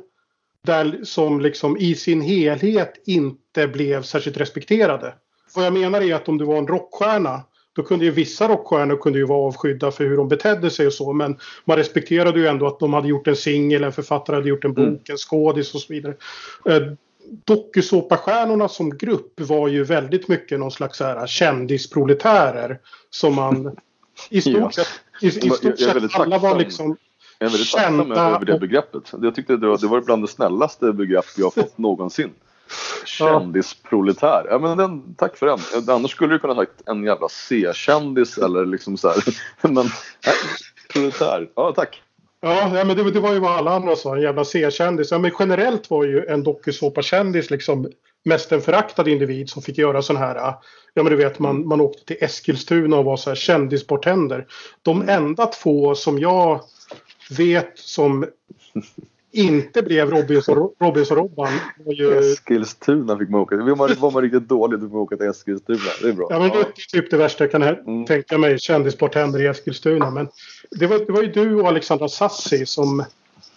[0.67, 5.15] där som liksom i sin helhet inte blev särskilt respekterade.
[5.55, 7.43] Vad jag menar är att om du var en rockstjärna
[7.81, 10.93] då kunde ju vissa rockstjärnor kunde ju vara avskydda för hur de betedde sig och
[10.93, 14.49] så men man respekterade ju ändå att de hade gjort en singel, en författare hade
[14.49, 15.01] gjort en bok, mm.
[15.09, 16.15] en skådis och så vidare.
[16.65, 16.83] Eh,
[17.45, 22.79] dokusåpastjärnorna som grupp var ju väldigt mycket någon slags så här kändisproletärer
[23.11, 23.77] som man
[24.31, 24.87] i stort sett,
[25.21, 26.97] i, i stort sett alla var liksom
[27.39, 29.13] jag är väldigt tacksam över det begreppet.
[29.23, 32.31] Jag tyckte det var, det var bland det snällaste begrepp jag har fått någonsin.
[33.05, 34.47] Kändisproletär.
[34.51, 35.59] Ja, men den, tack för den.
[35.89, 39.23] Annars skulle du kunna ha sagt en jävla C-kändis eller liksom så här.
[39.69, 40.35] Men nej,
[40.93, 41.49] proletär.
[41.55, 42.03] Ja, tack.
[42.43, 45.11] Ja, men det, det, var ju vad alla andra sa, en jävla C-kändis.
[45.11, 47.91] Ja, men generellt var ju en dokusåpakändis liksom
[48.25, 50.37] mest en föraktad individ som fick göra sån här,
[50.95, 54.47] ja men du vet man, man åkte till Eskilstuna och var så här kändisbartender.
[54.83, 56.61] De enda två som jag
[57.31, 58.27] vet som
[59.33, 61.53] inte blev Robinson, Robinson Robban
[61.85, 62.19] var ju...
[62.19, 63.65] Eskilstuna fick man åka till.
[63.65, 65.79] Var man, var man riktigt dålig fick man åka till Eskilstuna.
[66.03, 66.27] Det är bra.
[66.31, 68.07] Ja, men det är typ det värsta jag kan mm.
[68.07, 68.59] tänka mig.
[68.59, 70.11] Kändisbartender i Eskilstuna.
[70.11, 70.29] Men
[70.71, 73.05] det var, det var ju du och Alexandra Sassi som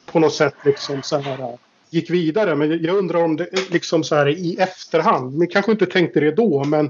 [0.06, 1.58] på något sätt liksom så här
[1.90, 2.56] gick vidare.
[2.56, 5.38] Men jag undrar om det liksom så här i efterhand.
[5.38, 6.86] Ni kanske inte tänkte det då, men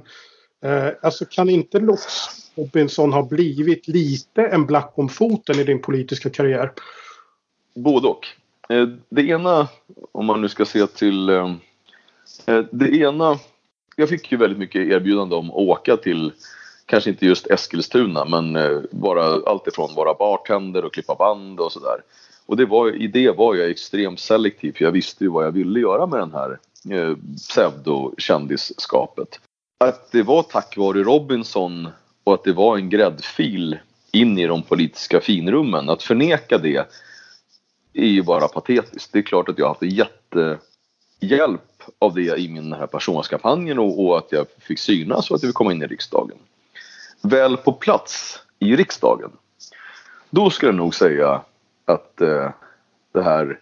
[0.63, 2.03] eh, alltså kan inte Lox
[2.55, 6.71] Robinson ha blivit lite en black om foten i din politiska karriär?
[7.75, 8.27] Både och.
[8.73, 9.67] Eh, det ena,
[10.11, 11.53] om man nu ska se till eh,
[12.45, 13.39] eh, det ena,
[13.95, 16.31] jag fick ju väldigt mycket erbjudande om att åka till
[16.85, 18.57] kanske inte just Eskilstuna men
[18.91, 21.97] vara alltifrån vara bartender och klippa band och sådär.
[22.45, 25.51] Och det var, i det var jag extremt selektiv för jag visste ju vad jag
[25.51, 26.59] ville göra med den här
[26.91, 29.39] eh, pseudokändisskapet.
[29.79, 31.87] Att det var tack vare Robinson
[32.23, 33.77] och att det var en gräddfil
[34.11, 35.89] in i de politiska finrummen.
[35.89, 36.87] Att förneka det
[37.93, 39.13] är ju bara patetiskt.
[39.13, 41.61] Det är klart att jag har haft jättehjälp
[41.99, 45.49] av det i min här personvalskampanjen och, och att jag fick synas och att jag
[45.49, 46.37] fick komma in i riksdagen.
[47.21, 49.31] Väl på plats i riksdagen,
[50.29, 51.41] då skulle jag nog säga
[51.85, 52.49] att eh,
[53.11, 53.59] det här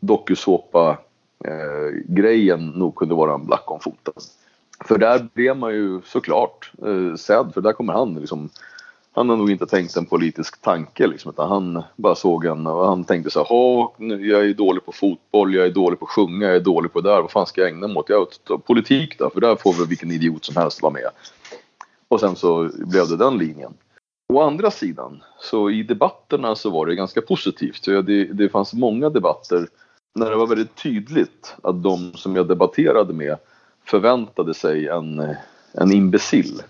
[0.00, 4.14] dokusåpa-grejen eh, nog kunde vara en black om foten.
[4.84, 8.50] För där blev man ju såklart eh, sedd, för där kommer han liksom
[9.14, 12.86] han har nog inte tänkt en politisk tanke liksom, utan han bara såg en och
[12.86, 16.46] han tänkte så här, jag är dålig på fotboll, jag är dålig på att sjunga,
[16.46, 18.08] jag är dålig på det där, vad fan ska jag ägna mig åt?
[18.08, 21.08] Jag tar politik då, för där får väl vilken idiot som helst vara med.
[22.08, 23.74] Och sen så blev det den linjen.
[24.32, 27.84] Å andra sidan, så i debatterna så var det ganska positivt.
[27.84, 29.68] Så det, det fanns många debatter
[30.14, 33.36] när det var väldigt tydligt att de som jag debatterade med
[33.84, 35.34] förväntade sig en,
[35.72, 36.62] en imbecill.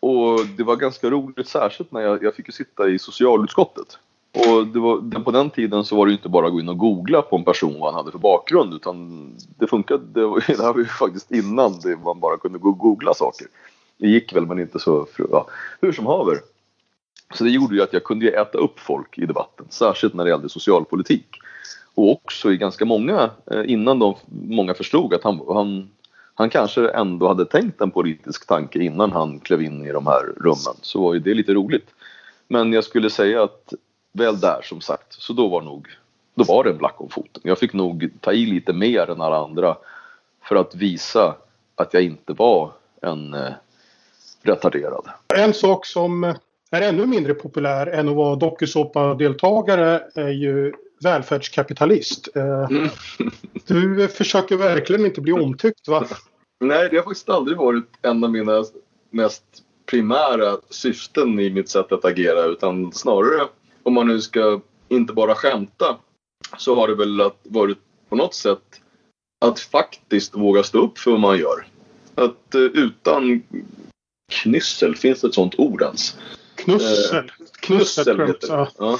[0.00, 3.98] Och det var ganska roligt, särskilt när jag, jag fick sitta i socialutskottet.
[4.32, 6.78] Och det var, på den tiden så var det inte bara att gå in och
[6.78, 9.26] googla på en person vad han hade för bakgrund utan
[9.58, 12.68] det funkade, det, var, det här var ju faktiskt innan det, man bara kunde gå
[12.68, 13.46] och googla saker.
[13.98, 15.46] Det gick väl men inte så, ja,
[15.80, 16.38] hur som haver.
[17.34, 20.30] Så det gjorde ju att jag kunde äta upp folk i debatten, särskilt när det
[20.30, 21.26] gällde socialpolitik.
[21.94, 25.90] Och också i ganska många, eh, innan de, många förstod att han, han,
[26.40, 30.22] han kanske ändå hade tänkt en politisk tanke innan han klev in i de här
[30.36, 30.74] rummen.
[30.82, 31.86] Så var ju det lite roligt.
[32.48, 33.72] Men jag skulle säga att
[34.12, 35.88] väl där som sagt, så då var nog
[36.34, 37.42] då var det en black om foten.
[37.44, 39.76] Jag fick nog ta i lite mer än alla andra
[40.42, 41.34] för att visa
[41.74, 42.72] att jag inte var
[43.02, 43.52] en eh,
[44.42, 45.08] retarderad.
[45.36, 46.24] En sak som
[46.70, 50.72] är ännu mindre populär än att vara dokusåpadeltagare är ju
[51.02, 52.28] välfärdskapitalist.
[52.36, 52.88] Eh, mm.
[53.66, 56.04] Du försöker verkligen inte bli omtyckt va?
[56.60, 58.64] Nej, det har faktiskt aldrig varit en av mina
[59.10, 59.44] mest
[59.86, 63.48] primära syften i mitt sätt att agera utan snarare
[63.82, 65.96] om man nu ska inte bara skämta
[66.58, 67.78] så har det väl varit
[68.08, 68.80] på något sätt
[69.40, 71.66] att faktiskt våga stå upp för vad man gör.
[72.14, 73.42] Att uh, utan
[74.32, 76.18] knyssel, finns det ett sånt ord ens?
[76.54, 77.24] Knussel?
[77.24, 77.30] Uh,
[77.60, 78.72] knussel heter det.
[78.78, 78.98] Ja.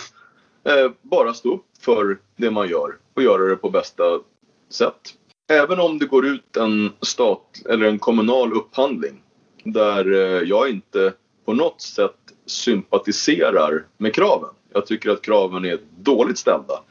[0.68, 4.20] Uh, bara stå upp för det man gör och göra det på bästa
[4.68, 5.14] sätt.
[5.50, 9.22] Även om det går ut en stat eller en kommunal upphandling
[9.64, 11.12] där eh, jag inte
[11.44, 12.16] på något sätt
[12.46, 16.82] sympatiserar med kraven jag tycker att kraven är dåligt ställda.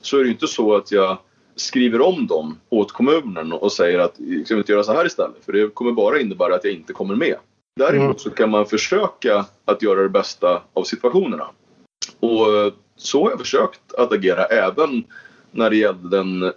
[0.00, 1.18] Så är det inte så att jag
[1.54, 5.06] skriver om dem åt kommunen och säger att eh, jag vi inte göra så här
[5.06, 5.44] istället.
[5.44, 7.36] För det kommer bara innebära att jag inte kommer med.
[7.76, 11.46] Däremot så kan man försöka att göra det bästa av situationerna.
[12.20, 15.04] Och eh, så har jag försökt att agera även
[15.50, 16.52] när det gällde den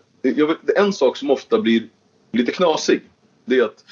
[0.76, 1.90] en sak som ofta blir
[2.32, 3.02] lite knasig.
[3.46, 3.86] Det är att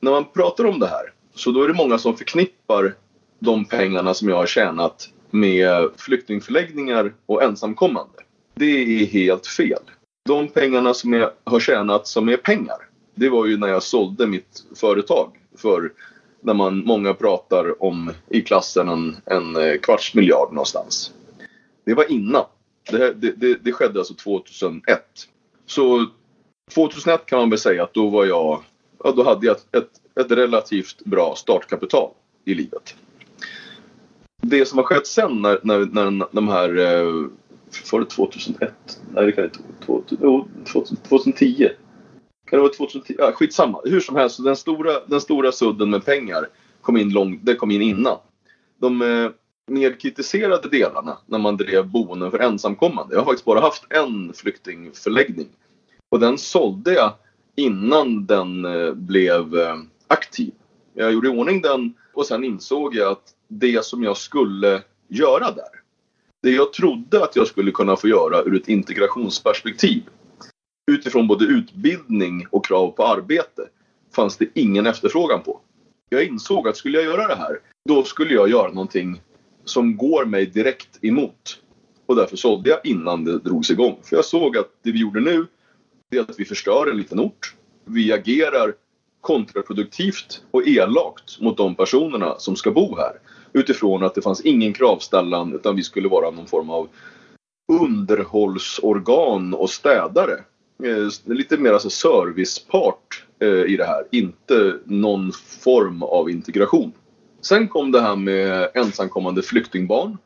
[0.00, 2.94] när man pratar om det här så då är det många som förknippar
[3.38, 8.14] de pengarna som jag har tjänat med flyktingförläggningar och ensamkommande.
[8.54, 9.82] Det är helt fel.
[10.24, 12.76] De pengarna som jag har tjänat som är pengar,
[13.14, 15.92] det var ju när jag sålde mitt företag för
[16.40, 21.12] när man, många pratar om i klassen en, en eh, kvarts miljard någonstans.
[21.84, 22.44] Det var innan.
[22.90, 24.82] Det, det, det, det skedde alltså 2001.
[25.66, 26.06] Så
[26.74, 28.62] 2001 kan man väl säga att då var jag,
[29.04, 32.10] ja, då hade jag ett, ett, ett relativt bra startkapital
[32.44, 32.94] i livet
[34.44, 37.26] det som har skett sen när, när, när de här, eh,
[37.92, 39.00] var det 2001?
[39.14, 40.44] Nej det kan inte vara
[41.02, 41.68] 2010.
[42.46, 43.14] Kan det vara 2010?
[43.18, 43.80] Ja, skitsamma.
[43.84, 46.48] Hur som helst, den stora, den stora sudden med pengar
[46.80, 48.16] kom in, långt, det kom in innan.
[48.80, 49.30] De eh,
[49.66, 53.14] nedkritiserade mer kritiserade delarna när man drev boenden för ensamkommande.
[53.14, 55.48] Jag har faktiskt bara haft en flyktingförläggning.
[56.10, 57.12] Och den sålde jag
[57.56, 59.76] innan den eh, blev eh,
[60.06, 60.52] aktiv.
[60.94, 65.50] Jag gjorde i ordning den och sen insåg jag att det som jag skulle göra
[65.50, 65.80] där.
[66.42, 70.02] Det jag trodde att jag skulle kunna få göra ur ett integrationsperspektiv
[70.92, 73.68] utifrån både utbildning och krav på arbete
[74.16, 75.60] fanns det ingen efterfrågan på.
[76.08, 79.20] Jag insåg att skulle jag göra det här, då skulle jag göra någonting
[79.64, 81.60] som går mig direkt emot.
[82.06, 83.98] Och därför sålde jag innan det drogs igång.
[84.02, 85.46] För jag såg att det vi gjorde nu,
[86.10, 87.54] det är att vi förstör en liten ort.
[87.84, 88.74] Vi agerar
[89.20, 93.12] kontraproduktivt och elakt mot de personerna som ska bo här
[93.52, 96.88] utifrån att det fanns ingen kravställan utan vi skulle vara någon form av
[97.72, 100.44] underhållsorgan och städare.
[100.84, 105.32] Eh, lite mer alltså servicepart eh, i det här, inte någon
[105.64, 106.92] form av integration.
[107.44, 110.18] Sen kom det här med ensamkommande flyktingbarn.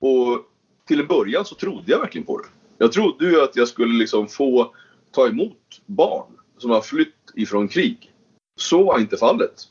[0.00, 0.40] Och
[0.86, 2.48] till en början så trodde jag verkligen på det.
[2.78, 4.74] Jag trodde ju att jag skulle liksom få
[5.10, 6.26] ta emot barn
[6.58, 8.12] som har flytt ifrån krig.
[8.60, 9.62] Så var inte fallet.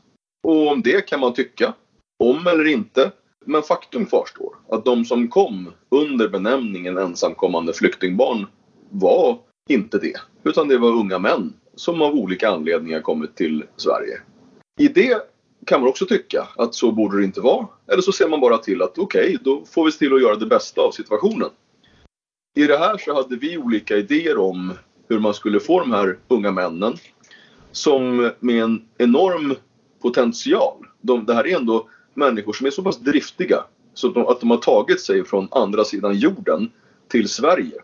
[0.44, 1.74] Och om det kan man tycka
[2.20, 3.12] om eller inte.
[3.46, 8.48] Men faktum kvarstår att de som kom under benämningen ensamkommande flyktingbarn
[8.90, 9.40] var
[9.70, 10.18] inte det.
[10.44, 14.22] Utan det var unga män som av olika anledningar kommit till Sverige.
[14.80, 15.33] I det
[15.66, 17.68] kan man också tycka att så borde det inte vara.
[17.88, 20.22] Eller så ser man bara till att okej, okay, då får vi se till att
[20.22, 21.50] göra det bästa av situationen.
[22.56, 24.74] I det här så hade vi olika idéer om
[25.08, 26.94] hur man skulle få de här unga männen
[27.72, 29.56] som med en enorm
[30.02, 30.88] potential.
[31.02, 33.64] De, det här är ändå människor som är så pass driftiga
[33.94, 36.72] så att de, att de har tagit sig från andra sidan jorden
[37.08, 37.82] till Sverige.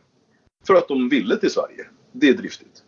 [0.67, 1.85] För att de ville till Sverige.
[2.11, 2.83] Det är driftigt.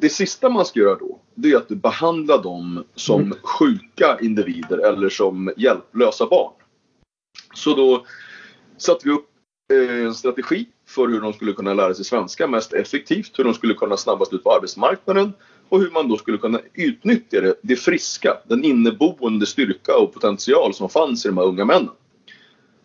[0.00, 3.38] Det sista man ska göra då, det är att behandla dem som mm.
[3.42, 6.52] sjuka individer eller som hjälplösa barn.
[7.54, 8.06] Så då
[8.76, 9.28] satte vi upp
[9.72, 13.54] eh, en strategi för hur de skulle kunna lära sig svenska mest effektivt, hur de
[13.54, 15.32] skulle kunna snabbast ut på arbetsmarknaden
[15.68, 20.74] och hur man då skulle kunna utnyttja det, det friska, den inneboende styrka och potential
[20.74, 21.90] som fanns i de här unga männen.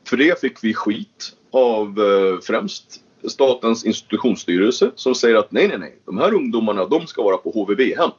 [0.08, 5.78] För det fick vi skit av eh, främst Statens institutionsstyrelse som säger att nej, nej,
[5.78, 8.10] nej, de här ungdomarna de ska vara på HVB-hem.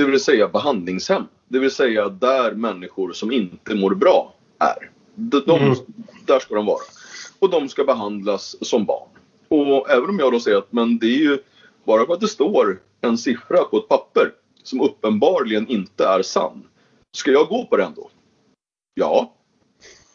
[0.00, 1.24] Det vill säga behandlingshem.
[1.48, 4.90] Det vill säga där människor som inte mår bra är.
[5.14, 5.76] De, de, mm.
[6.26, 6.80] Där ska de vara.
[7.38, 9.08] Och de ska behandlas som barn.
[9.48, 11.38] Och även om jag då säger att men det är ju
[11.84, 14.32] bara för att det står en siffra på ett papper
[14.62, 16.62] som uppenbarligen inte är sann.
[17.16, 18.10] Ska jag gå på den då?
[18.94, 19.34] Ja.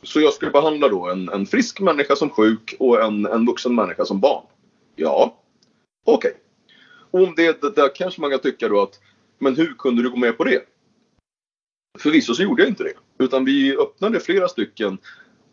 [0.03, 3.75] Så jag ska behandla då en, en frisk människa som sjuk och en, en vuxen
[3.75, 4.45] människa som barn?
[4.95, 5.37] Ja.
[6.05, 6.31] Okej.
[6.31, 6.41] Okay.
[7.11, 8.99] Och om det, det, där kanske man kan tycka då att
[9.39, 10.61] men hur kunde du gå med på det?
[11.99, 12.93] Förvisso så gjorde jag inte det.
[13.19, 14.97] Utan vi öppnade flera stycken.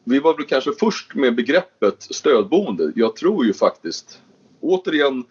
[0.05, 2.93] Vi var väl kanske först med begreppet stödboende.
[2.95, 4.23] Jag tror ju faktiskt,
[4.61, 5.25] återigen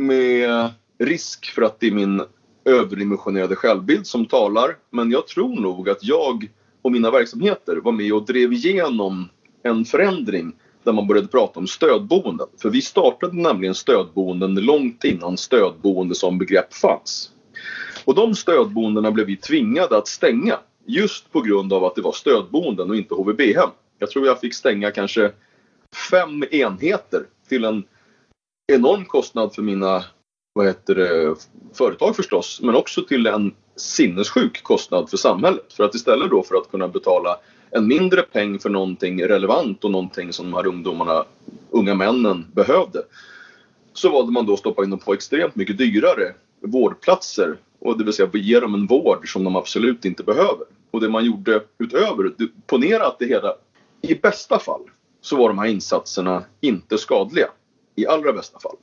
[0.00, 2.22] med risk för att det är min
[2.64, 4.76] överdimensionerade självbild som talar.
[4.90, 6.48] Men jag tror nog att jag
[6.82, 9.28] och mina verksamheter var med och drev igenom
[9.62, 10.52] en förändring
[10.84, 12.46] där man började prata om stödboenden.
[12.62, 17.32] För vi startade nämligen stödboenden långt innan stödboende som begrepp fanns.
[18.10, 22.12] Och de stödboendena blev vi tvingade att stänga just på grund av att det var
[22.12, 23.70] stödboenden och inte HVB-hem.
[23.98, 25.32] Jag tror jag fick stänga kanske
[26.10, 27.84] fem enheter till en
[28.72, 30.04] enorm kostnad för mina
[30.52, 31.34] vad heter det,
[31.74, 35.72] företag förstås, men också till en sinnessjuk kostnad för samhället.
[35.72, 37.36] För att istället då för att kunna betala
[37.70, 41.24] en mindre peng för någonting relevant och någonting som de här ungdomarna,
[41.70, 43.02] unga männen behövde.
[43.92, 48.04] Så valde man då att stoppa in dem på extremt mycket dyrare vårdplatser och det
[48.04, 50.66] vill säga ge dem en vård som de absolut inte behöver.
[50.90, 52.32] Och det man gjorde utöver,
[52.66, 53.54] ponera att det hela,
[54.02, 54.82] i bästa fall
[55.20, 57.48] så var de här insatserna inte skadliga.
[57.96, 58.76] I allra bästa fall.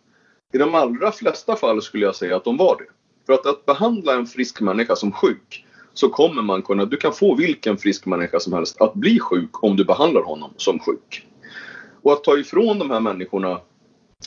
[0.53, 2.85] I de allra flesta fall skulle jag säga att de var det.
[3.25, 7.13] För att, att behandla en frisk människa som sjuk så kommer man kunna, du kan
[7.13, 11.27] få vilken frisk människa som helst att bli sjuk om du behandlar honom som sjuk.
[12.01, 13.59] Och att ta ifrån de här människorna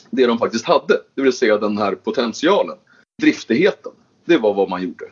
[0.09, 2.77] det de faktiskt hade, det vill säga den här potentialen,
[3.21, 3.91] driftigheten.
[4.25, 5.05] Det var vad man gjorde.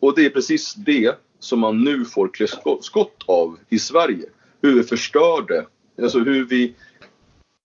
[0.00, 2.46] Och det är precis det som man nu får klä
[2.80, 4.26] skott av i Sverige.
[4.62, 5.66] Hur vi förstörde,
[6.02, 6.74] alltså hur vi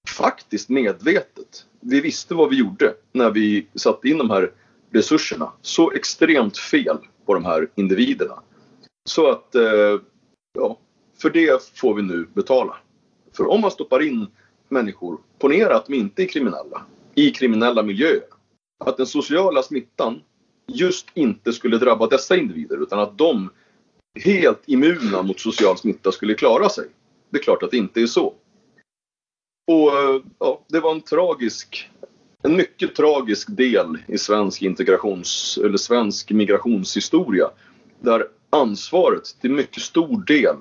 [0.09, 4.51] faktiskt medvetet, vi visste vad vi gjorde när vi satte in de här
[4.91, 8.39] resurserna så extremt fel på de här individerna.
[9.09, 9.99] Så att, eh,
[10.53, 10.79] ja,
[11.21, 12.75] för det får vi nu betala.
[13.33, 14.27] För om man stoppar in
[14.69, 16.85] människor, ponera att de inte är kriminella,
[17.15, 18.34] i kriminella miljöer.
[18.77, 20.21] Att den sociala smittan
[20.67, 23.49] just inte skulle drabba dessa individer utan att de
[24.19, 26.87] helt immuna mot social smitta skulle klara sig.
[27.29, 28.33] Det är klart att det inte är så.
[29.67, 31.89] Och eh, ja, det var en tragisk,
[32.43, 37.51] en mycket tragisk del i svensk integrations eller svensk migrationshistoria.
[37.99, 40.55] Där ansvaret till mycket stor del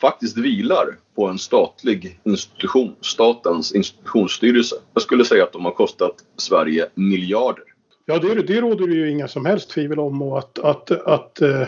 [0.00, 0.86] faktiskt vilar
[1.16, 4.76] på en statlig institution, Statens institutionsstyrelse.
[4.94, 7.64] Jag skulle säga att de har kostat Sverige miljarder.
[8.06, 11.40] Ja, det, det råder det ju inga som helst tvivel om och att, att, att
[11.40, 11.66] eh,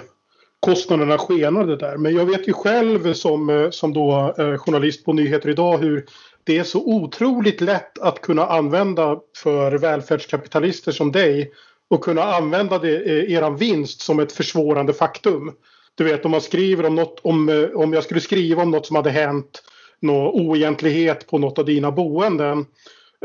[0.60, 1.96] kostnaderna skenade där.
[1.96, 6.06] Men jag vet ju själv som, eh, som då eh, journalist på Nyheter Idag hur
[6.44, 11.52] det är så otroligt lätt att kunna använda för välfärdskapitalister som dig
[11.90, 15.52] och kunna använda det, eh, eran vinst som ett försvårande faktum.
[15.94, 18.86] Du vet om man skriver om något, om, eh, om jag skulle skriva om något
[18.86, 19.62] som hade hänt,
[20.00, 22.66] någon oegentlighet på något av dina boenden.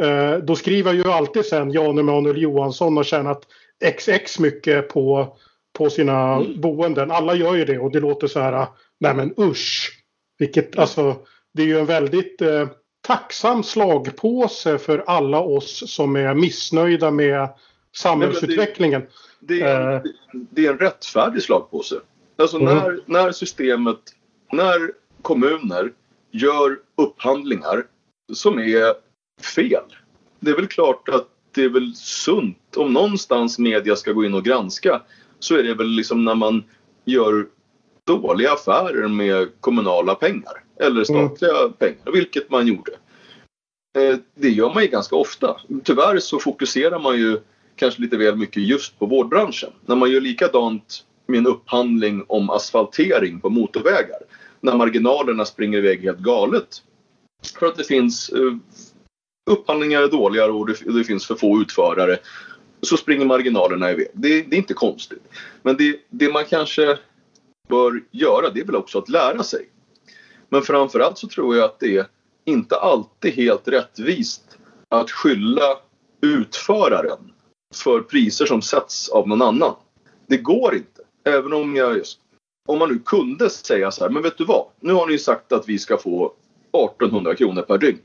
[0.02, 3.42] Eh, då skriver jag ju alltid sen Jan Emanuel Johansson har tjänat
[4.00, 5.38] XX mycket på,
[5.78, 6.62] på sina mm.
[6.62, 7.12] boenden.
[7.12, 8.68] Alla gör ju det och det låter så här,
[9.00, 9.98] nej men usch.
[10.40, 11.16] Vilket, alltså,
[11.54, 12.68] det är ju en väldigt eh,
[13.08, 17.50] tacksam slagpåse för alla oss som är missnöjda med
[17.96, 19.02] samhällsutvecklingen.
[19.40, 21.96] Det, det, är, en, det är en rättfärdig slagpåse.
[22.36, 22.78] Alltså mm.
[22.78, 24.00] när, när systemet,
[24.52, 24.92] när
[25.22, 25.92] kommuner
[26.32, 27.86] gör upphandlingar
[28.34, 28.94] som är
[29.56, 29.84] fel.
[30.40, 34.34] Det är väl klart att det är väl sunt om någonstans media ska gå in
[34.34, 35.02] och granska
[35.40, 36.64] så är det väl liksom när man
[37.06, 37.48] gör
[38.08, 41.74] dåliga affärer med kommunala pengar eller statliga mm.
[41.74, 42.92] pengar, vilket man gjorde.
[43.98, 45.58] Eh, det gör man ju ganska ofta.
[45.84, 47.40] Tyvärr så fokuserar man ju
[47.82, 49.70] kanske lite väl mycket just på vårdbranschen.
[49.86, 54.20] När man gör likadant med en upphandling om asfaltering på motorvägar.
[54.60, 56.84] När marginalerna springer iväg helt galet.
[57.60, 58.56] För att det finns eh,
[59.52, 62.18] upphandlingar är dåliga och det, det, finns för få utförare.
[62.82, 64.08] Så springer marginalerna iväg.
[64.14, 65.24] Det, det är inte konstigt.
[65.64, 66.98] Men det, det man kanske
[67.70, 69.70] bör göra det är väl också att lära sig.
[70.50, 72.06] Men framförallt så tror jag att det är
[72.46, 74.58] inte alltid helt rättvist
[74.90, 75.78] att skylla
[76.22, 77.32] utföraren
[77.72, 79.76] för priser som sätts av någon annan.
[80.28, 81.02] Det går inte.
[81.24, 82.20] Även om jag just,
[82.68, 84.66] om man nu kunde säga så här, men vet du vad?
[84.80, 86.34] Nu har ni sagt att vi ska få
[86.74, 88.00] 1800 kronor per dygn.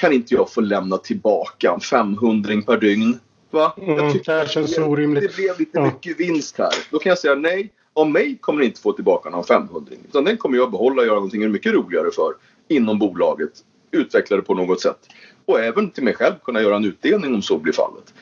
[0.00, 3.18] Kan inte jag få lämna tillbaka en 500 per dygn?
[3.50, 3.74] Va?
[3.76, 5.22] Mm, jag tycker det känns det, orimligt.
[5.22, 5.84] Det blev lite ja.
[5.84, 6.74] mycket vinst här.
[6.90, 7.72] Då kan jag säga nej.
[7.92, 11.06] Av mig kommer ni inte få tillbaka någon 500 utan den kommer jag behålla och
[11.06, 12.34] göra någonting mycket roligare för
[12.68, 13.50] inom bolaget.
[13.90, 14.98] Utveckla det på något sätt.
[15.44, 18.14] Och även till mig själv kunna göra en utdelning om så blir fallet.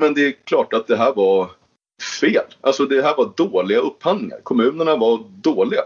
[0.00, 1.50] Men det är klart att det här var
[2.20, 2.44] fel.
[2.60, 4.40] Alltså det här var dåliga upphandlingar.
[4.42, 5.82] Kommunerna var dåliga.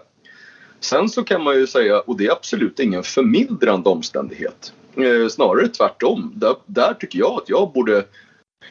[0.81, 4.73] Sen så kan man ju säga, och det är absolut ingen förmildrande omständighet.
[4.97, 6.33] Eh, snarare tvärtom.
[6.37, 8.05] Där, där tycker jag att jag borde,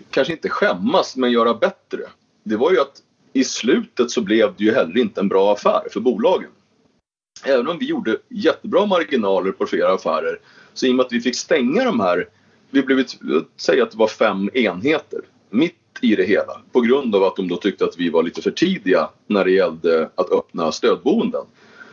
[0.09, 2.01] kanske inte skämmas, men göra bättre.
[2.43, 3.01] Det var ju att
[3.33, 6.49] i slutet så blev det ju heller inte en bra affär för bolagen.
[7.45, 10.39] Även om vi gjorde jättebra marginaler på flera affärer
[10.73, 12.27] så i och med att vi fick stänga de här,
[12.71, 13.05] vi blev,
[13.57, 17.47] säg att det var fem enheter mitt i det hela på grund av att de
[17.47, 21.45] då tyckte att vi var lite för tidiga när det gällde att öppna stödboenden.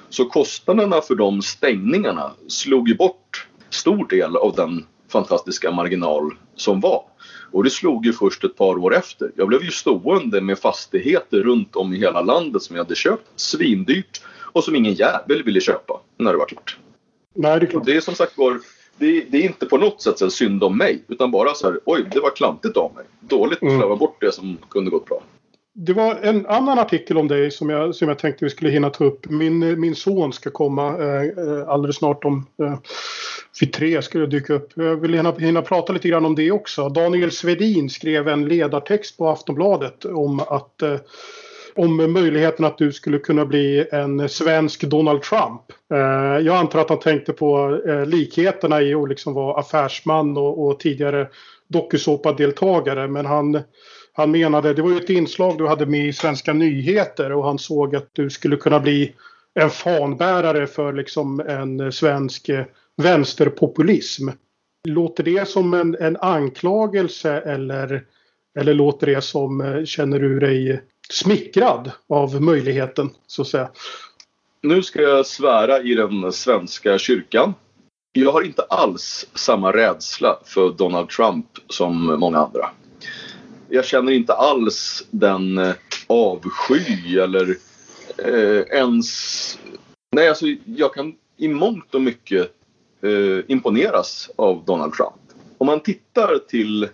[0.09, 6.81] Så kostnaderna för de stängningarna slog ju bort stor del av den fantastiska marginal som
[6.81, 7.03] var.
[7.53, 9.31] Och det slog ju först ett par år efter.
[9.37, 13.31] Jag blev ju stående med fastigheter runt om i hela landet som jag hade köpt
[13.37, 14.21] svindyrt
[14.53, 16.79] och som ingen jävel ville köpa när det var klart.
[17.35, 17.87] Nej, det är klart.
[17.87, 18.61] Det är som sagt var
[18.99, 21.81] det, det, är inte på något sätt en synd om mig utan bara så här,
[21.85, 23.05] oj det var klantigt av mig.
[23.21, 23.79] Dåligt att mm.
[23.79, 25.23] slarva bort det som kunde gått bra.
[25.81, 28.91] Det var en annan artikel om dig som jag, som jag tänkte vi skulle hinna
[28.91, 29.31] ta upp.
[29.31, 32.79] Min, min son ska komma eh, eh alldeles snart om eh,
[33.61, 34.73] vid tre skulle dyka upp.
[34.75, 36.89] Jag vill hinna, hinna prata lite grann om det också.
[36.89, 40.97] Daniel Svedin skrev en ledartext på Aftonbladet om att eh,
[41.79, 45.63] om möjligheten att du skulle kunna bli en svensk Donald Trump.
[45.93, 50.67] Eh, jag antar att han tänkte på eh, likheterna i att liksom vara affärsman och,
[50.67, 51.29] och tidigare
[51.69, 53.63] dokusåpadeltagare men han
[54.13, 57.59] han menade, det var ju ett inslag du hade med i Svenska nyheter och han
[57.59, 59.15] såg att du skulle kunna bli
[59.55, 62.65] en fanbärare för liksom en svensk eh,
[62.97, 64.29] vänsterpopulism.
[64.89, 68.05] Låter det som en, en anklagelse eller,
[68.59, 70.81] eller låter det som, känner du dig
[71.13, 73.71] smickrad av möjligheten så att säga?
[74.63, 77.55] Nu ska jag svära i den svenska kyrkan.
[78.13, 82.71] Jag har inte alls samma rädsla för Donald Trump som många andra
[83.69, 85.75] jag känner inte alls den eh,
[86.07, 87.57] avsky eller
[88.19, 89.59] eh, ens...
[90.17, 92.53] Nej, alltså jag kan i mångt och mycket
[93.03, 95.15] eh, imponeras av Donald Trump.
[95.59, 96.89] Om man tittar till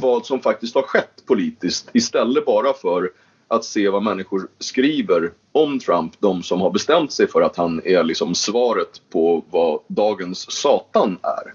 [0.00, 3.10] vad som faktiskt har skett politiskt istället bara för
[3.48, 7.80] att se vad människor skriver om Trump, de som har bestämt sig för att han
[7.84, 11.54] är liksom svaret på vad dagens Satan är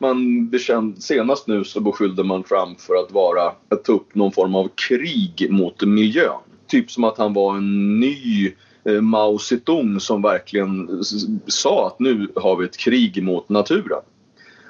[0.00, 4.32] man bekänd, senast nu så beskyllde man Trump för att vara, att ta upp någon
[4.32, 6.40] form av krig mot miljön.
[6.66, 8.52] Typ som att han var en ny
[8.84, 11.04] eh, Mao Zedong som verkligen
[11.46, 14.02] sa att nu har vi ett krig mot naturen.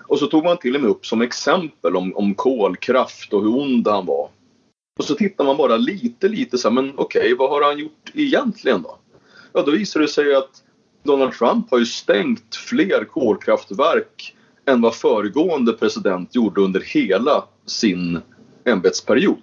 [0.09, 3.57] Och så tog man till och med upp som exempel om, om kolkraft och hur
[3.57, 4.29] ond han var.
[5.01, 7.79] Och så tittar man bara lite, lite så här, men okej, okay, vad har han
[7.79, 8.99] gjort egentligen då?
[9.53, 10.63] Ja, då visar det sig att
[11.03, 14.37] Donald Trump har ju stängt fler kolkraftverk
[14.67, 18.21] än vad föregående president gjorde under hela sin
[18.65, 19.43] ämbetsperiod.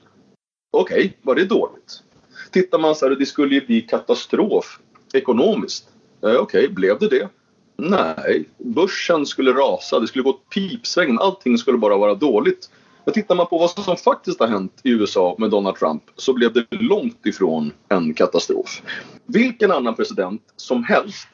[0.72, 2.04] Okej, okay, var det dåligt?
[2.52, 4.80] Tittar man så här, det skulle ju bli katastrof
[5.14, 5.90] ekonomiskt.
[6.24, 7.30] Eh, Okej, okay, blev det det?
[7.78, 12.70] Nej, börsen skulle rasa, det skulle gå åt pipsvängen, allting skulle bara vara dåligt.
[13.08, 16.34] Men tittar man på vad som faktiskt har hänt i USA med Donald Trump så
[16.34, 18.82] blev det långt ifrån en katastrof.
[19.26, 21.28] Vilken annan president som helst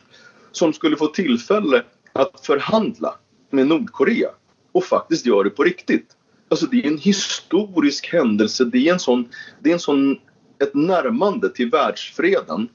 [0.51, 1.83] som skulle få tillfälle
[2.13, 3.15] att förhandla
[3.49, 4.29] med Nordkorea
[4.71, 6.07] och faktiskt gör det på riktigt.
[6.49, 8.65] Alltså det är en historisk händelse.
[8.65, 9.29] Det är en sån,
[9.59, 10.19] det är en sån,
[10.59, 12.69] ett närmande till världsfreden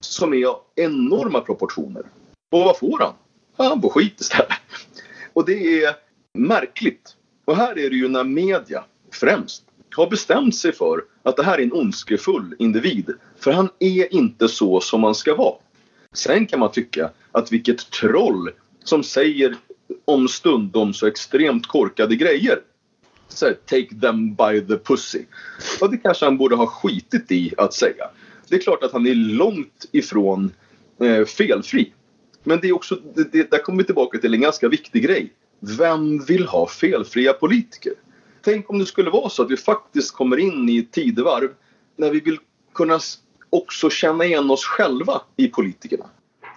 [0.00, 2.02] som är av enorma proportioner.
[2.50, 3.14] Och vad får han?
[3.70, 4.48] Han får skit istället.
[5.32, 5.94] Och det är
[6.38, 7.16] märkligt.
[7.44, 9.64] Och här är det ju när media främst
[9.96, 13.10] har bestämt sig för att det här är en ondskefull individ.
[13.38, 15.54] För han är inte så som man ska vara.
[16.12, 18.50] Sen kan man tycka att vilket troll
[18.84, 19.56] som säger
[20.04, 22.60] om stundom så extremt korkade grejer.
[23.28, 25.24] Så här, take them by the pussy.
[25.80, 28.10] Och det kanske han borde ha skitit i att säga.
[28.48, 30.52] Det är klart att han är långt ifrån
[31.00, 31.92] eh, felfri.
[32.44, 35.32] Men det är också, det, det, där kommer vi tillbaka till en ganska viktig grej.
[35.78, 37.92] Vem vill ha felfria politiker?
[38.44, 41.48] Tänk om det skulle vara så att vi faktiskt kommer in i ett tidevarv
[41.96, 42.38] när vi vill
[42.74, 43.00] kunna
[43.50, 46.04] också känna igen oss själva i politikerna.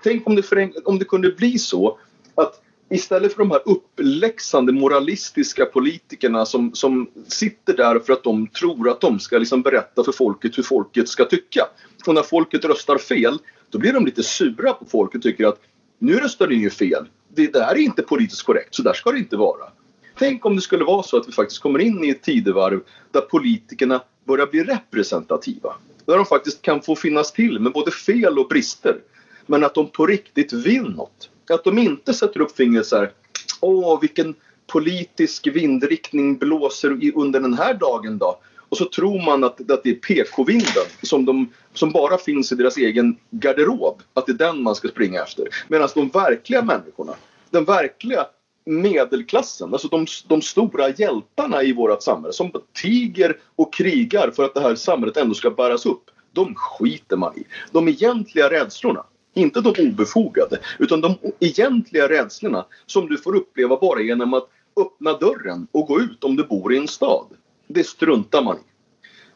[0.04, 2.00] Tänk om det, om det kunde bli så
[2.36, 8.48] att istället för de här uppläxande moralistiska politikerna som, som sitter där för att de
[8.48, 11.68] tror att de ska liksom berätta för folket hur folket ska tycka.
[12.08, 13.38] Och när folket röstar fel,
[13.70, 15.62] då blir de lite sura på folket och tycker att
[16.00, 17.06] nu röstar ni ju fel.
[17.36, 19.66] Det där är inte politiskt korrekt, så där ska det inte vara.
[20.18, 22.82] Tänk om det skulle vara så att vi faktiskt kommer in i ett tidevarv
[23.12, 25.76] där politikerna börjar bli representativa.
[26.06, 28.98] Där de faktiskt kan få finnas till med både fel och brister.
[29.46, 31.30] Men att de på riktigt vill något.
[31.50, 33.12] Att de inte sätter upp fingret så här.
[33.62, 34.36] Åh, vilken
[34.68, 38.40] politisk vindriktning blåser under den här dagen då?
[38.70, 42.56] Och så tror man att, att det är PK-vinden som, de, som bara finns i
[42.56, 44.02] deras egen garderob.
[44.14, 45.48] Att det är den man ska springa efter.
[45.68, 47.14] Medan de verkliga människorna,
[47.50, 48.26] den verkliga
[48.66, 52.52] medelklassen, alltså de, de stora hjältarna i vårt samhälle som
[52.82, 56.04] tiger och krigar för att det här samhället ändå ska bäras upp.
[56.32, 57.44] De skiter man i.
[57.72, 64.02] De egentliga rädslorna, inte de obefogade, utan de egentliga rädslorna som du får uppleva bara
[64.02, 64.50] genom att
[64.82, 67.28] öppna dörren och gå ut om du bor i en stad.
[67.68, 68.62] Det struntar man i.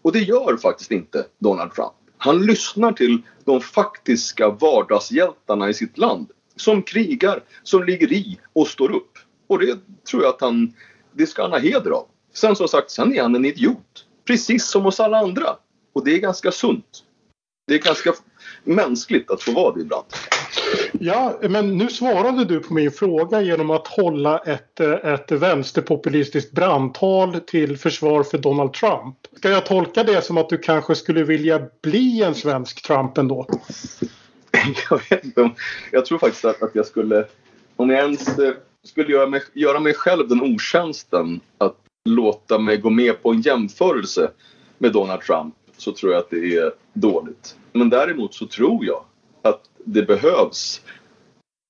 [0.02, 1.94] Och det gör faktiskt inte Donald Trump.
[2.18, 8.68] Han lyssnar till de faktiska vardagshjältarna i sitt land som krigar, som ligger i och
[8.68, 9.18] står upp.
[9.48, 9.80] Och det
[10.10, 10.74] tror jag att han,
[11.12, 12.08] det ska han ha heder av.
[12.34, 14.06] Sen som sagt, sen är han en idiot.
[14.26, 15.56] Precis som oss alla andra.
[15.94, 17.04] Och det är ganska sunt.
[17.68, 18.14] Det är ganska
[18.64, 20.06] mänskligt att få vara det ibland.
[21.00, 26.52] Ja, men nu svarade du på min fråga genom att hålla ett, eh, ett vänsterpopulistiskt
[26.52, 29.16] brandtal till försvar för Donald Trump.
[29.38, 33.46] Ska jag tolka det som att du kanske skulle vilja bli en svensk Trump ändå?
[34.90, 35.50] jag vet inte.
[35.92, 37.26] Jag tror faktiskt att, att jag skulle,
[37.76, 38.54] om jag ens eh,
[38.84, 43.42] skulle göra mig, göra mig själv den otjänsten att låta mig gå med på en
[43.42, 44.32] jämförelse
[44.78, 47.56] med Donald Trump så tror jag att det är dåligt.
[47.74, 49.04] Men däremot så tror jag
[49.86, 50.82] det behövs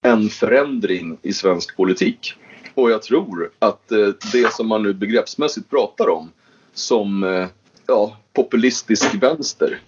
[0.05, 2.33] en förändring i svensk politik.
[2.73, 6.31] Och jag tror att eh, det som man nu begreppsmässigt pratar om
[6.73, 7.47] som eh,
[7.87, 9.79] ja, populistisk vänster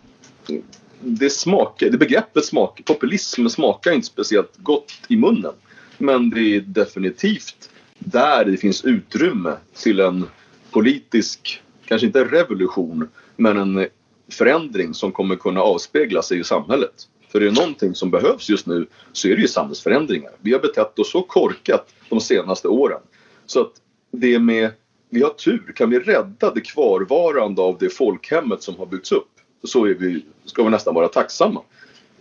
[1.03, 5.53] det, smakar, det begreppet smak, populism smakar inte speciellt gott i munnen.
[5.98, 7.69] Men det är definitivt
[7.99, 10.26] där det finns utrymme till en
[10.72, 13.88] politisk, kanske inte revolution, men en
[14.30, 17.07] förändring som kommer kunna avspegla sig i samhället.
[17.31, 20.31] För det är någonting som behövs just nu så är det ju samhällsförändringar.
[20.41, 22.99] Vi har betett oss så korkat de senaste åren.
[23.45, 23.71] Så att
[24.11, 24.71] det med,
[25.09, 29.29] vi har tur, kan vi rädda det kvarvarande av det folkhemmet som har byggts upp
[29.63, 31.61] så är vi, ska vi nästan vara tacksamma.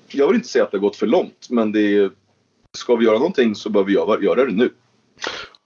[0.08, 2.10] Jag vill inte säga att det har gått för långt men det är,
[2.78, 4.70] ska vi göra någonting så bör vi göra, göra det nu.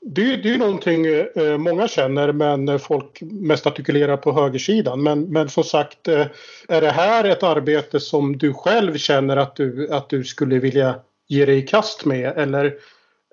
[0.07, 5.03] Det, det är någonting eh, många känner men folk mest artikulerar på högersidan.
[5.03, 6.27] Men, men som sagt, eh,
[6.69, 10.95] är det här ett arbete som du själv känner att du, att du skulle vilja
[11.29, 12.39] ge dig i kast med?
[12.39, 12.75] Eller,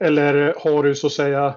[0.02, 1.56] eller har du så att säga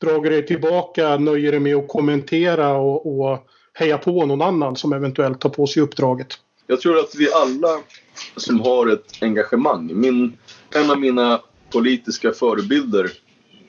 [0.00, 4.92] dragit dig tillbaka, nöjer dig med att kommentera och, och heja på någon annan som
[4.92, 6.28] eventuellt tar på sig uppdraget?
[6.66, 7.80] Jag tror att vi alla
[8.36, 10.00] som har ett engagemang.
[10.00, 10.38] Min,
[10.74, 11.40] en av mina
[11.72, 13.10] politiska förebilder,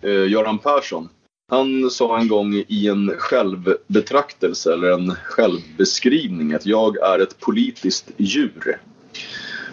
[0.05, 1.09] eh, Göran Persson,
[1.51, 8.11] han sa en gång i en självbetraktelse eller en självbeskrivning att jag är ett politiskt
[8.17, 8.79] djur.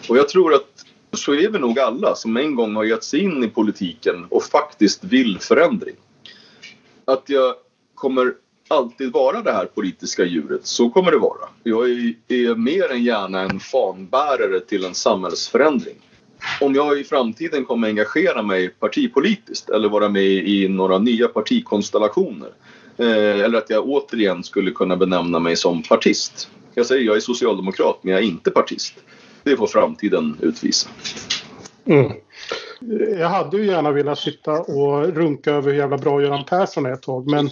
[0.09, 3.21] Och jag tror att så är vi nog alla som en gång har gett sig
[3.21, 5.97] in i politiken och faktiskt vill förändring.
[7.05, 7.55] Att jag
[7.95, 8.35] kommer
[8.69, 10.67] alltid vara det här politiska djuret.
[10.67, 11.49] Så kommer det vara.
[11.63, 15.97] Jag är, är mer än gärna en fanbärare till en samhällsförändring.
[16.61, 22.51] Om jag i framtiden kommer engagera mig partipolitiskt eller vara med i några nya partikonstellationer
[22.97, 26.49] eh, eller att jag återigen skulle kunna benämna mig som partist.
[26.75, 28.95] Jag säger jag är socialdemokrat men jag är inte partist.
[29.43, 30.89] Det får framtiden utvisa.
[31.85, 32.13] Mm.
[33.19, 36.93] Jag hade ju gärna velat sitta och runka över hur jävla bra Göran Persson är
[36.93, 37.51] ett tag men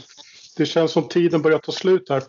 [0.57, 2.23] det känns som tiden börjar ta slut här.